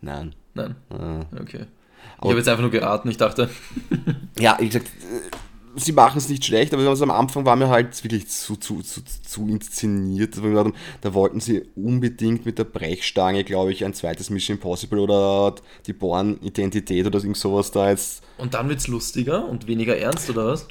[0.00, 0.34] Nein.
[0.54, 0.76] Nein.
[0.90, 1.66] Äh, Okay.
[1.66, 3.08] Ich Aber- habe jetzt einfach nur geraten.
[3.10, 3.48] Ich dachte,
[4.38, 5.30] ja, wie gesagt, äh,
[5.76, 9.02] sie machen es nicht schlecht, aber am Anfang war mir halt wirklich zu, zu, zu,
[9.04, 10.36] zu inszeniert.
[10.36, 15.54] haben, Da wollten sie unbedingt mit der Brechstange, glaube ich, ein zweites Mission Impossible oder
[15.86, 20.46] die Born-Identität oder irgend sowas da jetzt und dann wird's lustiger und weniger ernst, oder
[20.46, 20.66] was?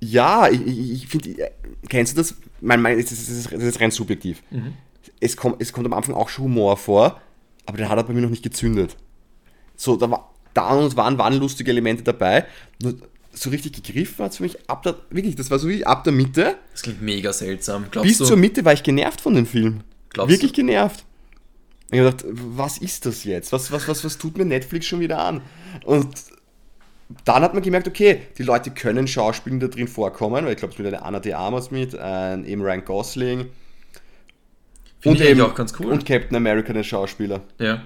[0.00, 1.50] Ja, ich, ich, finde,
[1.88, 2.34] kennst du das?
[2.60, 4.42] Mein, mein, das, ist, das, ist, rein subjektiv.
[5.20, 7.20] Es, kommt, es kommt am Anfang auch schon Humor vor,
[7.64, 8.96] aber der hat halt bei mir noch nicht gezündet.
[9.74, 12.44] So, da, war, da und wann waren lustige Elemente dabei,
[12.82, 12.96] nur
[13.34, 16.04] so richtig gegriffen hat es für mich ab der, wirklich, das war so wie ab
[16.04, 17.86] der Mitte, Das klingt mega seltsam.
[17.90, 18.24] Glaubst bis du?
[18.24, 19.80] zur Mitte war ich genervt von dem Film.
[20.10, 20.56] Glaubst wirklich du?
[20.56, 21.04] genervt.
[21.90, 23.52] Ich habe gedacht, was ist das jetzt?
[23.52, 25.42] Was, was, was, was tut mir Netflix schon wieder an?
[25.84, 26.08] Und
[27.24, 30.72] dann hat man gemerkt, okay, die Leute können Schauspielen da drin vorkommen, weil ich glaube,
[30.72, 33.46] es mit eine Anna de Armas mit, ein, eben Ryan Gosling
[35.04, 35.92] Finde ich eben auch ganz cool.
[35.92, 37.82] und Captain America, der Schauspieler, ja.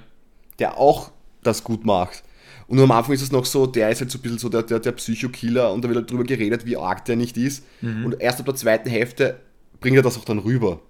[0.60, 1.10] der auch
[1.42, 2.22] das gut macht.
[2.68, 4.62] Und am Anfang ist es noch so, der ist halt so ein bisschen so der,
[4.62, 7.64] der, der Psychokiller und da wird halt drüber geredet, wie arg der nicht ist.
[8.04, 9.40] Und erst ab der zweiten Hälfte
[9.80, 10.80] bringt er das auch dann rüber.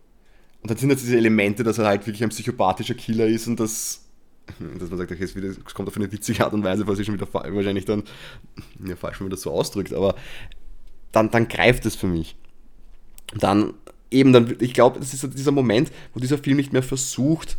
[0.61, 3.61] Und dann sind jetzt diese Elemente, dass er halt wirklich ein psychopathischer Killer ist und
[3.61, 4.05] das,
[4.79, 6.99] dass man sagt, okay, es wieder- es kommt auf eine witzige Art und Weise, was
[6.99, 8.03] ich schon wieder wahrscheinlich dann,
[8.85, 10.17] ja, falsch, wenn man das so ausdrückt, aber
[11.13, 12.35] dann, dann greift es für mich.
[13.39, 13.75] Dann
[14.11, 17.57] eben, dann, ich glaube, das ist dieser Moment, wo dieser Film nicht mehr versucht,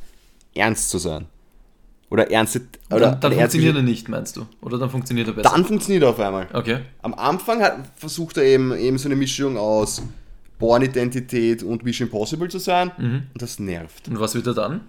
[0.55, 1.27] ernst zu sein.
[2.11, 4.47] Oder ernste, oder dann dann ernste- funktioniert er nicht, meinst du?
[4.61, 5.49] Oder dann funktioniert er besser?
[5.51, 6.47] Dann funktioniert er auf einmal.
[6.53, 6.79] Okay.
[7.03, 10.01] Am Anfang hat, versucht er eben, eben so eine Mischung aus
[10.57, 12.91] Born-Identität und Mission Impossible zu sein.
[12.97, 14.07] Und das nervt.
[14.07, 14.81] Und was wird er dann?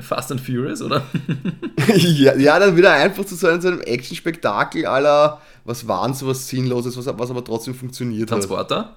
[0.00, 1.04] Fast and Furious, oder?
[1.96, 6.26] ja, ja, dann wieder einfach zu so einem, so einem Action-Spektakel aller, was waren so
[6.28, 8.38] was Sinnloses, was, was aber trotzdem funktioniert hat.
[8.38, 8.96] Transporter?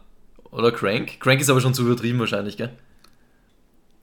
[0.51, 1.19] Oder Crank?
[1.19, 2.69] Crank ist aber schon zu übertrieben wahrscheinlich, gell?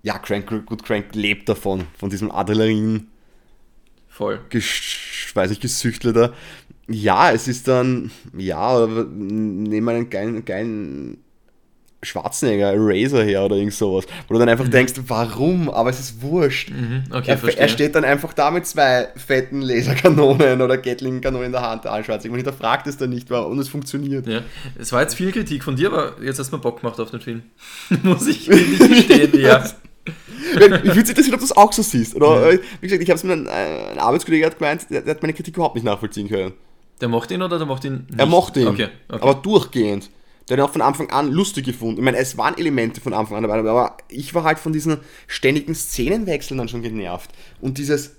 [0.03, 3.07] Ja, Crank, gut, Crank lebt davon, von diesem Adrenalin,
[4.21, 4.39] Voll.
[5.35, 6.35] weiß ich, Gesüchtleter.
[6.89, 11.25] Ja, es ist dann, ja, nehmen wir einen geilen, geilen
[12.03, 16.21] Schwarzenegger, Razor her oder irgend sowas, wo du dann einfach denkst, warum, aber es ist
[16.21, 16.69] wurscht.
[16.71, 21.53] Mhm, okay, er, er steht dann einfach da mit zwei fetten Laserkanonen oder Gatling-Kanonen in
[21.53, 24.27] der Hand, der Schwarzenegger, man hinterfragt es dann nicht, wa- und es funktioniert.
[24.27, 24.43] Ja,
[24.79, 27.11] es war jetzt viel Kritik von dir, aber jetzt hast du mir Bock gemacht auf
[27.11, 27.43] den Film.
[28.03, 29.65] Muss ich wirklich gestehen, ja.
[30.55, 30.77] Ich würde
[31.11, 32.15] interessieren, ob du das auch so siehst.
[32.15, 35.15] Oder, äh, wie gesagt, ich habe es mit einem, äh, Arbeitskollege hat gemeint, der, der
[35.15, 36.53] hat meine Kritik überhaupt nicht nachvollziehen können.
[37.01, 38.19] Der mochte ihn oder der mochte ihn nicht?
[38.19, 39.21] Er mochte ihn, Okay, okay.
[39.23, 40.11] aber durchgehend.
[40.49, 41.99] Der hat ihn auch von Anfang an lustig gefunden.
[41.99, 44.99] Ich meine, es waren Elemente von Anfang an dabei, aber ich war halt von diesen
[45.27, 47.31] ständigen Szenenwechseln dann schon genervt.
[47.61, 48.17] Und dieses,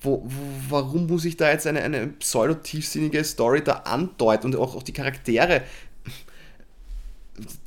[0.00, 0.30] wo, wo,
[0.70, 4.92] warum muss ich da jetzt eine, eine pseudo-tiefsinnige Story da andeuten und auch, auch die
[4.92, 5.62] Charaktere,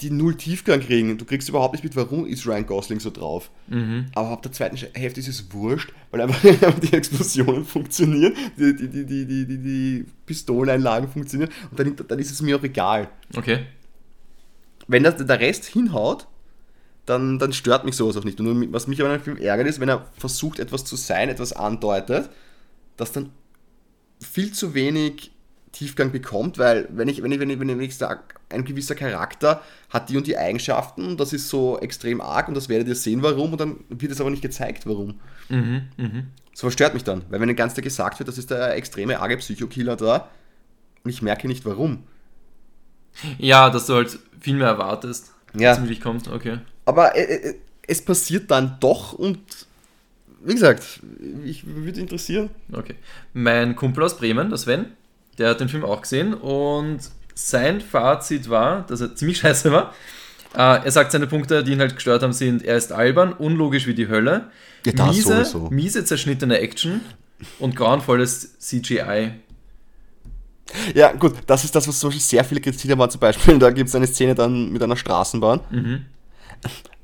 [0.02, 1.18] die null Tiefgang kriegen.
[1.18, 3.50] Du kriegst überhaupt nicht mit, warum ist Ryan Gosling so drauf.
[3.68, 4.08] Mhm.
[4.16, 6.42] Aber ab der zweiten Hälfte ist es wurscht, weil einfach
[6.82, 12.20] die Explosionen funktionieren, die, die, die, die, die, die, die Pistoleneinlagen funktionieren und dann, dann
[12.20, 13.10] ist es mir auch egal.
[13.36, 13.66] Okay.
[14.88, 16.28] Wenn das, der Rest hinhaut,
[17.06, 18.40] dann, dann stört mich sowas auch nicht.
[18.40, 21.30] Und was mich aber in einem Film ärgert ist, wenn er versucht, etwas zu sein,
[21.30, 22.30] etwas andeutet,
[22.96, 23.32] das dann
[24.22, 25.33] viel zu wenig
[25.74, 29.62] Tiefgang bekommt, weil wenn ich, wenn ich, wenn ich, wenn ich sage, ein gewisser Charakter
[29.90, 32.96] hat die und die Eigenschaften und das ist so extrem arg und das werdet ihr
[32.96, 35.20] sehen, warum, und dann wird es aber nicht gezeigt, warum.
[35.50, 36.28] Mhm, mhm.
[36.54, 39.20] So verstört mich dann, weil wenn den ganzen Tag gesagt wird, das ist der extreme
[39.20, 40.30] arge Psychokiller da
[41.04, 42.04] und ich merke nicht warum.
[43.38, 45.72] Ja, dass du halt viel mehr erwartest, Ja.
[45.72, 46.28] als wirklich kommt.
[46.28, 46.60] Okay.
[46.86, 47.56] Aber äh, äh,
[47.88, 49.40] es passiert dann doch und
[50.46, 51.00] wie gesagt,
[51.46, 52.50] ich würde interessieren.
[52.72, 52.96] Okay.
[53.34, 54.88] Mein Kumpel aus Bremen, der Sven,
[55.38, 57.00] der hat den Film auch gesehen und
[57.36, 59.94] sein Fazit war, dass er ziemlich scheiße war.
[60.54, 63.88] Äh, er sagt, seine Punkte, die ihn halt gestört haben, sind, er ist albern, unlogisch
[63.88, 64.52] wie die Hölle,
[64.86, 67.02] Ja, miese, miese zerschnittene Action
[67.60, 69.32] und grauenvolles CGI.
[70.94, 73.10] Ja, gut, das ist das, was zum Beispiel sehr viele kritisiert haben.
[73.10, 75.60] Zum Beispiel, da gibt es eine Szene dann mit einer Straßenbahn.
[75.72, 76.06] Mhm.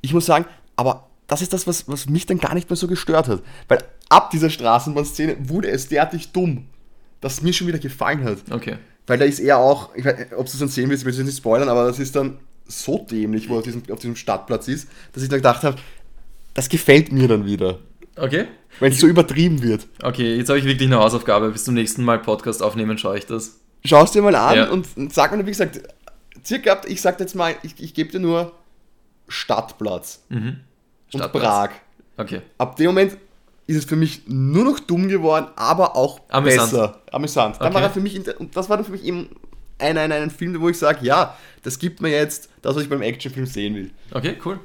[0.02, 2.88] Ich muss sagen, aber das ist das, was, was mich dann gar nicht mehr so
[2.88, 3.42] gestört hat.
[3.68, 6.66] Weil ab dieser Straßenbahnszene wurde es derartig dumm,
[7.22, 8.38] dass es mir schon wieder gefallen hat.
[8.52, 8.78] Okay.
[9.08, 11.14] Weil da ist er auch, ich weiß, ob du es dann sehen willst, ich will
[11.14, 14.16] es nicht spoilern, aber das ist dann so dämlich, wo er auf diesem, auf diesem
[14.16, 15.78] Stadtplatz ist, dass ich dann gedacht habe,
[16.54, 17.80] das gefällt mir dann wieder.
[18.16, 18.46] Okay.
[18.80, 19.88] Wenn es so übertrieben wird.
[20.04, 21.50] Okay, jetzt habe ich wirklich eine Hausaufgabe.
[21.50, 23.60] Bis zum nächsten Mal Podcast aufnehmen, schaue ich das.
[23.84, 24.70] Schau es dir mal an Ja.
[24.70, 25.82] und, und sag mir, wie gesagt,
[26.46, 28.52] circa, ich sag jetzt mal, ich, ich gebe dir nur
[29.28, 30.38] Stadtplatz Mhm.
[31.14, 31.44] und Stadtplatz.
[31.44, 31.70] Prag.
[32.18, 32.42] Okay.
[32.58, 33.18] Ab dem Moment
[33.70, 36.72] ist es für mich nur noch dumm geworden, aber auch Amüsant.
[36.72, 37.02] besser.
[37.12, 37.58] Amüsant.
[37.60, 37.76] Dann Okay.
[37.76, 39.30] war er für mich, und das war dann für mich eben
[39.78, 42.90] ein, ein, ein Film, wo ich sage, ja, das gibt mir jetzt das, was ich
[42.90, 43.92] beim Actionfilm sehen will.
[44.12, 44.60] Okay, cool.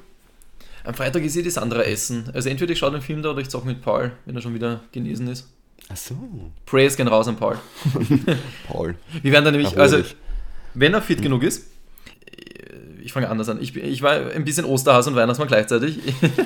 [0.84, 2.30] Am Freitag ist eh die Sandra essen.
[2.34, 4.55] Also entweder ich schaue den Film da oder ich zocke mit Paul, wenn er schon
[4.55, 5.48] wieder genesen ist.
[5.90, 6.16] Ach so.
[6.64, 7.59] Praise gehen raus an Paul.
[8.68, 8.94] Paul.
[9.22, 10.02] Wir werden dann nämlich, Erhol also
[10.74, 11.66] wenn er fit genug ist,
[13.05, 13.61] ich fange anders an.
[13.61, 15.98] Ich, ich war ein bisschen Osterhase und Weihnachtsmann gleichzeitig.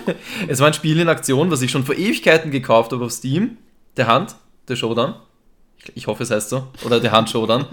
[0.49, 3.59] es war ein Spiel in Aktion, was ich schon vor Ewigkeiten gekauft habe auf Steam.
[3.97, 4.35] Der Hand,
[4.67, 5.15] der Showdown.
[5.79, 6.67] Ich, ich hoffe, es heißt so.
[6.85, 7.67] Oder der Hand Showdown.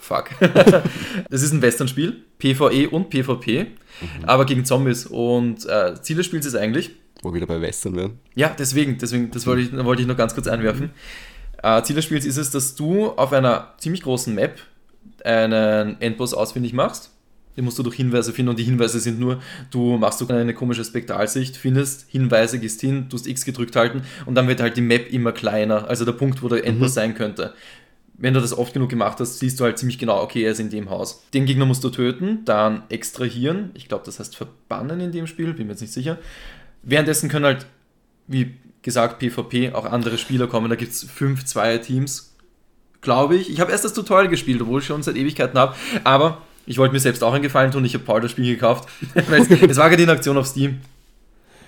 [0.00, 0.30] Fuck.
[1.30, 3.66] das ist ein Western-Spiel, PvE und PvP,
[4.22, 5.06] aber gegen Zombies.
[5.06, 6.90] Und äh, Ziel des Spiels ist eigentlich,
[7.22, 8.18] Wo wir wieder bei Western werden.
[8.34, 10.90] ja, deswegen, deswegen, das wollte ich, wollte ich noch ganz kurz einwerfen.
[11.62, 14.58] Äh, Ziel des Spiels ist es, dass du auf einer ziemlich großen Map
[15.22, 17.10] einen Endboss ausfindig machst.
[17.60, 20.54] Den musst du durch Hinweise finden und die Hinweise sind nur, du machst so eine
[20.54, 24.80] komische Spektralsicht, findest Hinweise, gehst hin, tust X gedrückt halten und dann wird halt die
[24.80, 27.52] Map immer kleiner, also der Punkt, wo der Endboss sein könnte.
[28.16, 30.60] Wenn du das oft genug gemacht hast, siehst du halt ziemlich genau, okay, er ist
[30.60, 31.22] in dem Haus.
[31.34, 35.52] Den Gegner musst du töten, dann extrahieren, ich glaube, das heißt verbannen in dem Spiel,
[35.52, 36.16] bin mir jetzt nicht sicher.
[36.82, 37.66] Währenddessen können halt,
[38.26, 40.70] wie gesagt, PvP auch andere Spieler kommen.
[40.70, 42.34] Da gibt es fünf Zweier-Teams,
[43.02, 43.50] glaube ich.
[43.50, 45.74] Ich habe erst das Tutorial gespielt, obwohl ich schon seit Ewigkeiten habe.
[46.04, 47.84] Aber ich wollte mir selbst auch einen Gefallen tun.
[47.84, 48.88] Ich habe Paul das Spiel gekauft.
[49.14, 50.80] Es, es war gerade in Aktion auf Steam,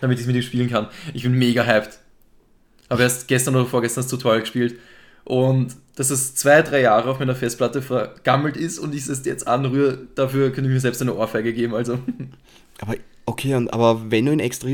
[0.01, 0.89] damit ich es mit ihm spielen kann.
[1.15, 1.99] Ich bin mega hyped.
[2.91, 4.79] Habe erst gestern oder vorgestern das Tutorial gespielt.
[5.25, 9.47] Und dass es zwei, drei Jahre auf meiner Festplatte vergammelt ist und ich es jetzt
[9.47, 11.75] anrühre, dafür könnte ich mir selbst eine Ohrfeige geben.
[11.75, 11.99] Also,
[12.81, 12.95] Aber,
[13.27, 14.69] okay, und, aber wenn du ihn extra.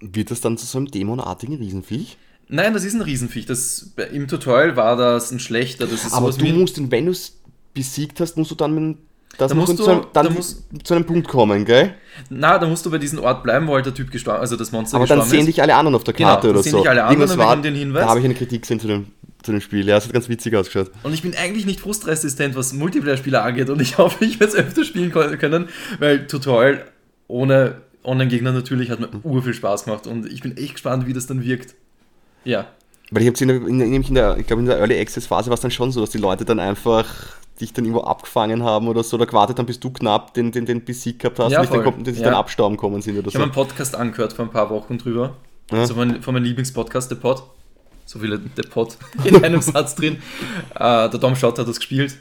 [0.00, 2.16] Wird das dann zu so einem dämonartigen Riesenviech?
[2.48, 3.46] nein, das ist ein Riesenviech.
[3.46, 5.86] Das, im Tutorial war das ein schlechter.
[5.86, 7.36] Das ist Aber du musst ihn, wenn du es
[7.74, 8.98] besiegt hast, musst du dann mit
[9.36, 11.94] das Da noch musst zu, du- einem, dann da musst- zu einem Punkt kommen, gell?
[12.30, 14.72] Na, da musst du bei diesem Ort bleiben, wo halt der Typ gestorben also das
[14.72, 15.46] Monster Aber dann sehen ist.
[15.48, 16.78] dich alle anderen auf der Genau, Karte dann oder sehen so.
[16.78, 18.02] dich alle anderen Irgendwas war, den Hinweis.
[18.02, 19.06] Da habe ich eine Kritik gesehen zu dem,
[19.42, 19.86] zu dem Spiel.
[19.86, 20.90] Ja, es hat ganz witzig ausgeschaut.
[21.04, 24.58] Und ich bin eigentlich nicht frustresistent, was Multiplayer-Spiele angeht und ich hoffe, ich werde es
[24.58, 25.68] öfter spielen können,
[26.00, 26.84] weil Tutorial
[27.28, 31.12] ohne Online-Gegner natürlich hat mir ur viel Spaß gemacht und ich bin echt gespannt, wie
[31.12, 31.74] das dann wirkt.
[32.44, 32.66] Ja.
[33.10, 35.48] Weil ich habe in, in, nämlich in der, ich glaube in der Early Access Phase
[35.50, 37.06] war es dann schon so, dass die Leute dann einfach
[37.60, 40.64] dich dann irgendwo abgefangen haben oder so, oder gewartet haben, bis du knapp den, den,
[40.66, 42.26] den besiegt gehabt hast Ja, und dann, sich Ja.
[42.26, 43.38] dann abstauben kommen sind oder Ich so.
[43.40, 45.36] habe einen Podcast angehört vor ein paar Wochen drüber.
[45.72, 45.78] Ja.
[45.78, 47.42] Also von, von meinem Lieblingspodcast, der Pod.
[48.04, 50.18] So viele der Pod in einem Satz drin.
[50.74, 52.16] Äh, der Dom Schott hat das gespielt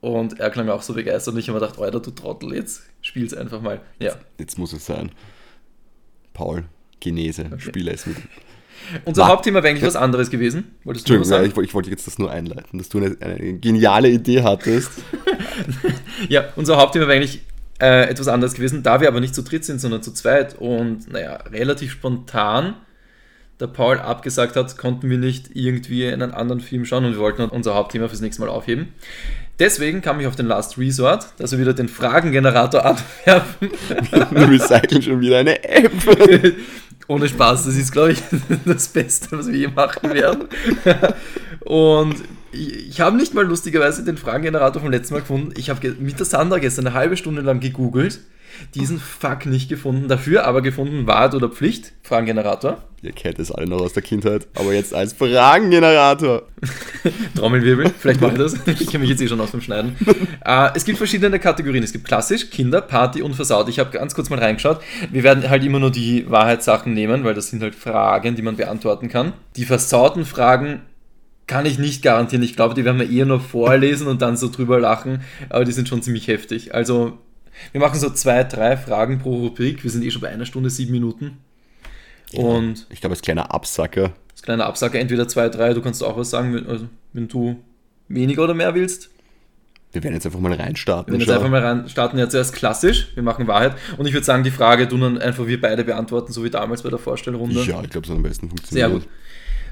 [0.00, 2.82] und er klang auch so begeistert und ich habe mir gedacht, Alter, du Trottel, jetzt
[3.02, 3.80] spiel's einfach mal.
[3.98, 4.12] Ja.
[4.38, 5.10] Jetzt muss es sein.
[6.32, 6.64] Paul,
[7.00, 8.16] Genese, spiele es mit.
[9.04, 10.74] Unser Wa- Hauptthema wäre eigentlich was anderes gewesen.
[10.84, 11.60] Wolltest du Entschuldigung, ja, sagen?
[11.62, 14.92] ich, ich wollte jetzt das nur einleiten, dass du eine, eine geniale Idee hattest.
[16.28, 17.40] Ja, unser Hauptthema wäre eigentlich
[17.80, 21.10] äh, etwas anderes gewesen, da wir aber nicht zu dritt sind, sondern zu zweit und
[21.10, 22.74] naja, relativ spontan
[23.58, 27.42] der Paul abgesagt hat, konnten wir nicht irgendwie einen anderen Film schauen und wir wollten
[27.44, 28.88] unser Hauptthema fürs nächste Mal aufheben.
[29.58, 33.70] Deswegen kam ich auf den Last Resort, dass wir wieder den Fragengenerator abwerfen.
[34.30, 35.92] Wir recyceln schon wieder eine App.
[37.10, 38.22] Ohne Spaß, das ist, glaube ich,
[38.64, 40.44] das Beste, was wir je machen werden.
[41.58, 42.14] Und
[42.52, 45.52] ich, ich habe nicht mal lustigerweise den Fragengenerator vom letzten Mal gefunden.
[45.56, 48.20] Ich habe mit der Sandra gestern eine halbe Stunde lang gegoogelt,
[48.74, 50.08] diesen Fuck nicht gefunden.
[50.08, 52.82] Dafür aber gefunden, Wahrheit oder Pflicht, Fragengenerator.
[53.02, 56.42] Ihr kennt es alle noch aus der Kindheit, aber jetzt als Fragengenerator.
[57.34, 58.54] Trommelwirbel, vielleicht mache ich das.
[58.66, 59.96] Ich kenne mich jetzt eh schon aus dem Schneiden.
[60.42, 61.82] Äh, es gibt verschiedene Kategorien.
[61.84, 63.68] Es gibt klassisch, Kinder, Party und Versaut.
[63.68, 64.80] Ich habe ganz kurz mal reingeschaut.
[65.12, 68.56] Wir werden halt immer nur die Wahrheitssachen nehmen, weil das sind halt Fragen, die man
[68.56, 69.34] beantworten kann.
[69.56, 70.80] Die versauten Fragen
[71.46, 72.42] kann ich nicht garantieren.
[72.42, 75.72] Ich glaube, die werden wir eher nur vorlesen und dann so drüber lachen, aber die
[75.72, 76.74] sind schon ziemlich heftig.
[76.74, 77.18] Also,
[77.72, 79.82] wir machen so zwei, drei Fragen pro Rubrik.
[79.82, 81.38] Wir sind eh schon bei einer Stunde, sieben Minuten.
[82.32, 84.12] Und Ich glaube, als kleiner Absacker.
[84.32, 87.56] das kleine Absacker, entweder zwei, drei, du kannst auch was sagen, wenn, also, wenn du
[88.08, 89.10] weniger oder mehr willst.
[89.92, 91.12] Wir werden jetzt einfach mal reinstarten.
[91.12, 93.74] Wir werden jetzt einfach mal rein starten, ja zuerst klassisch, wir machen Wahrheit.
[93.98, 96.82] Und ich würde sagen, die Frage tun dann einfach wir beide beantworten, so wie damals
[96.82, 97.62] bei der Vorstellrunde.
[97.64, 98.88] Ja, ich glaube, so am besten funktioniert.
[98.88, 99.08] Sehr gut.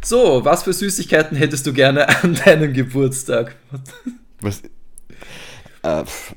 [0.03, 3.55] So, was für Süßigkeiten hättest du gerne an deinem Geburtstag?
[4.41, 4.63] Was
[5.83, 6.35] äh, pff,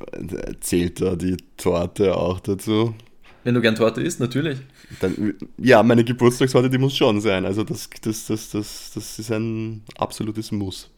[0.59, 2.93] zählt da die Torte auch dazu?
[3.43, 4.59] Wenn du gern Torte isst, natürlich.
[4.99, 7.45] Dann, ja, meine Geburtstagstorte, die muss schon sein.
[7.45, 10.89] Also das, das, das, das, das ist ein absolutes Muss.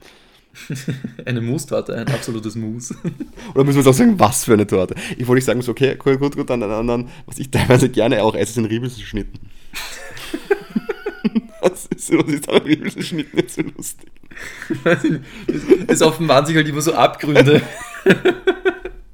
[1.26, 2.96] Eine Mousse-Torte, ein absolutes Mousse.
[3.56, 4.94] Oder müssen wir jetzt auch sagen, was für eine Torte?
[5.18, 7.90] Ich wollte nicht sagen, so, okay, gut, gut, gut, dann, dann, dann, was ich teilweise
[7.90, 9.40] gerne auch esse, sind Riebelschnitten.
[11.64, 14.12] was ist, was ist an Riebelschnitten jetzt so lustig?
[15.88, 17.62] Es offenbaren sich halt immer so Abgründe.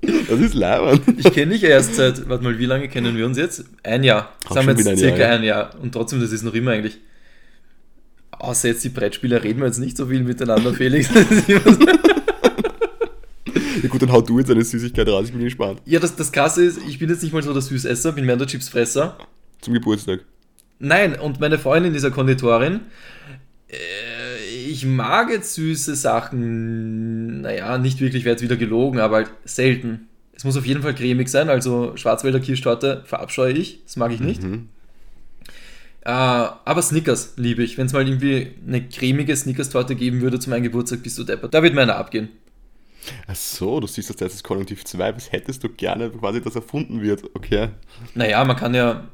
[0.01, 1.01] Das ist leibend.
[1.17, 3.65] Ich kenne dich erst seit, warte mal, wie lange kennen wir uns jetzt?
[3.83, 4.33] Ein Jahr.
[4.45, 5.35] Auch Sagen wir jetzt ein circa Jahr, ja.
[5.35, 5.71] ein Jahr.
[5.81, 6.97] Und trotzdem, das ist noch immer eigentlich.
[8.31, 11.09] Außer jetzt die Brettspieler reden wir jetzt nicht so viel miteinander, Felix.
[11.19, 11.77] Das
[13.83, 15.81] Ja gut, dann hau du jetzt eine Süßigkeit raus, ich bin gespannt.
[15.85, 18.35] ja, das, das Krasse ist, ich bin jetzt nicht mal so der Süßesser, bin mehr
[18.35, 19.17] der Chipsfresser.
[19.61, 20.21] Zum Geburtstag.
[20.80, 22.82] Nein, und meine Freundin ist ja Konditorin.
[23.67, 23.77] Äh,
[24.71, 30.07] Ich mag jetzt süße Sachen, naja, nicht wirklich, wäre jetzt wieder gelogen, aber halt selten.
[30.34, 34.21] Es muss auf jeden Fall cremig sein, also Schwarzwälder Kirschtorte verabscheue ich, das mag ich
[34.21, 34.41] nicht.
[34.41, 34.69] Mhm.
[36.01, 37.77] Äh, aber Snickers liebe ich.
[37.77, 41.53] Wenn es mal irgendwie eine cremige Snickers-Torte geben würde zu meinem Geburtstag, bist du deppert.
[41.53, 42.30] Da wird mir einer abgehen.
[43.27, 47.01] Ach so, du siehst das als Konjunktiv 2, was hättest du gerne quasi, dass erfunden
[47.01, 47.69] wird, okay.
[48.13, 49.07] Naja, man kann ja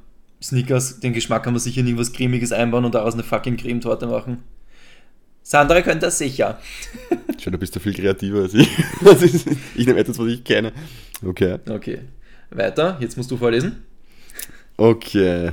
[0.46, 4.06] Snickers, den Geschmack kann man sicher in irgendwas Cremiges einbauen und daraus eine fucking Cremetorte
[4.06, 4.44] machen.
[5.42, 6.60] Sandra könnte das sicher.
[7.40, 8.70] Schau, du bist da viel kreativer als ich.
[9.22, 10.72] Ist, ich nehme etwas, was ich kenne.
[11.26, 11.58] Okay.
[11.68, 12.02] Okay.
[12.52, 13.84] Weiter, jetzt musst du vorlesen.
[14.78, 15.52] Okay.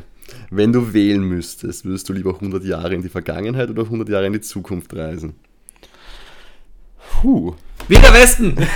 [0.51, 4.27] Wenn du wählen müsstest, würdest du lieber 100 Jahre in die Vergangenheit oder 100 Jahre
[4.27, 5.35] in die Zukunft reisen?
[6.99, 7.55] Puh.
[7.89, 8.57] Wilder Westen!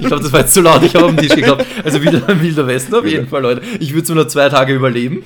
[0.00, 1.64] ich glaube, das war jetzt zu laut, ich habe den Tisch geklappt.
[1.84, 3.62] Also wieder Wilder Westen auf jeden Fall, Leute.
[3.80, 5.24] Ich würde nur zwei Tage überleben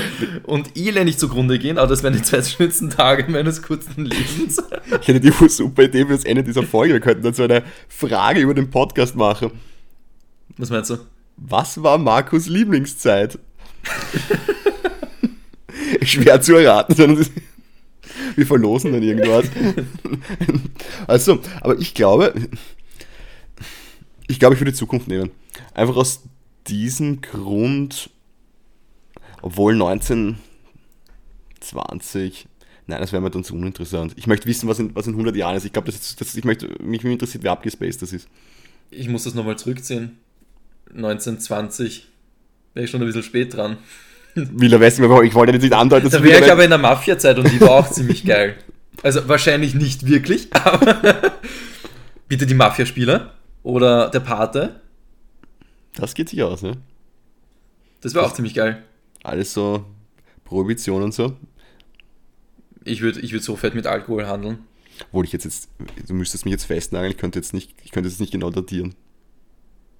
[0.44, 4.62] und elendig zugrunde gehen, aber das wären die zwei schönsten Tage meines kurzen Lebens.
[5.00, 6.94] Ich hätte die super Idee für das Ende dieser Folge.
[6.94, 9.50] Wir könnten dazu eine Frage über den Podcast machen.
[10.58, 10.98] Was meinst du?
[11.36, 13.38] Was war Markus Lieblingszeit?
[16.02, 17.26] Schwer zu erraten, sondern
[18.36, 19.46] wir verlosen dann irgendwas.
[21.06, 22.34] Also, aber ich glaube,
[24.28, 25.30] ich glaube, ich würde die Zukunft nehmen.
[25.74, 26.22] Einfach aus
[26.66, 28.10] diesem Grund,
[29.42, 32.46] obwohl 1920,
[32.86, 34.14] nein, das wäre mir dann zu uninteressant.
[34.16, 35.64] Ich möchte wissen, was in, was in 100 Jahren ist.
[35.64, 38.28] Ich glaube, das, das, ich möchte, mich interessiert, wer abgespaced das ist.
[38.90, 40.18] Ich muss das nochmal zurückziehen.
[40.94, 42.08] 1920
[42.74, 43.78] wäre ich schon ein bisschen spät dran.
[44.34, 47.38] Wilder Westen, ich wollte jetzt nicht andeuten, dass Da wäre ich aber in der Mafia-Zeit
[47.38, 48.56] und die war auch ziemlich geil.
[49.02, 51.32] Also wahrscheinlich nicht wirklich, aber
[52.28, 54.80] bitte die Mafia-Spieler oder der Pate,
[55.94, 56.78] Das geht sich aus, ne?
[58.00, 58.82] das wäre auch ziemlich geil.
[59.22, 59.84] Alles so
[60.44, 61.36] Prohibition und so.
[62.84, 64.58] Ich würde ich würd so fett mit Alkohol handeln.
[65.08, 65.68] Obwohl ich jetzt, jetzt,
[66.06, 68.94] du müsstest mich jetzt festnageln, ich könnte jetzt nicht, ich könnte jetzt nicht genau datieren.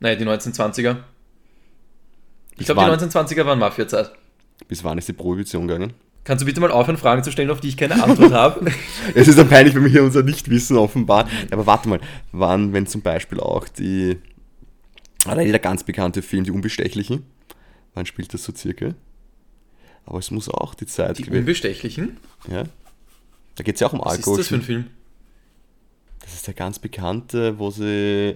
[0.00, 0.96] Nein, die 1920er.
[2.58, 2.98] Ich glaube, die wann?
[2.98, 4.12] 1920er waren Mafia-Zeit.
[4.68, 5.92] Bis wann ist die Prohibition gegangen?
[6.24, 8.70] Kannst du bitte mal aufhören, Fragen zu stellen, auf die ich keine Antwort habe?
[9.14, 11.28] Es ist dann peinlich, wenn wir hier unser Nichtwissen offenbaren.
[11.50, 12.00] Aber warte mal,
[12.30, 14.18] wann, wenn zum Beispiel auch die,
[15.26, 17.24] oder der ganz bekannte Film, Die Unbestechlichen,
[17.94, 18.94] wann spielt das so circa?
[20.06, 22.18] Aber es muss auch die Zeit Die Unbestechlichen?
[22.48, 22.64] Ja.
[23.56, 24.38] Da geht es ja auch um Was ist Alkohol.
[24.38, 24.86] das für ein Film?
[26.20, 27.84] Das ist der ganz bekannte, wo sie,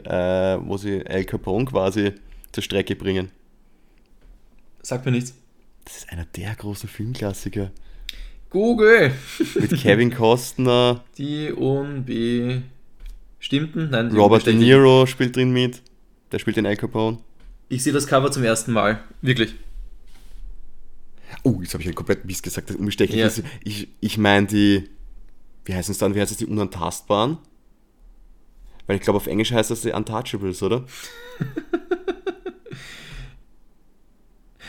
[0.05, 2.13] äh, wo sie El Capone quasi
[2.51, 3.31] zur Strecke bringen.
[4.83, 5.35] Sagt mir nichts.
[5.87, 7.71] Das ist einer der großen Filmklassiker.
[8.51, 9.13] Google.
[9.59, 12.65] Mit Kevin Costner, Die unbestimmten,
[13.91, 14.55] nein, die Robert De.
[14.55, 15.81] Niro spielt drin mit.
[16.33, 17.19] Der spielt den Al Capone.
[17.69, 19.01] Ich sehe das Cover zum ersten Mal.
[19.23, 19.55] Wirklich.
[21.43, 23.27] Oh, jetzt habe ich einen kompletten Mist gesagt, das unbestechlich Ja.
[23.29, 23.43] ist.
[23.65, 24.89] Ich, ich meine die,
[25.65, 27.39] wie heißen es dann, wie heißt es, die Unantastbaren?
[28.87, 30.85] Weil ich glaube, auf Englisch heißt das die Untouchables, oder?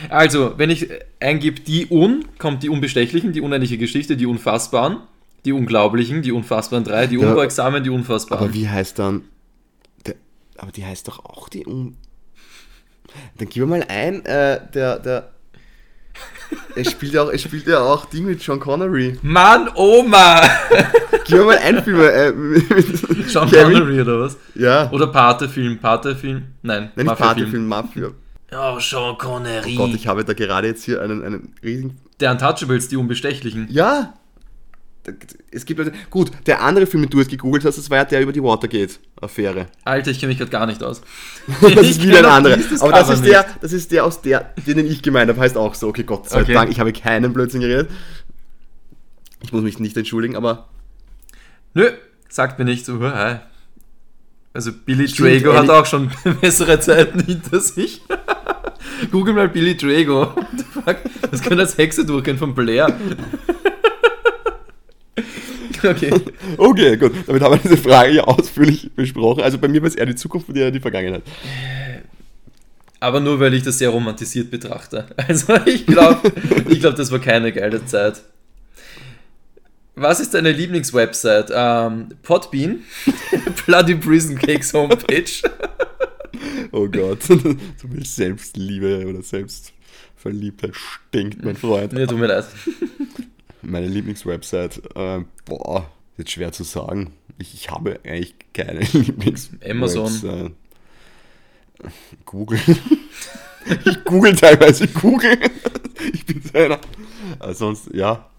[0.09, 0.87] Also, wenn ich
[1.19, 4.97] eingebe die Un, kommt die Unbestechlichen, die unendliche Geschichte, die Unfassbaren,
[5.45, 7.29] die Unglaublichen, die Unfassbaren drei, die Ja.
[7.29, 8.45] Unbeugsamen, die Unfassbaren.
[8.45, 9.23] Aber wie heißt dann,
[10.05, 10.15] der,
[10.57, 11.95] aber die heißt doch auch die Un...
[13.37, 15.29] Dann gib mal ein, äh, der, der,
[16.75, 19.17] er spielt ja auch, er spielt ja auch Ding mit Sean Connery.
[19.21, 20.41] Mann, Oma!
[21.25, 22.33] Gib mir mal ein Film, äh,
[23.27, 24.37] Sean Connery oder was?
[24.55, 24.91] Ja.
[24.91, 26.43] Oder Pate-Film, Pate-Film?
[26.61, 27.17] Nein, Nein, Mafia-Film.
[27.17, 28.11] Partyfilm, Mafia.
[28.51, 29.75] Oh, Sean Connery.
[29.75, 33.67] Gott, ich habe da gerade jetzt hier einen, einen riesigen Der Untouchables, die Unbestechlichen.
[33.69, 34.13] Ja.
[35.51, 35.93] Es gibt Leute.
[36.09, 38.43] Gut, der andere Film, den du jetzt gegoogelt hast, das war ja der über die
[38.43, 39.67] Watergate-Affäre.
[39.85, 41.01] Alter, ich kenne mich gerade gar nicht aus.
[41.61, 42.57] Das Ich ist wieder ein anderer.
[42.81, 45.75] Aber das ist, der, das ist der aus der, den ich gemeint habe, heißt auch
[45.75, 45.87] so.
[45.87, 46.53] Okay, Gott sei Okay.
[46.53, 47.89] Dank, ich habe keinen Blödsinn geredet.
[49.41, 50.67] Ich muss mich nicht entschuldigen, aber
[51.73, 51.91] Nö,
[52.27, 52.99] sagt mir nicht so.
[54.53, 56.11] Also Billy Stimmt, Drago hat auch schon
[56.41, 58.01] bessere Zeiten hinter sich.
[59.11, 60.33] Google mal Billy Drago.
[61.31, 62.87] Das könnte als Hexe durchgehen von Blair.
[65.83, 66.11] Okay.
[66.57, 67.11] okay, gut.
[67.27, 69.43] Damit haben wir diese Frage ja ausführlich besprochen.
[69.43, 71.21] Also bei mir war es eher die Zukunft, bei dir die Vergangenheit.
[72.99, 75.05] Aber nur weil ich das sehr romantisiert betrachte.
[75.27, 76.31] Also ich glaube,
[76.67, 78.21] ich glaub, das war keine geile Zeit.
[79.95, 81.53] Was ist deine Lieblingswebsite?
[81.55, 82.83] Ähm, Podbean?
[83.65, 85.25] Bloody Prison Cakes Homepage?
[86.71, 87.23] Oh Gott.
[87.23, 91.93] so viel Selbstliebe oder Selbstverliebtheit stinkt, mein Freund.
[91.93, 92.45] Nee, tut mir leid.
[93.61, 97.13] Meine Lieblingswebsite, äh, boah, jetzt schwer zu sagen.
[97.39, 99.69] Ich, ich habe eigentlich keine Lieblingswebsite.
[99.71, 100.55] Amazon.
[102.25, 102.59] Google.
[103.85, 105.37] ich google teilweise Google.
[106.13, 106.79] ich bin so einer.
[107.39, 108.29] Äh, sonst, ja,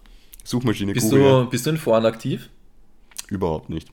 [0.43, 1.43] Suchmaschine Bist Google.
[1.43, 2.49] du, bist du in Foren aktiv?
[3.29, 3.89] Überhaupt nicht.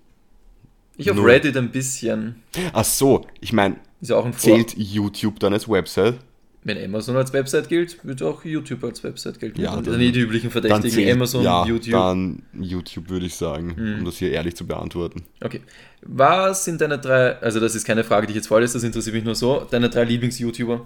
[0.97, 1.31] Ich auf Null.
[1.31, 2.43] Reddit ein bisschen.
[2.73, 4.59] Ach so, ich meine, Ist ja auch ein Forum.
[4.67, 6.17] zählt YouTube dann als Website?
[6.65, 9.61] Wenn Amazon als Website gilt, wird auch YouTube als Website gelten.
[9.61, 10.91] Ja, dann- dann die üblichen Dann Verdächtigen.
[10.91, 11.93] zählt, Amazon, ja, YouTube.
[11.93, 13.99] dann YouTube würde ich sagen, Mhm.
[14.01, 15.23] um das hier ehrlich zu beantworten.
[15.43, 15.61] Okay.
[16.03, 19.15] Was sind deine drei, also das ist keine Frage, die ich jetzt vorlese, das interessiert
[19.15, 20.85] mich nur so, deine drei Lieblings-YouTuber?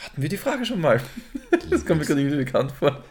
[0.00, 1.00] Hatten wir die Frage schon mal?
[1.70, 3.02] Das kommt mir gerade irgendwie bekannt vor.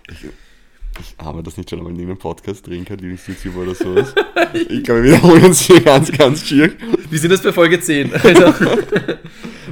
[1.17, 4.13] Haben wir das nicht schon einmal in irgendeinem Podcast drin gehabt, Lieblings-YouTuber oder sowas?
[4.53, 6.71] ich glaube, wir wiederholen uns hier ganz, ganz schier.
[7.09, 8.13] Wir sind jetzt bei Folge 10.
[8.13, 9.17] Also, wir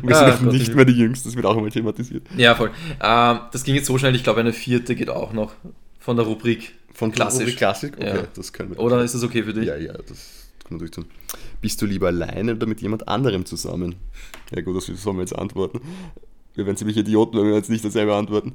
[0.04, 2.26] sind Ah, auch Gott, nicht ich- mehr die Jüngsten, das wird auch immer thematisiert.
[2.38, 2.72] ja, voll.
[3.02, 5.54] Ähm, das ging jetzt so schnell, ich glaube, eine vierte geht auch noch
[6.00, 6.74] von der Rubrik.
[6.94, 7.10] Von.
[7.12, 7.96] Rubrik Klassik?
[7.98, 8.24] Okay, Ja.
[8.36, 8.80] das können wir.
[8.80, 9.66] Oder ist das okay für dich?
[9.66, 11.06] Ja, ja, das kann man durchtun.
[11.62, 13.96] Bist du lieber alleine oder mit jemand anderem zusammen?
[14.54, 15.80] Ja gut, das sollen wir jetzt antworten.
[16.56, 18.54] Wir wären ziemlich Idioten, wenn wir jetzt nicht dasselbe antworten.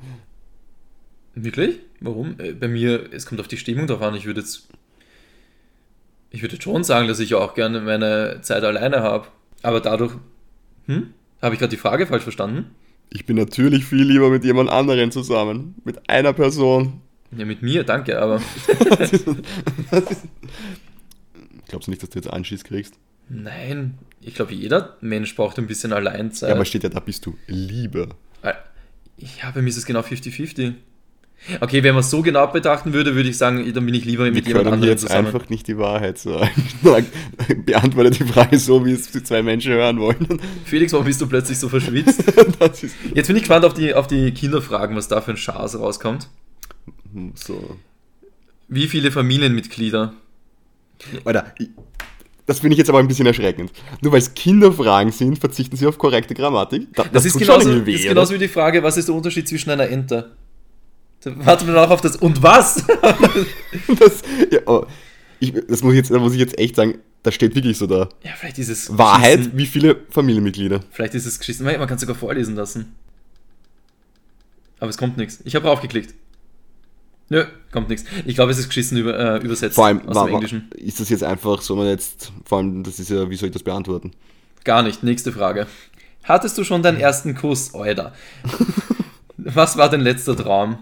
[1.44, 1.76] Wirklich?
[2.00, 2.38] Warum?
[2.38, 4.14] Äh, Bei mir, es kommt auf die Stimmung drauf an.
[4.14, 4.68] Ich würde jetzt.
[6.30, 9.28] Ich würde schon sagen, dass ich auch gerne meine Zeit alleine habe.
[9.62, 10.12] Aber dadurch.
[10.86, 11.14] Hm?
[11.40, 12.70] Habe ich gerade die Frage falsch verstanden?
[13.10, 15.76] Ich bin natürlich viel lieber mit jemand anderem zusammen.
[15.84, 17.00] Mit einer Person.
[17.36, 18.40] Ja, mit mir, danke, aber.
[21.68, 22.94] Glaubst du nicht, dass du jetzt Anschiss kriegst?
[23.28, 26.48] Nein, ich glaube, jeder Mensch braucht ein bisschen Alleinzeit.
[26.48, 28.08] Ja, aber steht ja, da bist du lieber.
[28.42, 28.54] Äh,
[29.18, 30.74] Ja, bei mir ist es genau 50-50.
[31.60, 34.24] Okay, wenn man es so genau betrachten würde, würde ich sagen, dann bin ich lieber
[34.24, 35.26] Wir mit jemand können anderem jetzt zusammen.
[35.28, 36.50] einfach nicht die Wahrheit sagen.
[36.82, 37.04] Sag,
[37.64, 40.40] Beantworte die Frage so, wie es die zwei Menschen hören wollen.
[40.64, 42.22] Felix, warum bist du plötzlich so verschwitzt?
[42.58, 45.36] Das ist Jetzt bin ich gespannt auf die, auf die Kinderfragen, was da für ein
[45.36, 46.28] Schaß rauskommt.
[47.34, 47.76] so.
[48.68, 50.12] Wie viele Familienmitglieder?
[51.24, 51.54] Alter,
[52.46, 53.70] das finde ich jetzt aber ein bisschen erschreckend.
[54.02, 56.88] Nur weil es Kinderfragen sind, verzichten sie auf korrekte Grammatik.
[56.94, 59.08] Da- Das, ist, tut schon genauso, irgendwie ist weh, genauso wie die Frage, was ist
[59.08, 60.32] der Unterschied zwischen einer Ente?
[61.20, 62.84] Da warten wir noch auf das Und was?
[63.98, 64.86] Das, ja, aber
[65.40, 67.86] ich, das muss ich jetzt, da muss ich jetzt echt sagen, das steht wirklich so
[67.86, 68.08] da.
[68.22, 68.96] ja, vielleicht ist es.
[68.96, 69.58] Wahrheit, Geschissen.
[69.58, 70.80] wie viele Familienmitglieder?
[70.90, 71.64] Vielleicht ist es geschissen.
[71.64, 72.94] Man kann es sogar vorlesen lassen.
[74.80, 75.40] Aber es kommt nichts.
[75.44, 76.14] Ich habe draufgeklickt.
[77.30, 78.06] Nö, kommt nichts.
[78.24, 80.70] Ich glaube, es ist geschissen über, äh, übersetzt Vor allem, aus war, dem Englischen.
[80.76, 83.52] ist das jetzt einfach, soll man jetzt, vor allem, das ist ja, wie soll ich
[83.52, 84.12] das beantworten?
[84.64, 85.02] Gar nicht.
[85.02, 85.66] Nächste Frage.
[86.24, 88.14] Hattest du schon deinen ersten Kuss, Alter?
[89.36, 90.78] Was war dein letzter Traum?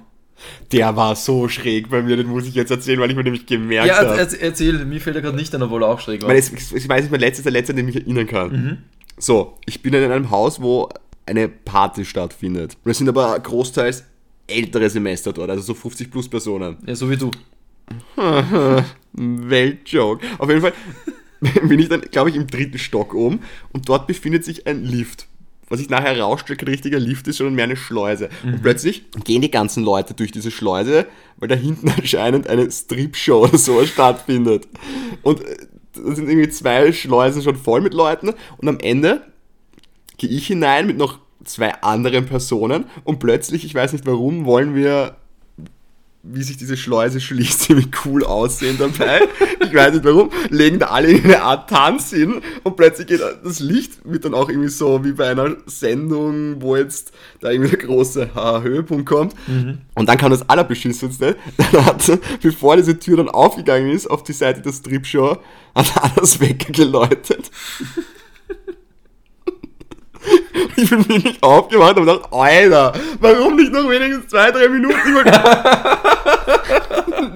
[0.73, 3.47] Der war so schräg bei mir, den muss ich jetzt erzählen, weil ich mir nämlich
[3.47, 4.15] gemerkt Ja, habe.
[4.21, 6.35] erz- erzähl, mir fällt er gerade nicht ein, obwohl er auch schräg Ich, war.
[6.35, 8.51] es- ich weiß nicht, mein letztes, der letzte, an den ich mich erinnern kann.
[8.53, 8.79] Mhm.
[9.19, 10.89] So, ich bin in einem Haus, wo
[11.25, 12.77] eine Party stattfindet.
[12.85, 14.05] Es sind aber großteils
[14.47, 16.77] ältere Semester dort, also so 50 plus Personen.
[16.87, 17.31] Ja, so wie du.
[19.13, 20.27] Weltjoke.
[20.39, 20.73] Auf jeden Fall
[21.69, 23.41] bin ich dann, glaube ich, im dritten Stock oben
[23.73, 25.27] und dort befindet sich ein Lift.
[25.69, 28.29] Was ich nachher herausstelle, kein richtiger Lift ist, sondern mehr eine Schleuse.
[28.45, 31.07] Und plötzlich gehen die ganzen Leute durch diese Schleuse,
[31.39, 34.69] weil da hinten anscheinend eine Strip-Show oder so stattfindet.
[35.23, 35.57] Und äh,
[35.93, 39.23] da sind irgendwie zwei Schleusen schon voll mit Leuten und am Ende
[40.19, 44.75] gehe ich hinein mit noch zwei anderen Personen und plötzlich, ich weiß nicht warum, wollen
[44.75, 45.17] wir,
[46.32, 49.20] wie sich diese Schleuse schließt, ziemlich cool aussehen dabei.
[49.61, 53.20] Ich weiß nicht warum, legen da alle in eine Art Tanz hin und plötzlich geht
[53.43, 57.70] das Licht wird dann auch irgendwie so wie bei einer Sendung, wo jetzt da irgendwie
[57.70, 59.35] der große ha, Höhepunkt kommt.
[59.94, 61.36] Und dann kam das Allerbeschissenste,
[61.73, 65.39] dann hat, bevor diese Tür dann aufgegangen ist, auf die Seite der Strip-Show,
[65.74, 67.51] hat alles weggeläutet.
[70.78, 74.94] Ich bin wirklich aufgewacht und dachte, Alter, warum nicht noch wenigstens zwei, drei Minuten?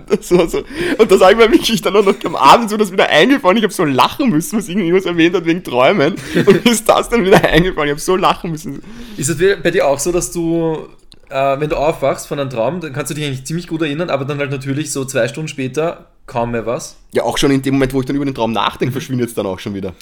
[0.09, 0.63] Das war so.
[0.99, 3.57] Und das habe ich mir wirklich dann auch noch am Abend so das wieder eingefallen.
[3.57, 6.17] Ich habe so lachen müssen, was irgendjemand erwähnt hat wegen Träumen.
[6.35, 7.89] Und mir ist das dann wieder eingefallen.
[7.89, 8.83] Ich habe so lachen müssen.
[9.17, 10.89] Ist es bei dir auch so, dass du,
[11.31, 14.11] äh, wenn du aufwachst von einem Traum, dann kannst du dich eigentlich ziemlich gut erinnern,
[14.11, 16.97] aber dann halt natürlich so zwei Stunden später kaum mehr was?
[17.13, 19.35] Ja, auch schon in dem Moment, wo ich dann über den Traum nachdenke, verschwindet es
[19.35, 19.95] dann auch schon wieder.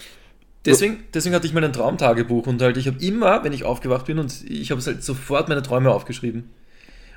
[0.68, 4.18] Deswegen, deswegen hatte ich mein Traumtagebuch und halt, ich habe immer, wenn ich aufgewacht bin
[4.18, 6.50] und ich habe halt sofort meine Träume aufgeschrieben.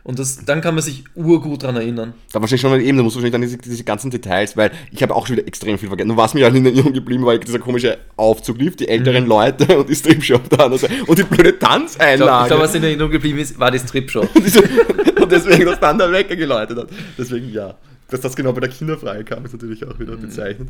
[0.03, 2.14] Und das, dann kann man sich urgut dran erinnern.
[2.32, 4.72] Da wahrscheinlich schon mal eben, da musst du wahrscheinlich dann diese, diese ganzen Details, weil
[4.91, 6.10] ich habe auch schon wieder extrem viel vergessen.
[6.10, 9.78] Und was mir halt in Erinnerung geblieben war, dieser komische Aufzug lief, die älteren Leute
[9.78, 11.03] und die anderen Seite.
[11.06, 12.48] Und die blöde Ich glaube, Tanzeinlage.
[12.48, 14.22] glaub, was in Erinnerung geblieben ist, war die Strip-Show.
[15.22, 16.88] und deswegen das dann der Wecker geläutet hat.
[17.15, 17.76] Deswegen ja.
[18.10, 20.68] Dass das genau bei der Kinderfreie kam, ist natürlich auch wieder bezeichnet.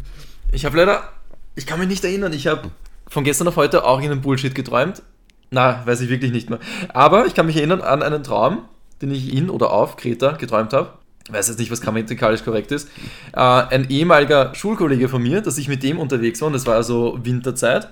[0.52, 1.10] Ich habe leider,
[1.56, 2.72] ich kann mich nicht erinnern, ich habe
[3.07, 5.02] von gestern auf heute auch in einem Bullshit geträumt.
[5.49, 6.60] Na, weiß ich wirklich nicht mehr.
[6.94, 8.65] Aber ich kann mich erinnern an einen Traum,
[9.02, 10.94] den ich in oder auf Kreta geträumt habe.
[11.28, 12.88] Ich weiß jetzt nicht, was grammatikalisch korrekt ist.
[13.34, 16.76] Äh, ein ehemaliger Schulkollege von mir, dass ich mit dem unterwegs war, und das war
[16.76, 17.90] also Winterzeit.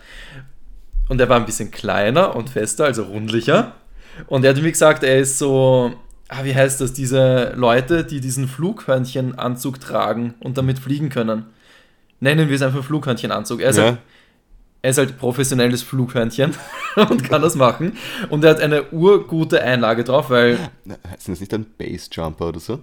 [1.10, 3.74] Und er war ein bisschen kleiner und fester, also rundlicher.
[4.28, 5.94] Und er hat mir gesagt, er ist so,
[6.30, 11.46] ah, wie heißt das, diese Leute, die diesen Flughörnchenanzug tragen und damit fliegen können.
[12.20, 13.62] Nennen wir es einfach Flughörnchenanzug.
[13.62, 13.84] Er ist, Ja.
[13.84, 13.98] halt,
[14.82, 16.54] er ist halt professionelles Flughörnchen
[17.10, 17.98] und kann das machen.
[18.30, 22.60] Und er hat eine urgute Einlage drauf, weil Na, Sind das nicht ein Bassjumper oder
[22.60, 22.80] so?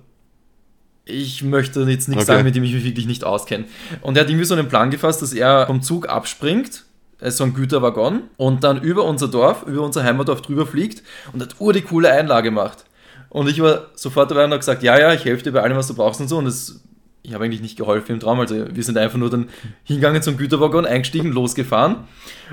[1.09, 2.33] ich möchte jetzt nichts Okay.
[2.33, 3.65] sagen, mit dem ich mich wirklich nicht auskenne.
[4.03, 6.85] Und er hat irgendwie so einen Plan gefasst, dass er vom Zug abspringt,
[7.21, 11.41] ist so ein Güterwaggon, und dann über unser Dorf, über unser Heimatdorf drüber fliegt und
[11.41, 12.85] hat ur die coole Einlage macht.
[13.29, 15.77] Und ich war sofort dabei und habe gesagt, ja, ja, ich helfe dir bei allem,
[15.77, 16.39] was du brauchst und so.
[16.39, 16.81] Und das,
[17.27, 18.39] ich habe eigentlich nicht geholfen im Traum.
[18.39, 19.48] Also wir sind einfach nur dann
[19.82, 22.05] hingegangen zum Güterwaggon, eingestiegen, losgefahren.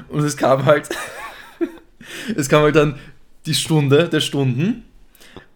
[0.10, 0.90] Und es kam halt,
[2.36, 2.96] es kam halt dann
[3.46, 4.84] die Stunde der Stunden.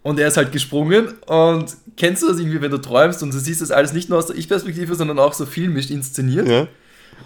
[0.02, 3.38] Und er ist halt gesprungen und kennst du das irgendwie, wenn du träumst und du
[3.38, 6.48] siehst das alles nicht nur aus der Ich-Perspektive, sondern auch so filmisch inszeniert.
[6.48, 6.68] Ja.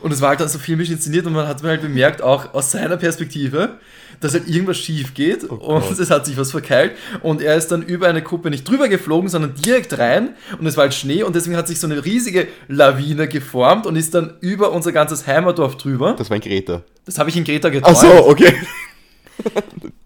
[0.01, 2.71] Und es war halt dann so filmisch inszeniert und man hat halt bemerkt, auch aus
[2.71, 3.79] seiner Perspektive,
[4.21, 5.91] dass halt irgendwas schief geht und Gott.
[5.99, 6.93] es hat sich was verkeilt
[7.23, 10.77] und er ist dann über eine Kuppe nicht drüber geflogen, sondern direkt rein und es
[10.77, 14.35] war halt Schnee und deswegen hat sich so eine riesige Lawine geformt und ist dann
[14.41, 16.15] über unser ganzes Heimatdorf drüber.
[16.17, 16.83] Das war ein Greta.
[17.05, 17.99] Das habe ich in Greta Ach geträumt.
[17.99, 18.55] so, okay.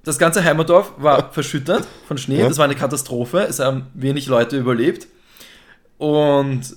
[0.04, 2.38] Das ganze Heimatdorf war verschüttet von Schnee.
[2.38, 2.48] Ja.
[2.48, 3.40] Das war eine Katastrophe.
[3.40, 5.08] Es haben wenig Leute überlebt.
[5.98, 6.76] Und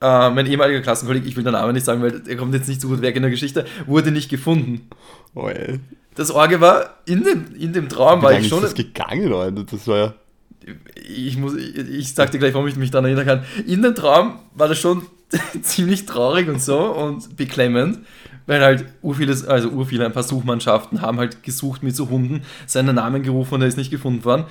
[0.00, 2.80] äh, mein ehemaliger Klassenkollege, ich will den Namen nicht sagen, weil er kommt jetzt nicht
[2.80, 4.88] so gut weg in der Geschichte, wurde nicht gefunden.
[5.34, 5.80] Oh, ey.
[6.14, 8.62] Das Orge war, in dem, in dem Traum Wie war ich ist schon.
[8.62, 9.64] das gegangen, Leute?
[9.64, 10.14] Das war ja...
[11.08, 13.44] Ich, muss, ich, ich sag dir gleich, warum ich mich daran erinnern kann.
[13.66, 15.06] In dem Traum war das schon
[15.62, 18.00] ziemlich traurig und so und beklemmend,
[18.46, 22.96] weil halt urviele, also urviele, ein paar Suchmannschaften haben halt gesucht mit so Hunden, seinen
[22.96, 24.44] Namen gerufen und er ist nicht gefunden worden.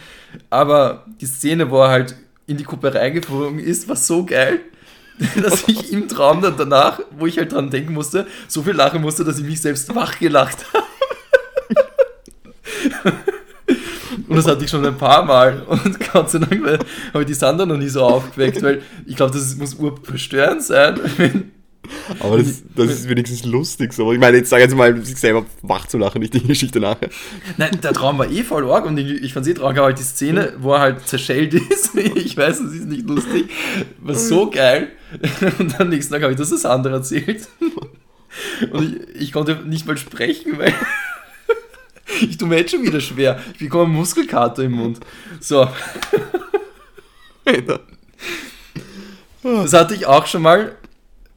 [0.50, 2.16] Aber die Szene, wo er halt
[2.48, 4.60] in die Kuppe reingeflogen ist, war so geil,
[5.42, 9.02] dass ich im Traum dann danach, wo ich halt dran denken musste, so viel lachen
[9.02, 10.86] musste, dass ich mich selbst wach gelacht habe.
[14.28, 15.64] Und das hatte ich schon ein paar Mal.
[15.68, 16.66] Und Gott sei Dank
[17.14, 21.52] habe ich die Sandra noch nie so aufgeweckt, weil ich glaube, das muss urverstörend sein.
[22.20, 24.12] Aber das, das ist wenigstens lustig so.
[24.12, 27.10] Ich meine, jetzt sag jetzt mal, sich selber wach zu lachen, nicht die Geschichte nachher.
[27.58, 29.88] nein, der Traum war eh voll arg und ich, ich fand es eh traurig, aber
[29.88, 33.50] halt die Szene, wo er halt zerschellt ist, ich weiß, es ist nicht lustig,
[34.00, 34.90] war so geil.
[35.60, 37.48] Und am nächsten Tag habe ich das das andere erzählt.
[38.72, 40.74] Und ich, ich konnte nicht mal sprechen, weil
[42.22, 43.40] ich tue mir jetzt schon wieder schwer.
[43.54, 45.00] Ich bekomme Muskelkater im Mund.
[45.40, 45.68] So.
[49.44, 50.76] Das hatte ich auch schon mal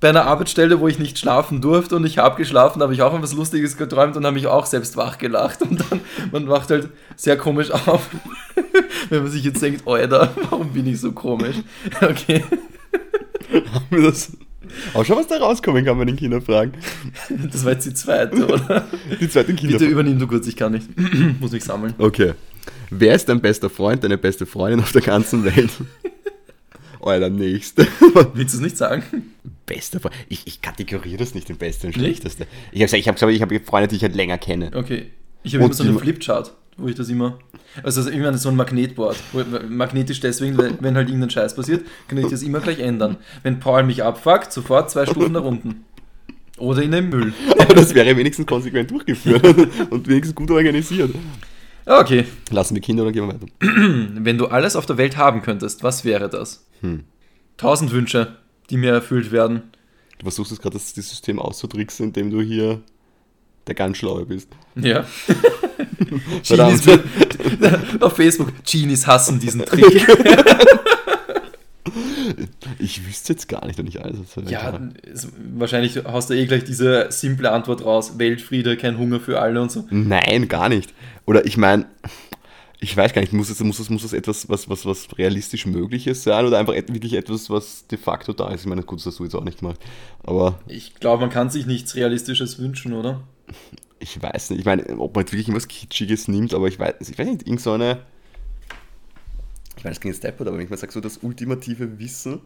[0.00, 3.14] bei einer Arbeitsstelle, wo ich nicht schlafen durfte und ich habe geschlafen, habe ich auch
[3.14, 6.00] etwas Lustiges geträumt und habe mich auch selbst wach gelacht und dann,
[6.30, 8.08] man wacht halt sehr komisch auf.
[9.08, 11.56] Wenn man sich jetzt denkt, Alter, warum bin ich so komisch?
[12.00, 12.44] Okay.
[13.72, 14.32] Haben wir das.
[14.92, 16.72] Auch schon, was da rauskommen kann bei den Kinderfragen.
[17.50, 18.86] Das war jetzt die zweite, oder?
[19.20, 19.90] Die zweite Bitte Kinderfrage.
[19.90, 20.88] übernimm du kurz, ich kann nicht.
[21.40, 21.94] Muss mich sammeln.
[21.96, 22.34] Okay.
[22.90, 25.70] Wer ist dein bester Freund, deine beste Freundin auf der ganzen Welt?
[27.00, 27.86] Euer nächste.
[28.34, 29.02] Willst du es nicht sagen?
[29.64, 30.14] Bester Freund.
[30.28, 32.46] Ich, ich kategoriere das nicht in beste und schlechteste.
[32.72, 34.70] Ich habe gesagt, ich habe ich hab Freunde, die ich halt länger kenne.
[34.74, 35.06] Okay.
[35.44, 37.38] Ich habe immer so einen die- Flipchart, wo ich das immer.
[37.82, 39.16] Also, also immer so ein Magnetboard.
[39.68, 43.16] Magnetisch deswegen, weil, wenn halt irgendein Scheiß passiert, kann ich das immer gleich ändern.
[43.42, 45.84] Wenn Paul mich abfuckt, sofort zwei Stufen nach unten.
[46.56, 47.32] Oder in den Müll.
[47.58, 49.44] Aber das wäre wenigstens konsequent durchgeführt
[49.90, 51.14] und wenigstens gut organisiert.
[51.84, 52.24] Okay.
[52.50, 53.46] Lassen wir Kinder oder gehen wir weiter?
[54.24, 56.66] Wenn du alles auf der Welt haben könntest, was wäre das?
[56.80, 57.04] Hm.
[57.56, 58.36] Tausend Wünsche,
[58.70, 59.62] die mir erfüllt werden.
[60.18, 62.80] Du versuchst jetzt gerade das, das System auszutricksen, indem du hier
[63.66, 64.48] der ganz Schlaue bist.
[64.74, 65.06] Ja.
[66.46, 66.82] Genies,
[68.00, 70.06] auf Facebook, Genies hassen diesen Trick.
[72.78, 74.78] Ich wüsste jetzt gar nicht, wenn ich alles Welt Ja,
[75.10, 78.18] es, wahrscheinlich hast du eh gleich diese simple Antwort raus.
[78.18, 79.86] Weltfriede, kein Hunger für alle und so.
[79.90, 80.92] Nein, gar nicht.
[81.26, 81.86] Oder ich meine,
[82.80, 85.66] ich weiß gar nicht, muss es, muss es, muss es etwas, was, was, was realistisch
[85.66, 88.60] Mögliches sein oder einfach wirklich etwas, was de facto da ist?
[88.62, 89.80] Ich meine, gut, das hast du jetzt auch nicht gemacht.
[90.22, 93.22] Aber Ich glaube, man kann sich nichts Realistisches wünschen, oder?
[94.00, 94.60] ich weiß nicht.
[94.60, 97.46] Ich meine, ob man jetzt wirklich irgendwas Kitschiges nimmt, aber ich weiß, ich weiß nicht,
[97.46, 98.02] irgend so eine.
[99.76, 102.40] Ich meine, das klingt jetzt deppert, aber wenn ich mal sage, so das ultimative Wissen,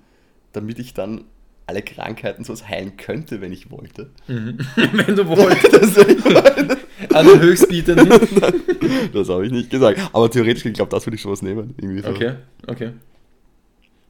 [0.53, 1.25] damit ich dann
[1.67, 4.11] alle Krankheiten so heilen könnte, wenn ich wollte.
[4.27, 5.97] Wenn du wolltest.
[7.15, 8.09] An den Höchstbietenden.
[9.13, 10.01] das habe ich nicht gesagt.
[10.13, 11.75] Aber theoretisch, ich glaube, das würde ich schon was nehmen.
[11.79, 12.09] Irgendwie so.
[12.09, 12.35] Okay,
[12.67, 12.91] okay.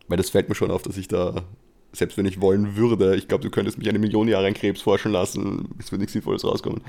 [0.08, 1.42] Weil das fällt mir schon auf, dass ich da,
[1.92, 4.82] selbst wenn ich wollen würde, ich glaube, du könntest mich eine Million Jahre an Krebs
[4.82, 6.80] forschen lassen, es wird nichts Sinnvolles rauskommen.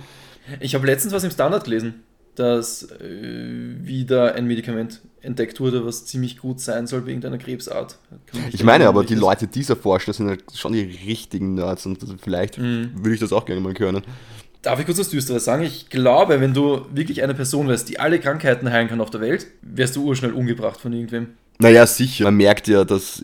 [0.60, 1.96] Ich habe letztens was im Standard gelesen,
[2.36, 7.98] dass äh, wieder ein Medikament entdeckt wurde, was ziemlich gut sein soll wegen einer Krebsart.
[8.52, 9.16] Ich meine aber, die.
[9.16, 12.92] Leute, die dieser forschen, das sind halt schon die richtigen Nerds und vielleicht Mhm.
[12.96, 14.04] würde ich das auch gerne mal können.
[14.64, 15.64] Darf ich kurz was Düsteres sagen?
[15.64, 19.20] Ich glaube, wenn du wirklich eine Person wärst, die alle Krankheiten heilen kann auf der
[19.22, 21.28] Welt, wärst du urschnell umgebracht von irgendwem.
[21.60, 22.24] Naja, sicher.
[22.26, 23.22] Man merkt ja, dass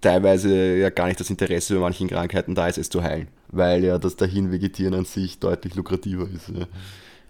[0.00, 3.28] teilweise ja gar nicht das Interesse bei manchen Krankheiten da ist, es zu heilen.
[3.52, 6.48] Weil ja das dahin vegetieren an sich deutlich lukrativer ist.
[6.48, 6.66] Ja.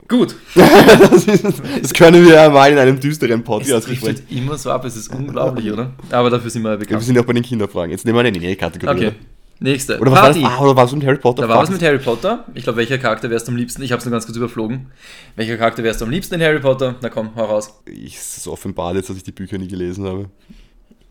[0.06, 0.36] Gut.
[0.54, 1.44] Das, ist,
[1.82, 4.24] das können wir ja mal in einem düsteren Podcast besprechen.
[4.30, 5.92] immer so ab, es ist unglaublich, oder?
[6.10, 7.02] Aber dafür sind wir ja Ja, wir bekannt.
[7.02, 7.90] sind ja auch bei den Kinderfragen.
[7.90, 9.06] Jetzt nehmen wir eine nähere Kategorie.
[9.08, 9.12] Okay.
[9.60, 9.98] Nächste.
[9.98, 10.42] Oder was Party.
[10.42, 10.58] war das?
[10.58, 11.42] Ah, oder war es mit Harry Potter?
[11.42, 12.44] Da war was mit Harry Potter.
[12.54, 13.82] Ich glaube, welcher Charakter wärst du am liebsten?
[13.82, 14.86] Ich habe es nur ganz kurz überflogen.
[15.34, 16.94] Welcher Charakter wärst du am liebsten in Harry Potter?
[17.02, 17.82] Na komm, hau raus.
[17.86, 20.30] Ich, es ist offenbar jetzt, dass ich die Bücher nie gelesen habe.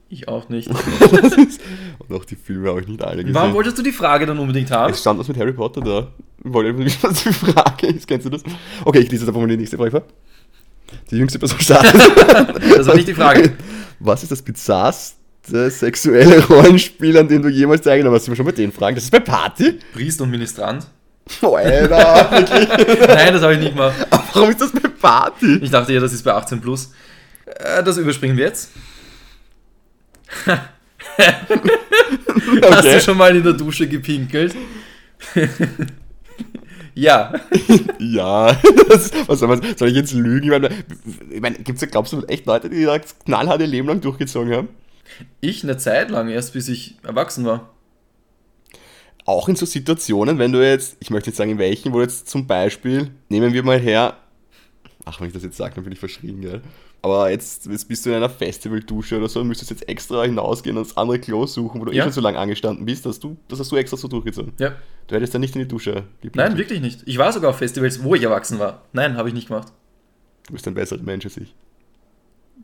[0.09, 0.69] Ich auch nicht.
[1.99, 3.35] Und auch die Filme habe ich nicht alle gesehen.
[3.35, 4.93] Warum wolltest du die Frage dann unbedingt haben?
[4.93, 6.07] es stand was mit Harry Potter da.
[6.43, 8.07] Ich wollte einfach wissen, was die Frage ist.
[8.07, 8.43] Kennst du das?
[8.85, 10.03] Okay, ich lese jetzt einfach mal die nächste Frage vor.
[11.11, 11.93] Die jüngste Person startet.
[12.77, 13.53] Das war nicht die Frage.
[13.99, 15.16] Was ist das bizarrste
[15.69, 18.25] sexuelle Rollenspiel, an dem du jemals teilgenommen hast?
[18.25, 18.95] Sind wir schon bei den Fragen?
[18.95, 19.79] Das ist bei Party?
[19.93, 20.85] Priester und Ministrant?
[21.41, 23.07] Oh, Alter, wirklich?
[23.07, 23.95] Nein, das habe ich nicht gemacht.
[24.33, 25.55] Warum ist das bei Party?
[25.61, 26.91] Ich dachte ja, das ist bei 18 plus.
[27.45, 28.69] Äh, Das überspringen wir jetzt.
[32.63, 34.55] Hast du schon mal in der Dusche gepinkelt?
[36.93, 37.33] ja.
[37.99, 38.57] Ja,
[38.89, 40.67] das, was soll, man, soll ich jetzt lügen?
[41.31, 44.69] Ich meine, gibt's, glaubst du echt Leute, die das knallharte Leben lang durchgezogen haben?
[45.41, 47.69] Ich eine Zeit lang, erst bis ich erwachsen war.
[49.25, 52.29] Auch in so Situationen, wenn du jetzt, ich möchte nicht sagen in welchen, wo jetzt
[52.29, 54.17] zum Beispiel, nehmen wir mal her,
[55.03, 56.61] ach, wenn ich das jetzt sage, dann bin ich verschrien, gell?
[57.01, 60.77] Aber jetzt, jetzt bist du in einer Festivaldusche oder so und müsstest jetzt extra hinausgehen
[60.77, 62.03] und das andere Klo suchen, wo du eh Ja.
[62.03, 64.53] schon so lange angestanden bist, dass du, das hast du extra so durchgezogen.
[64.59, 64.75] Ja.
[65.07, 66.35] Du hättest dann nicht in die Dusche geblieben.
[66.35, 67.03] Nein, wirklich nicht.
[67.05, 68.83] Ich war sogar auf Festivals, wo ich erwachsen war.
[68.93, 69.71] Nein, habe ich nicht gemacht.
[70.47, 71.53] Du bist ein besserer Mensch als ich.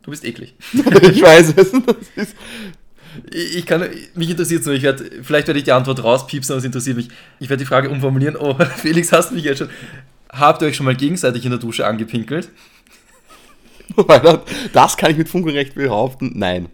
[0.04, 0.54] Du bist eklig.
[0.72, 1.72] ich weiß es.
[1.72, 2.36] Das ist,
[3.32, 4.74] Ich kann, mich interessiert es nur.
[4.74, 7.08] Ich werd, vielleicht werde ich die Antwort rauspiepsen, aber es interessiert mich.
[7.40, 8.36] Ich werde die Frage umformulieren.
[8.36, 9.70] Oh, Felix, hast du mich jetzt schon.
[10.30, 12.48] Habt ihr euch schon mal gegenseitig in der Dusche angepinkelt?
[14.72, 16.32] das kann ich mit Funk und Recht behaupten.
[16.34, 16.68] Nein.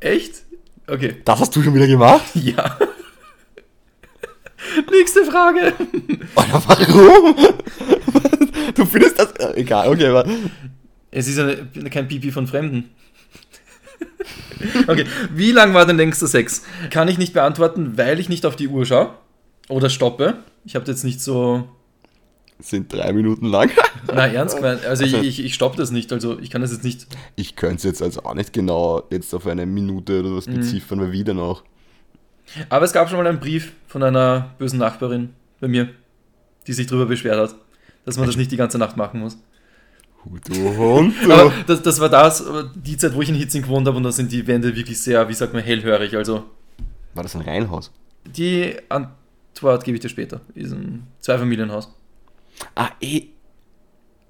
[0.00, 0.42] Echt?
[0.86, 1.16] Okay.
[1.24, 2.24] Das hast du schon wieder gemacht?
[2.34, 2.76] Ja.
[4.90, 5.72] Nächste Frage.
[6.36, 7.34] Oder warum?
[8.74, 9.32] Du findest das.
[9.32, 10.26] äh, Egal, okay, aber.
[11.14, 11.56] Es ist eine,
[11.90, 12.90] kein Pipi von Fremden.
[14.88, 15.04] Okay,
[15.34, 16.62] wie lang war dein längster Sex?
[16.90, 19.10] Kann ich nicht beantworten, weil ich nicht auf die Uhr schaue.
[19.68, 20.38] Oder stoppe.
[20.64, 21.68] Ich habe jetzt nicht so.
[22.60, 23.70] Sind drei Minuten lang.
[24.06, 24.86] Na, ernst gemeint.
[24.86, 26.12] Also ich, Also- ich, ich stoppe das nicht.
[26.14, 27.06] Also ich kann das jetzt nicht.
[27.36, 31.00] Ich könnte es jetzt also auch nicht genau jetzt auf eine Minute oder was beziffern,
[31.00, 31.62] weil wieder noch.
[32.70, 35.30] Aber es gab schon mal einen Brief von einer bösen Nachbarin
[35.60, 35.90] bei mir,
[36.66, 37.54] die sich darüber beschwert hat,
[38.06, 39.36] dass man das nicht die ganze Nacht machen muss.
[40.24, 41.52] Du Hund, du.
[41.66, 44.12] Das, das war das, äh, die Zeit, wo ich in Hitzing gewohnt habe und da
[44.12, 46.16] sind die Wände wirklich sehr, wie sagt man, hellhörig.
[46.16, 46.44] Also
[47.14, 47.90] War das ein Reihenhaus?
[48.26, 50.40] die Antwort gebe ich dir später.
[50.54, 51.92] Ist ein Zweifamilienhaus.
[52.74, 53.24] Ah, eh.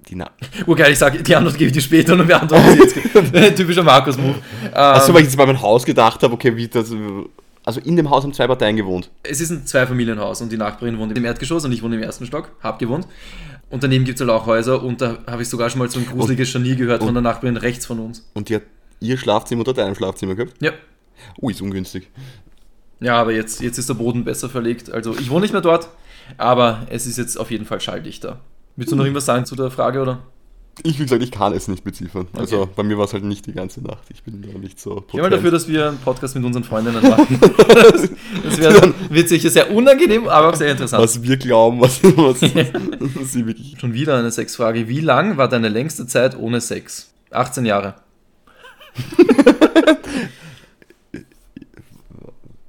[0.09, 0.29] Die Na
[0.67, 3.55] Urgeil, ich sage, die Antwort gebe ich dir später und dann beantworten sie jetzt.
[3.57, 4.35] Typischer Markus-Move.
[4.73, 6.91] Achso, Ähm, weil ich jetzt bei meinem Haus gedacht habe, okay, wie das.
[7.63, 9.09] Also in dem Haus haben zwei Parteien gewohnt.
[9.23, 12.25] es ist ein Zweifamilienhaus und die Nachbarin wohnt im Erdgeschoss und ich wohne im ersten
[12.27, 13.07] Stock, hab gewohnt.
[13.69, 15.99] Und daneben gibt es halt auch Häuser und da habe ich sogar schon mal so
[15.99, 18.29] ein gruseliges Scharnier gehört von der Nachbarin rechts von uns.
[18.33, 18.63] Und die hat
[18.99, 20.53] ihr Schlafzimmer unter deinem Schlafzimmer gehabt?
[20.61, 20.71] Ja.
[21.41, 22.09] Ui, ist ungünstig.
[22.99, 24.91] Ja, aber jetzt, jetzt ist der Boden besser verlegt.
[24.91, 25.89] Also ich wohne nicht mehr dort,
[26.37, 28.39] aber es ist jetzt auf jeden Fall schalldichter.
[28.75, 30.23] Willst du noch irgendwas sagen zu der Frage, oder?
[30.83, 32.27] Ich, wie gesagt, ich kann es nicht beziffern.
[32.33, 32.71] Also Okay.
[32.75, 34.03] bei mir war es halt nicht die ganze Nacht.
[34.09, 35.03] Ich bin da nicht so.
[35.07, 35.33] Ich bin mal potent.
[35.33, 37.39] dafür, dass wir einen Podcast mit unseren Freundinnen machen.
[37.75, 38.09] Das,
[38.43, 41.01] das wär, wird sicher sehr unangenehm, aber auch sehr interessant.
[41.03, 43.75] Was wir glauben, was, was, was sie wirklich.
[43.79, 44.87] Schon wieder eine Sexfrage.
[44.87, 47.11] Wie lang war deine längste Zeit ohne Sex?
[47.31, 47.95] 18 Jahre.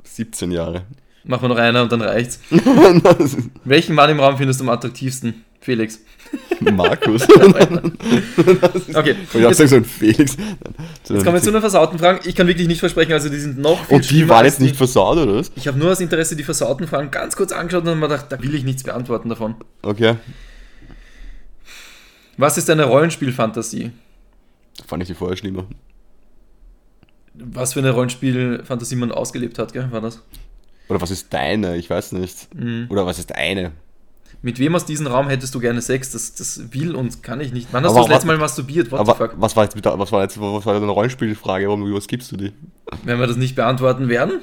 [0.04, 0.82] 17 Jahre.
[1.26, 2.40] Machen wir noch eine und dann reicht's.
[3.64, 5.44] Welchen Mann im Raum findest du am attraktivsten?
[5.60, 6.00] Felix.
[6.60, 7.26] Markus.
[8.94, 9.16] Okay.
[9.34, 10.36] Ich hab gesagt, so ein Felix.
[11.08, 12.20] Jetzt kommen wir zu den versauten Fragen.
[12.24, 14.76] Ich kann wirklich nicht versprechen, also die sind noch viel Und die waren jetzt nicht
[14.76, 15.50] versaut, oder was?
[15.56, 18.40] Ich habe nur aus Interesse die versauten Fragen ganz kurz angeschaut und mir gedacht, da
[18.42, 19.56] will ich nichts beantworten davon.
[19.82, 20.16] Okay.
[22.36, 23.90] Was ist deine Rollenspielfantasie?
[24.86, 25.64] Fand ich die vorher schlimmer.
[27.34, 29.88] Was für eine Rollenspielfantasie man ausgelebt hat, gell?
[29.90, 30.22] War das?
[30.88, 31.76] Oder was ist deine?
[31.76, 32.54] Ich weiß nicht.
[32.54, 32.86] Mhm.
[32.88, 33.72] Oder was ist eine?
[34.42, 36.12] Mit wem aus diesem Raum hättest du gerne Sex?
[36.12, 37.68] Das, das will und kann ich nicht.
[37.72, 38.92] Wann hast Aber du das letzte Mal masturbiert?
[38.92, 41.66] What Aber was war jetzt was war jetzt, was war deine Rollenspielfrage?
[41.66, 42.52] Warum was gibst du die?
[43.04, 44.40] Wenn wir das nicht beantworten werden,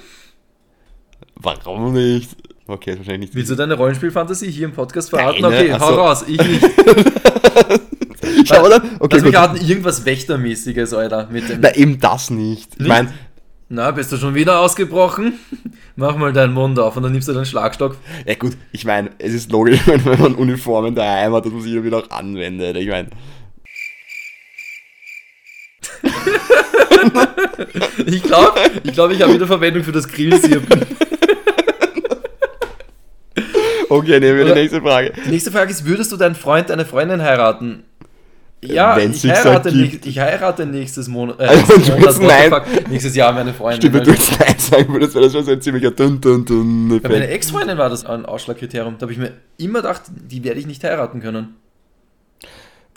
[1.36, 2.36] Warum nicht?
[2.68, 3.36] Okay, wahrscheinlich nicht.
[3.36, 5.42] willst du deine Rollenspielfantasie hier im Podcast verraten?
[5.42, 5.56] Deine?
[5.56, 6.24] Okay, Ach hau raus.
[6.28, 6.66] Ich nicht.
[8.46, 8.82] Schau dann.
[9.00, 9.36] Okay, Lass mich gut.
[9.36, 11.28] raten, irgendwas Wächtermäßiges, Alter.
[11.30, 12.72] Mit dem, Na, eben das nicht.
[12.80, 13.14] Ich meine,
[13.74, 15.40] na, bist du schon wieder ausgebrochen?
[15.96, 17.98] Mach mal deinen Mund auf und dann nimmst du deinen Schlagstock.
[18.26, 21.74] ja gut, ich meine, es ist logisch, wenn man Uniformen daheim hat, dass man sie
[21.74, 22.78] immer wieder auch anwendet.
[22.78, 23.10] Ich meine,
[28.06, 30.86] Ich glaube, ich, glaub, ich habe wieder Verwendung für das Grillsirpen.
[33.90, 35.14] okay, nehmen wir die nächste Frage.
[35.26, 37.84] Die nächste Frage ist, würdest du deinen Freund, deine Freundin heiraten?
[38.68, 41.40] Ja, ich sich heirate, nicht, ich heirate nächstes Monat.
[41.40, 42.84] Äh, Also, nächstes du Monat nein.
[42.90, 43.82] nächstes Jahr meine Freundin.
[43.82, 46.20] Stimmt, wenn du weil- jetzt Nein sagen würdest, wäre das schon so ein ziemlicher dun
[46.22, 47.30] dun dun Bei meiner.
[47.30, 48.96] Ex-Freundin war das ein Ausschlagkriterium.
[48.98, 51.56] Da habe ich mir immer gedacht, die werde ich nicht heiraten können.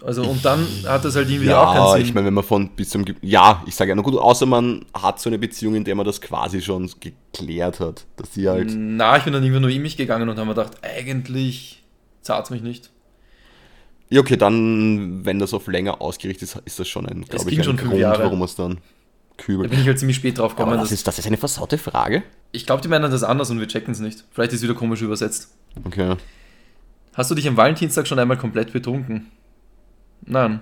[0.05, 2.03] Also, und dann hat das halt irgendwie auch Ja, keinen Sinn.
[2.09, 3.05] ich meine, wenn man von bis zum.
[3.23, 6.05] Ja, ich sage ja, na gut, außer man hat so eine Beziehung, in der man
[6.05, 8.71] das quasi schon geklärt hat, dass sie halt.
[8.77, 11.83] Na, ich bin dann irgendwie nur in mich gegangen und habe mir gedacht, eigentlich
[12.21, 12.91] zahlt mich nicht.
[14.09, 17.59] Ja, okay, dann, wenn das auf länger ausgerichtet ist, ist das schon ein, glaube ich,
[17.59, 18.23] ein schon Grund, Jahre.
[18.25, 18.81] warum es dann Da
[19.45, 19.71] kübelt.
[19.71, 20.79] bin ich halt ziemlich spät drauf Aber gekommen.
[20.79, 22.23] das dass- ist, das ist eine versaute Frage.
[22.53, 24.25] ich glaube, die meinen das anders und wir checken es nicht.
[24.31, 25.51] Vielleicht ist es wieder komisch übersetzt.
[25.85, 26.15] Okay.
[27.15, 29.27] Hast du dich am Valentinstag schon einmal komplett betrunken?
[30.23, 30.61] Nein,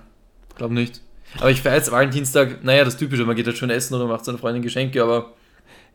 [0.55, 1.01] glaube nicht.
[1.39, 4.25] Aber ich feiere jetzt Valentinstag, naja, das Typische, man geht halt schön essen oder macht
[4.25, 5.33] seiner Freundin Geschenke, aber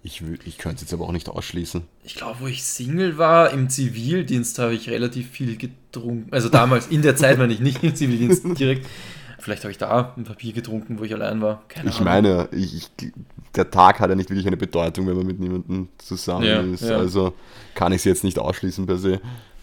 [0.02, 1.82] Ich, ich könnte es jetzt aber auch nicht ausschließen.
[2.05, 6.28] ich glaube, wo ich Single war, im Zivildienst habe ich relativ viel getrunken.
[6.32, 8.86] Also damals, in der Zeit meine ich, nicht im Zivildienst direkt.
[9.39, 11.62] Vielleicht habe ich da ein Papier getrunken, wo ich allein war.
[11.68, 12.05] Keine Ich Ahnung.
[12.06, 13.12] meine, ich, ich,
[13.55, 16.82] der Tag hat ja nicht wirklich eine Bedeutung, wenn man mit niemandem zusammen Ja, ist.
[16.82, 16.97] ja.
[16.98, 17.32] Also
[17.74, 19.20] kann ich es jetzt nicht ausschließen per se,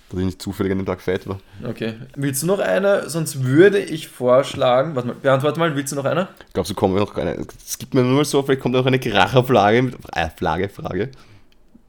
[0.09, 1.39] dass ich nicht zufällig an dem Tag fett war.
[1.67, 1.95] Okay.
[2.15, 3.09] Willst du noch eine?
[3.09, 6.29] Sonst würde ich vorschlagen, warte mal, beantworte mal, willst du noch eine?
[6.47, 7.45] Ich glaube, so kommen wir noch eine.
[7.65, 11.11] Es gibt mir nur mal so, vielleicht kommt noch eine Kracherfrage mit äh, Flagge, Frage.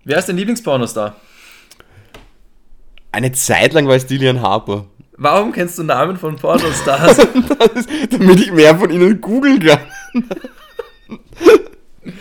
[0.05, 1.17] Wer ist dein Lieblingspornostar?
[3.13, 4.87] Eine Zeit lang war es Dillian Harper.
[5.17, 7.19] Warum kennst du Namen von Pornostars?
[7.75, 9.81] Ist, damit ich mehr von ihnen googeln kann.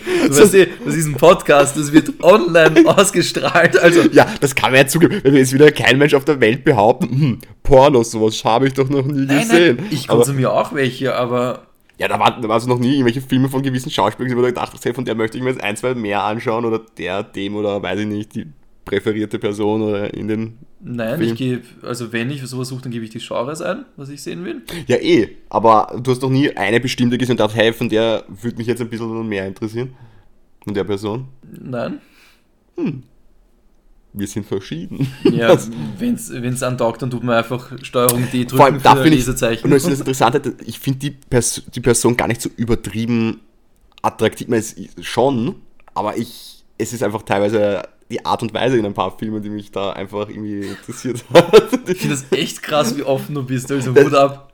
[0.27, 0.53] Du weißt
[0.85, 3.77] das ist ein Podcast, das wird online ausgestrahlt.
[3.77, 5.19] Also, Ja, das kann man ja zugeben.
[5.23, 8.89] Wenn jetzt wieder kein Mensch auf der Welt behaupten, hm, Pornos, sowas habe ich doch
[8.89, 9.75] noch nie nein, gesehen.
[9.77, 11.67] nein, ich konsumiere auch welche, aber
[11.97, 14.71] ja, da war, da es noch nie irgendwelche Filme von gewissen Schauspielern, wo du gedacht
[14.73, 17.55] hast, hey, von der möchte ich mir jetzt ein, zwei mehr anschauen oder der, dem
[17.55, 18.47] oder weiß ich nicht, die
[18.88, 20.57] präferierte Person oder in den.
[20.80, 21.31] nein, Film.
[21.31, 24.22] ich gebe, also wenn ich sowas suche, dann gebe ich die Genres ein, was ich
[24.22, 24.61] sehen will.
[24.88, 28.23] Ja, eh, aber du hast noch nie eine bestimmte gesehen und dachte, hey, von der
[28.27, 29.93] würde mich jetzt ein bisschen mehr interessieren.
[30.64, 31.27] Von der Person.
[31.43, 31.99] Nein.
[34.14, 35.07] Wir sind verschieden.
[35.23, 35.57] Ja,
[35.99, 39.18] wenn es antaugt, dann tut man einfach Steuerung D Vor allem, drücken da für finde
[39.18, 42.49] ich, und das ist das Interessante, ich finde die, Pers die Person gar nicht so
[42.55, 43.41] übertrieben
[44.01, 44.47] attraktiv.
[44.47, 45.55] Man, ist schon,
[45.93, 49.49] aber ich, es ist einfach teilweise die Art und Weise in ein paar Filmen, die
[49.49, 51.71] mich da einfach irgendwie interessiert hat.
[51.89, 54.53] Ich finde das echt krass, wie offen du bist, also Hut ab.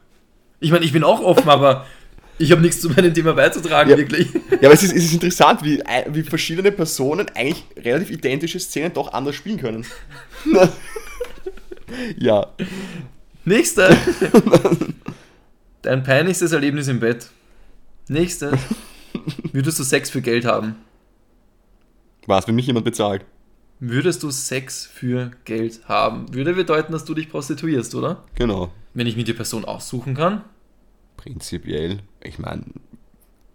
[0.60, 1.86] Ich meine, ich bin auch offen, aber
[2.40, 3.98] ich habe nichts zu meinem Thema beizutragen, Ja.
[3.98, 4.28] wirklich.
[4.34, 8.60] Ja, aber es ist, es ist interessant, wie, ein- wie verschiedene Personen eigentlich relativ identische
[8.60, 9.86] Szenen doch anders spielen können.
[12.18, 12.48] ja.
[13.46, 13.96] Nächste.
[15.82, 17.28] Dein peinlichstes Erlebnis im Bett.
[18.08, 18.58] Nächste.
[19.52, 20.76] Würdest du Sex für Geld haben?
[22.26, 23.26] Was, wenn mich jemand bezahlt?
[23.86, 26.34] Würdest du Sex für Geld haben?
[26.34, 28.24] Würde bedeuten, dass du dich prostituierst, oder?
[28.36, 28.72] Genau.
[28.94, 30.42] Wenn ich mir die Person aussuchen kann?
[31.18, 32.64] Prinzipiell, ich meine,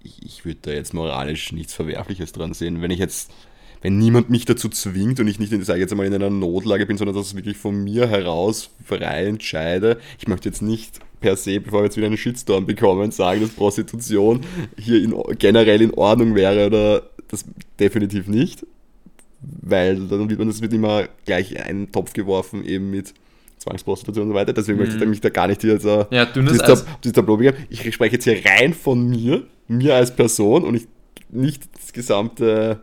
[0.02, 2.82] ich, ich würde da jetzt moralisch nichts Verwerfliches dran sehen.
[2.82, 3.30] Wenn ich jetzt,
[3.80, 6.84] wenn niemand mich dazu zwingt und ich nicht, sage ich jetzt mal, in einer Notlage
[6.84, 9.98] bin, sondern dass ich wirklich von mir heraus frei entscheide.
[10.18, 13.50] Ich möchte jetzt nicht per se, bevor wir jetzt wieder einen Shitstorm bekommen, sagen, dass
[13.52, 14.42] Prostitution
[14.78, 17.46] hier in, generell in Ordnung wäre oder das
[17.80, 18.66] definitiv nicht.
[19.40, 23.14] Weil dann wird man, das wird immer gleich in einen Topf geworfen, eben mit
[23.58, 24.52] Zwangsprostitution und so weiter.
[24.52, 26.58] Deswegen möchte ich mich da gar nicht hier so Ja, dieses.
[26.58, 27.56] Tab dieses Tableau begeben.
[27.70, 30.88] Ich spreche jetzt hier rein von mir, mir als Person und ich,
[31.30, 32.80] nicht das gesamte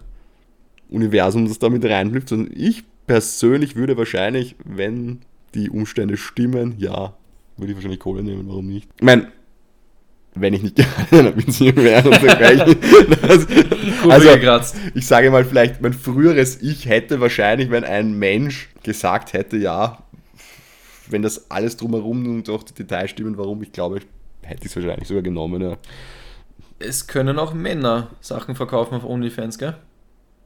[0.89, 5.19] Universum, das da mit reinfließt, sondern ich persönlich würde wahrscheinlich, wenn
[5.53, 7.13] die Umstände stimmen, ja,
[7.57, 8.89] würde ich wahrscheinlich Kohle nehmen, warum nicht?
[8.97, 9.31] Ich meine,
[10.35, 12.75] wenn ich nicht gerade in einer Beziehung wäre und dergleichen.
[14.09, 14.75] Also, gekratzt.
[14.93, 20.03] ich sage mal, vielleicht mein früheres Ich hätte wahrscheinlich, wenn ein Mensch gesagt hätte, ja,
[21.07, 23.99] wenn das alles drumherum und auch die Details stimmen, warum, ich glaube,
[24.43, 25.77] hätte ich es wahrscheinlich sogar genommen, ja.
[26.77, 29.75] Es können auch Männer Sachen verkaufen auf OnlyFans, gell?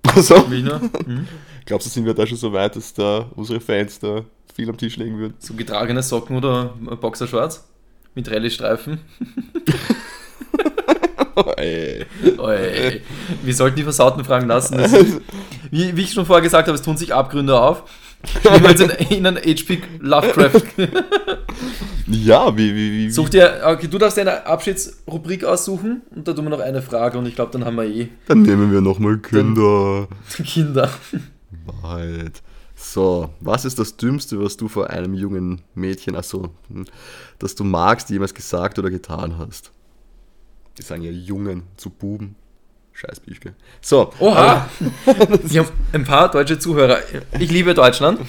[0.04, 0.38] Also?
[0.48, 1.28] Mhm.
[1.66, 4.78] glaubst du, sind wir da schon so weit, dass da unsere Fans da viel am
[4.78, 5.34] Tisch legen würden?
[5.40, 7.69] So getragene Socken oder Boxershorts
[8.20, 9.00] mit Rallye-Streifen.
[11.56, 12.06] Ey.
[12.38, 13.02] Oi.
[13.44, 14.78] Wir sollten die Versauten fragen lassen.
[14.78, 14.92] Das
[15.72, 17.84] wie, wie ich schon vorher gesagt habe, es tun sich Abgründe auf.
[18.44, 20.64] Niemals in, in einen HP Lovecraft.
[22.08, 26.34] Ja, wie, wie, wie, Such dir, okay, du darfst dir eine Abschiedsrubrik aussuchen und da
[26.34, 28.82] tun wir noch eine Frage und ich glaube, dann haben wir eh Dann nehmen wir
[28.82, 30.10] nochmal Kinder.
[30.44, 30.90] Kinder.
[31.82, 32.42] Wahrheit.
[32.82, 36.50] So, was ist das Dümmste, was du vor einem jungen Mädchen, also,
[37.38, 39.72] das du magst, jemals gesagt oder getan hast?
[40.78, 42.36] Die sagen ja Jungen zu Buben.
[42.94, 43.54] Scheiß Biefke.
[43.82, 44.14] So.
[44.20, 44.70] Oha!
[45.44, 47.00] Wir haben ein paar deutsche Zuhörer.
[47.38, 48.22] Ich liebe Deutschland.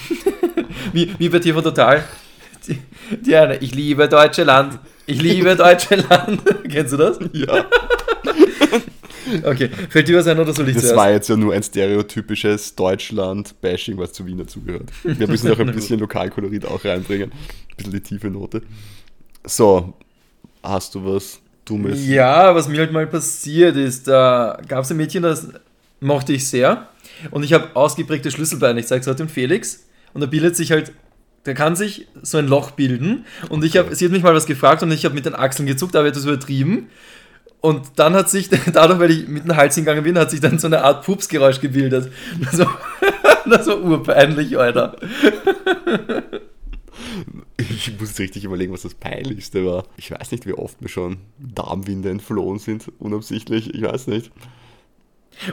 [0.92, 2.04] Wie, wie bei dir von Total.
[3.26, 4.78] Eine, ich liebe deutsche Land.
[5.06, 6.42] Ich liebe deutsche Land.
[6.68, 7.18] Kennst du das?
[7.32, 7.66] Ja.
[9.44, 10.96] Okay, fällt dir was ein oder soll ich Das zuerst?
[10.96, 14.90] war jetzt ja nur ein stereotypisches Deutschland-Bashing, was zu Wien dazugehört.
[15.04, 17.30] Wir müssen auch ein bisschen Lokalkolorit auch reinbringen.
[17.32, 18.62] Ein bisschen die tiefe Note.
[19.44, 19.94] So,
[20.62, 22.06] hast du was Dummes?
[22.06, 25.48] Ja, was mir halt mal passiert ist, da gab es ein Mädchen, das
[26.00, 26.88] mochte ich sehr.
[27.30, 28.80] Und ich habe ausgeprägte Schlüsselbeine.
[28.80, 29.84] Ich zeige es heute dem Felix.
[30.12, 30.92] Und da bildet sich halt,
[31.44, 33.24] da kann sich so ein Loch bilden.
[33.48, 35.66] Und ich habe, sie hat mich mal was gefragt und ich habe mit den Achseln
[35.66, 36.88] gezuckt, aber etwas übertrieben.
[37.60, 40.58] Und dann hat sich, dadurch, weil ich mit dem Hals hingegangen bin, hat sich dann
[40.58, 42.12] so eine Art Pupsgeräusch gebildet.
[42.40, 42.78] Das war,
[43.46, 44.96] das war urpeinlich, Alter.
[47.56, 49.84] Ich muss jetzt richtig überlegen, was das Peinlichste war.
[49.96, 53.74] Ich weiß nicht, wie oft mir schon Darmwinde entflohen sind, unabsichtlich.
[53.74, 54.30] Ich weiß nicht.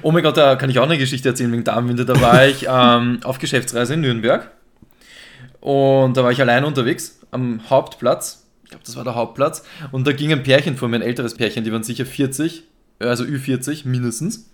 [0.01, 2.05] Oh mein Gott, da kann ich auch eine Geschichte erzählen wegen Darmwinde.
[2.05, 4.51] Da war ich ähm, auf Geschäftsreise in Nürnberg
[5.59, 8.47] und da war ich allein unterwegs am Hauptplatz.
[8.68, 9.64] Ich glaube, das war der Hauptplatz.
[9.94, 12.64] Und da ging ein Pärchen vor mir, ein älteres Pärchen, die waren sicher 40,
[12.99, 14.49] also Ü40 mindestens.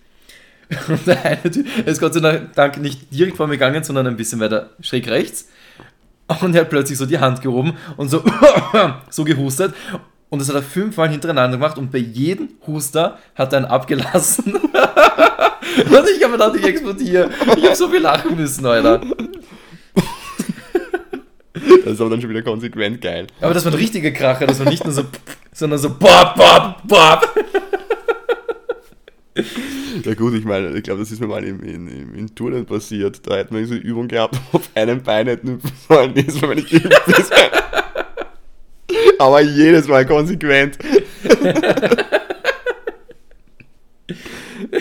[0.87, 4.15] Und der eine Typ ist Gott sei Dank nicht direkt vor mir gegangen, sondern ein
[4.15, 5.49] bisschen weiter schräg rechts.
[6.41, 8.23] Und er hat plötzlich so die Hand gehoben und so,
[9.09, 9.73] so gehustet.
[10.29, 14.53] Und das hat er fünfmal hintereinander gemacht und bei jedem Huster hat er einen abgelassen.
[14.55, 14.69] und
[16.15, 17.31] ich habe gedacht, ich explodiere.
[17.57, 19.01] Ich habe so viel lachen müssen, Alter.
[21.83, 23.27] Das ist aber dann schon wieder konsequent geil.
[23.41, 25.03] Aber das war ein richtiger Kracher, das war nicht nur so,
[25.51, 27.29] sondern so bop, bop, bop.
[30.03, 33.21] Ja gut, ich meine, ich glaube, das ist mir mal in, im, in Turnen passiert.
[33.27, 36.59] Da hätten wir so eine Übung gehabt, auf einem Bein hätten sollen, jedes Mal, wenn
[36.59, 36.81] ich.
[39.17, 40.77] Aber jedes Mal konsequent.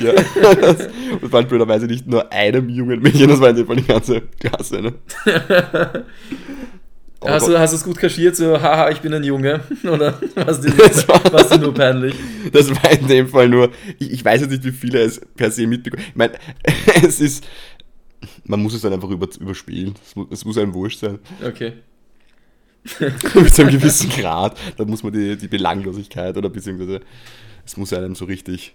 [0.00, 0.88] ja, das,
[1.20, 4.22] das war blöderweise nicht nur einem jungen Mädchen, das war in dem Fall die ganze
[4.40, 4.82] Klasse.
[4.82, 4.94] Ne?
[7.22, 9.60] Aber- Hast du, hast du es gut kaschiert, so, haha, ich bin ein Junge?
[9.84, 12.14] Oder dir, Das war- was dir nur peinlich?
[12.52, 15.50] Das war in dem Fall nur, ich, ich weiß jetzt nicht, wie viele es per
[15.50, 16.04] se mitbekommen.
[16.08, 16.34] Ich meine,
[17.06, 17.44] es ist,
[18.44, 19.94] man muss es dann einfach über, überspielen.
[20.04, 21.18] Es muss, es muss einem wurscht sein.
[21.44, 21.72] Okay.
[23.34, 24.58] Mit so einem gewissen Grad.
[24.76, 27.00] Da muss man die, die Belanglosigkeit oder beziehungsweise
[27.64, 28.74] es muss einem so richtig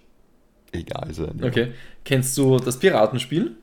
[0.72, 1.38] egal sein.
[1.40, 1.46] ja.
[1.46, 1.72] Okay.
[2.04, 3.54] Kennst du das Piratenspiel?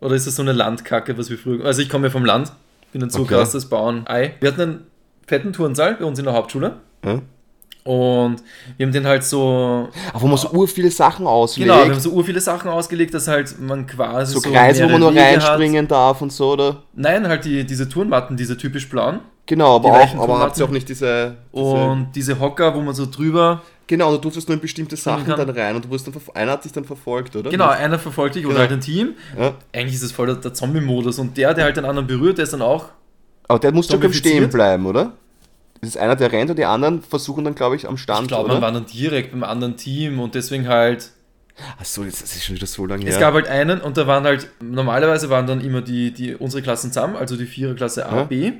[0.00, 1.64] Oder ist das so eine Landkacke, was wir früher.
[1.64, 2.52] Also ich komme ja vom Land,
[2.92, 3.16] bin ein Okay.
[3.18, 4.34] zugerastes Bauernei.
[4.40, 4.86] Wir hatten einen
[5.26, 6.76] fetten Turnsaal bei uns in der Hauptschule.
[7.04, 7.20] Ja?
[7.84, 8.42] Und
[8.76, 9.88] wir haben den halt so.
[10.12, 11.68] Aber wo man so ur viele Sachen auslegt.
[11.70, 14.34] Genau, wir haben so ur viele Sachen ausgelegt, dass halt man quasi.
[14.34, 15.34] so Kreise, wo man nur Wege hat.
[15.50, 16.82] reinspringen darf und so, oder?
[16.94, 19.20] Nein, halt die, diese Turnmatten, diese typisch blauen.
[19.46, 22.92] Genau, aber, auch, aber habt ihr auch nicht diese, diese Und diese Hocker, wo man
[22.94, 23.62] so drüber.
[23.88, 26.64] Genau, du durftest nur in bestimmte Sachen dann rein und du wurdest dann einer hat
[26.64, 27.50] dich dann verfolgt, oder?
[27.50, 28.60] Genau, einer verfolgt dich oder Genau.
[28.62, 29.14] halt ein Team.
[29.38, 29.54] Ja.
[29.72, 31.18] Eigentlich ist es voll der, der Zombie-Modus.
[31.20, 32.86] Und der, der halt den anderen berührt, der ist dann auch.
[33.46, 34.34] Aber der muss beim Zombifiziert?
[34.36, 35.12] Stehen bleiben, oder?
[35.80, 38.28] Es ist einer, der rennt und die anderen versuchen dann, glaube ich, am Stand, Ich
[38.28, 38.66] glaube, man oder?
[38.66, 41.10] war dann direkt beim anderen Team und deswegen halt.
[41.78, 43.12] Achso, das ist schon wieder so lange her.
[43.12, 46.62] Es gab halt einen und da waren halt, normalerweise waren dann immer die, die unsere
[46.62, 48.24] Klassen zusammen, also die Viererklasse A, Ja.
[48.24, 48.52] B,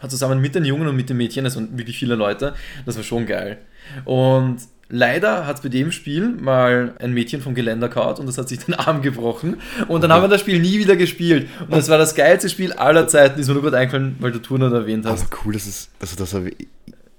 [0.00, 2.54] hat zusammen mit den Jungen und mit den Mädchen, das waren wirklich viele Leute,
[2.86, 3.58] das war schon geil.
[4.04, 4.58] Und
[4.88, 8.58] leider hat bei dem Spiel mal ein Mädchen vom Geländer gehauen und das hat sich
[8.58, 9.60] den Arm gebrochen.
[9.88, 11.48] Und dann haben wir das Spiel nie wieder gespielt.
[11.60, 14.40] Und das war das geilste Spiel aller Zeiten, ist mir nur gerade eingefallen, weil du
[14.40, 15.22] Turner erwähnt hast.
[15.22, 16.56] aber cool, dass es, dass du das erwähnt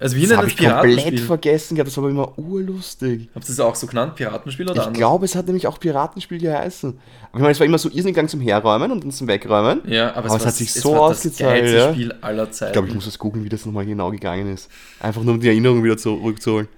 [0.02, 3.28] Also wie Das habe ich komplett vergessen gehabt, das war aber immer urlustig.
[3.34, 4.16] Habt ihr das auch so genannt?
[4.16, 4.98] Piratenspiel oder Ich anders?
[4.98, 6.90] glaube, es hat nämlich auch Piratenspiel geheißen.
[6.90, 9.82] Aber ich meine, es war immer so irrsinnig lang zum Herräumen und dann zum Wegräumen.
[9.86, 11.92] Ja, aber, Aber es, es hat sich es so ausgezahlt, das geilste ja.
[11.92, 12.70] Spiel aller Zeiten.
[12.70, 14.68] Ich glaube, ich muss das googeln, wie das nochmal genau gegangen ist.
[14.98, 16.68] Einfach nur um die Erinnerung wieder zurückzuholen.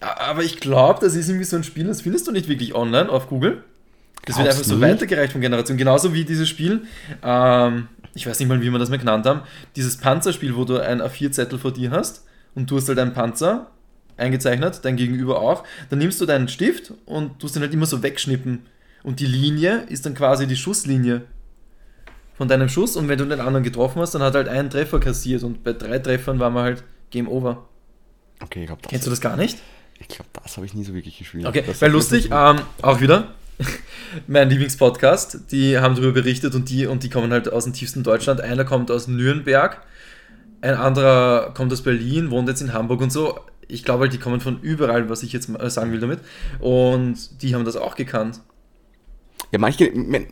[0.00, 3.08] Aber ich glaube, das ist irgendwie so ein Spiel, das findest du nicht wirklich online
[3.10, 3.62] auf Google.
[4.24, 4.80] Das wird Glaubst einfach so du?
[4.80, 5.76] weitergereicht von Generation.
[5.76, 6.82] Genauso wie dieses Spiel,
[7.22, 9.42] ähm, ich weiß nicht mal, wie wir das mal genannt haben,
[9.76, 12.24] dieses Panzerspiel, wo du ein A4-Zettel vor dir hast
[12.54, 13.70] und du hast halt einen Panzer
[14.16, 15.64] eingezeichnet, dein Gegenüber auch.
[15.90, 18.66] Dann nimmst du deinen Stift und tust den halt immer so wegschnippen.
[19.02, 21.22] Und die Linie ist dann quasi die Schusslinie
[22.34, 22.96] von deinem Schuss.
[22.96, 25.42] Und wenn du den anderen getroffen hast, dann hat er halt einen Treffer kassiert.
[25.42, 27.66] Und bei drei Treffern waren wir halt Game Over.
[28.40, 29.58] Okay, ich glaube, das, Kennst du das gar nicht?
[30.02, 31.46] ich glaub, das habe ich nie so wirklich gespielt.
[31.46, 33.34] Okay, das weil lustig, ähm, auch wieder,
[34.26, 38.02] mein Lieblingspodcast, die haben darüber berichtet und die, und die kommen halt aus dem tiefsten
[38.02, 38.40] Deutschland.
[38.40, 39.80] Einer kommt aus Nürnberg,
[40.62, 43.38] ein anderer kommt aus Berlin, wohnt jetzt in Hamburg und so.
[43.68, 46.20] Ich glaube halt, die kommen von überall, was ich jetzt mal sagen will damit.
[46.60, 48.40] Und die haben das auch gekannt.
[49.50, 50.26] Ja, manche, mir,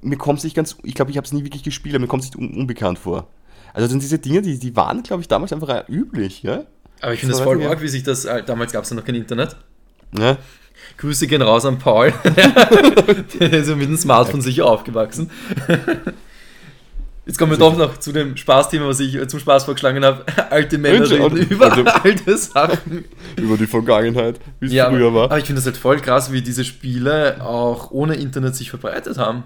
[0.00, 2.08] mir kommt es nicht ganz, ich glaube, ich habe es nie wirklich gespielt, aber mir
[2.08, 3.28] kommt es nicht un, unbekannt vor.
[3.74, 6.64] Also sind diese Dinge, die, die waren, glaube ich, damals einfach üblich, ja?
[7.00, 9.04] Aber ich finde das voll arg, wie sich das, äh, damals gab es ja noch
[9.04, 9.56] kein Internet.
[10.16, 10.38] ja?
[10.98, 12.12] Grüße gehen raus an Paul.
[12.24, 15.30] Der ist ja mit dem Smartphone sicher aufgewachsen.
[17.24, 20.24] Jetzt kommen wir doch noch zu dem Spaßthema, was ich zum Spaß vorgeschlagen habe.
[20.50, 23.04] Alte Männer reden alte- über alte- alte Sachen.
[23.36, 25.24] Über die Vergangenheit, wie es Ja, früher war.
[25.26, 29.18] aber ich finde das halt voll krass, wie diese Spiele auch ohne Internet sich verbreitet
[29.18, 29.44] haben.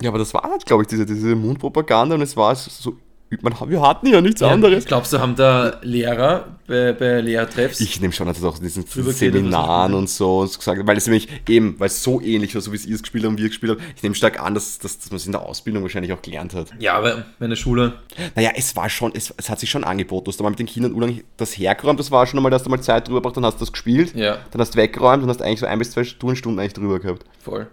[0.00, 2.96] Ja, aber das war halt, glaube ich, diese, diese Mundpropaganda und es war so,
[3.40, 4.84] man, wir hatten ja nichts Ja, anderes.
[4.84, 7.80] Glaubst du, haben da Lehrer bei, bei Lehrtreffs?
[7.80, 10.96] Ich nehme schon, dass es auch in diesen Seminaren und so und so gesagt weil
[10.96, 13.38] es nämlich eben, weil es so ähnlich war, so wie es ihr es gespielt haben,
[13.38, 15.82] wir gespielt haben, ich nehme stark an, dass, dass, dass man es in der Ausbildung
[15.82, 16.68] wahrscheinlich auch gelernt hat.
[16.78, 17.94] ja, aber meine Schule.
[18.34, 20.24] Naja, es war schon, es, es hat sich schon angeboten.
[20.26, 22.62] Du hast da mal mit den Kindern urlang das hergeräumt, das war schon einmal, dass
[22.64, 25.22] du mal Zeit drüber gebracht, dann hast du das gespielt, Ja, dann hast du weggeräumt
[25.22, 27.24] und hast eigentlich so ein bis zwei Stunden eigentlich drüber gehabt.
[27.42, 27.68] voll.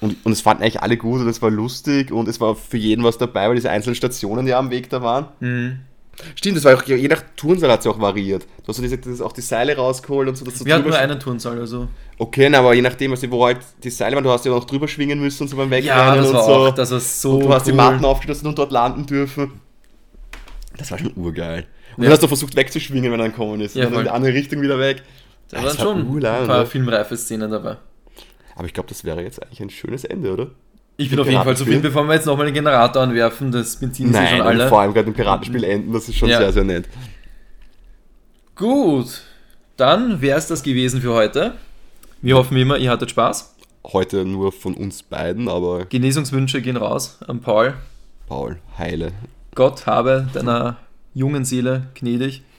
[0.00, 2.76] Und, und es fanden eigentlich alle gut und es war lustig und es war für
[2.76, 5.28] jeden was dabei, weil diese einzelnen Stationen, die am Weg da waren.
[5.40, 5.78] Mhm.
[6.36, 8.44] Stimmt, das war auch, je nach Turnsaal hat es ja auch variiert.
[8.62, 10.44] Du hast so diese, dieses, auch die Seile rausgeholt und so.
[10.44, 11.88] Dass du Wir hatten nur einen Turnsaal, also.
[12.18, 14.64] Okay, na, aber je nachdem, was wo halt die Seile waren, du hast ja noch
[14.64, 16.52] drüber schwingen müssen und so beim Wegrennen Ja, das und war so.
[16.52, 17.76] auch, das war so und du hast die cool.
[17.78, 19.60] Matten aufgeschlossen und dort landen dürfen.
[20.76, 21.66] Das war schon urgeil.
[21.96, 22.08] Und Ja.
[22.08, 23.74] dann hast du versucht wegzuschwingen, wenn er gekommen ist.
[23.74, 25.02] Ja, und dann in die andere Richtung wieder weg.
[25.50, 27.76] Da Das waren war schon urlang, ein paar filmreife Szenen dabei.
[28.56, 30.50] Aber ich glaube, das wäre jetzt eigentlich ein schönes Ende, oder?
[30.96, 34.10] Ich bin auf jeden Fall zufrieden, bevor wir jetzt nochmal den Generator anwerfen, das Benzin
[34.10, 34.68] ist ja Nein, schon und alle.
[34.68, 36.38] vor allem gerade im Piratenspiel enden, das ist schon Ja.
[36.38, 36.88] sehr, sehr nett.
[38.56, 39.22] Gut,
[39.76, 41.54] dann wäre es das gewesen für heute.
[42.22, 43.54] Wir hoffen wie immer, ihr hattet Spaß.
[43.92, 47.74] Heute nur von uns beiden, aber Genesungswünsche gehen raus an Paul.
[48.28, 49.12] Paul, heile.
[49.54, 50.76] Gott habe deiner
[51.12, 52.42] jungen Seele gnädig.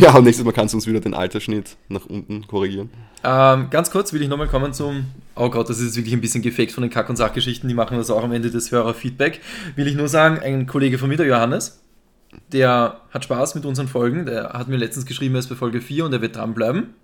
[0.00, 2.90] Ja, und nächstes Mal kannst du uns wieder den Altersschnitt nach unten korrigieren.
[3.22, 5.06] Ähm, ganz kurz will ich nochmal kommen zum.
[5.36, 7.68] Oh Gott, das ist jetzt wirklich ein bisschen gefaked von den Kack- und Sachgeschichten.
[7.68, 9.40] Die machen das auch am Ende des Hörerfeedback.
[9.76, 11.82] Will ich nur sagen, ein Kollege von mir, der Johannes,
[12.52, 14.24] der hat Spaß mit unseren Folgen.
[14.26, 16.94] Der hat mir letztens geschrieben, er ist bei Folge 4 und er wird dranbleiben.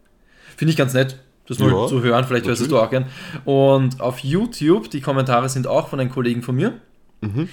[0.57, 2.25] Finde ich ganz nett, das mal Ja, zu hören.
[2.25, 3.07] Vielleicht hörst du es du auch gern.
[3.45, 6.75] Und auf YouTube, die Kommentare sind auch von einem Kollegen von mir.
[7.21, 7.49] Mhm.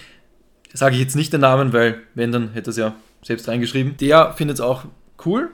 [0.74, 3.98] Sage ich jetzt nicht den Namen, weil wenn, dann hätte er es ja selbst reingeschrieben.
[3.98, 4.86] Der findet es auch
[5.26, 5.50] cool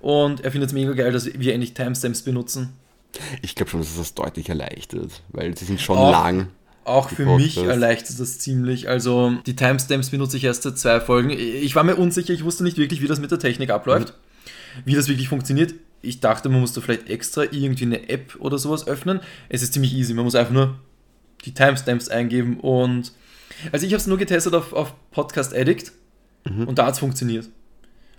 [0.00, 2.70] und er findet es mega geil, dass wir endlich Timestamps benutzen.
[3.42, 6.48] Ich glaube schon, dass es das deutlich erleichtert, weil sie sind schon Auch- lang.
[6.86, 8.90] Auch für mich erleichtert das ziemlich.
[8.90, 11.30] Also die Timestamps benutze ich erst seit zwei Folgen.
[11.30, 14.12] Ich war mir unsicher, ich wusste nicht wirklich, wie das mit der Technik abläuft,
[14.84, 15.72] wie das wirklich funktioniert.
[16.02, 19.20] Ich dachte, man muss da vielleicht extra irgendwie eine App oder sowas öffnen.
[19.48, 20.74] Es ist ziemlich easy, man muss einfach nur
[21.46, 23.12] die Timestamps eingeben und
[23.72, 25.92] also ich habe es nur getestet auf, auf Podcast Addict
[26.46, 26.68] Mhm.
[26.68, 27.48] und da hat es funktioniert.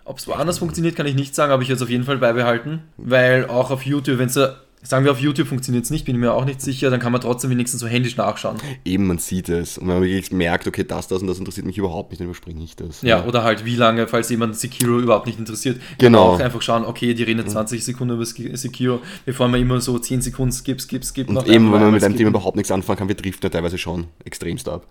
[0.06, 2.18] Ob es woanders funktioniert, kann ich nicht sagen, aber ich werde es auf jeden Fall
[2.18, 4.40] beibehalten, weil auch auf YouTube, wenn es
[4.86, 7.12] Sagen wir, auf YouTube funktioniert es nicht, bin ich mir auch nicht sicher, dann kann
[7.12, 8.57] man trotzdem wenigstens so händisch nachschauen.
[8.86, 9.78] Eben, man sieht es.
[9.78, 12.28] Und wenn man wirklich merkt, okay, das, das und das interessiert mich überhaupt nicht, dann
[12.28, 13.02] überspringe ich das.
[13.02, 15.82] Ja, oder halt wie lange, falls jemand Sekiro überhaupt nicht interessiert.
[15.98, 16.34] Genau.
[16.34, 19.98] Auch einfach schauen, okay, die reden jetzt 20 Sekunden über Sekiro, bevor man immer so
[19.98, 21.30] 10 Sekunden skip, skip, skip.
[21.30, 22.16] Und noch eben, wenn man mit einem.
[22.16, 24.88] Thema überhaupt nichts anfangen kann, wir driften ja teilweise schon extremst ab.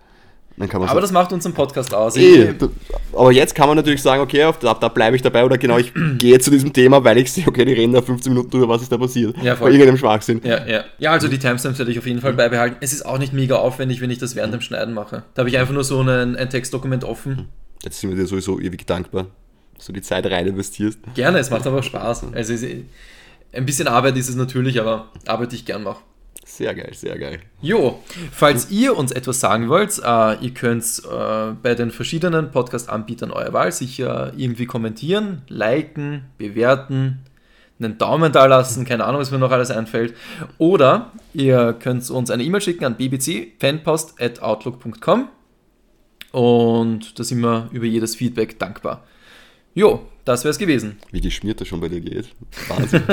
[0.57, 2.15] Aber so, das macht unseren Podcast aus.
[2.15, 2.53] Eh,
[3.11, 5.77] aber jetzt kann man natürlich sagen, okay, auf, da, da bleibe ich dabei oder genau,
[5.77, 8.69] ich gehe zu diesem Thema, weil ich sehe, okay, die reden da 15 Minuten drüber,
[8.69, 9.35] was ist da passiert.
[9.41, 9.69] Ja, voll.
[9.69, 10.39] Bei irgendeinem Schwachsinn.
[10.43, 10.85] Ja, ja.
[10.97, 12.77] Ja, also die Timestamps werde ich auf jeden Fall beibehalten.
[12.79, 15.23] Es ist auch nicht mega aufwendig, wenn ich das während dem Schneiden mache.
[15.33, 17.49] Da habe ich einfach nur so einen, ein Textdokument offen.
[17.83, 19.27] Jetzt sind wir dir sowieso ewig dankbar,
[19.75, 20.99] dass du die Zeit rein investierst.
[21.15, 22.27] Gerne, es macht aber Spaß.
[22.33, 22.53] Also
[23.51, 25.99] ein bisschen Arbeit ist es natürlich, aber Arbeit, die ich gern mache.
[26.55, 27.41] Sehr geil, sehr geil.
[27.61, 28.01] Jo,
[28.31, 33.51] falls ihr uns etwas sagen wollt, äh, ihr könnt äh, bei den verschiedenen Podcast-Anbietern eurer
[33.51, 37.25] Wahl sicher irgendwie kommentieren, liken, bewerten,
[37.77, 40.15] einen Daumen da lassen, keine Ahnung, was mir noch alles einfällt.
[40.57, 45.27] Oder ihr könnt uns eine E-Mail schicken an bbcfanpost.outlook.com
[46.31, 49.03] und da sind wir über jedes Feedback dankbar.
[49.73, 50.97] Jo, das wäre es gewesen.
[51.11, 52.25] Wie geschmiert das schon bei dir geht.
[52.67, 53.03] Wahnsinn.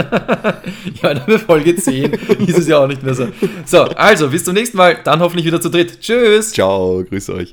[1.03, 3.29] Ja, in der Folge 10 ist es ja auch nicht mehr so.
[3.67, 6.01] So, also bis zum nächsten Mal, dann hoffentlich wieder zu dritt.
[6.01, 6.53] Tschüss!
[6.53, 7.51] Ciao, grüß euch.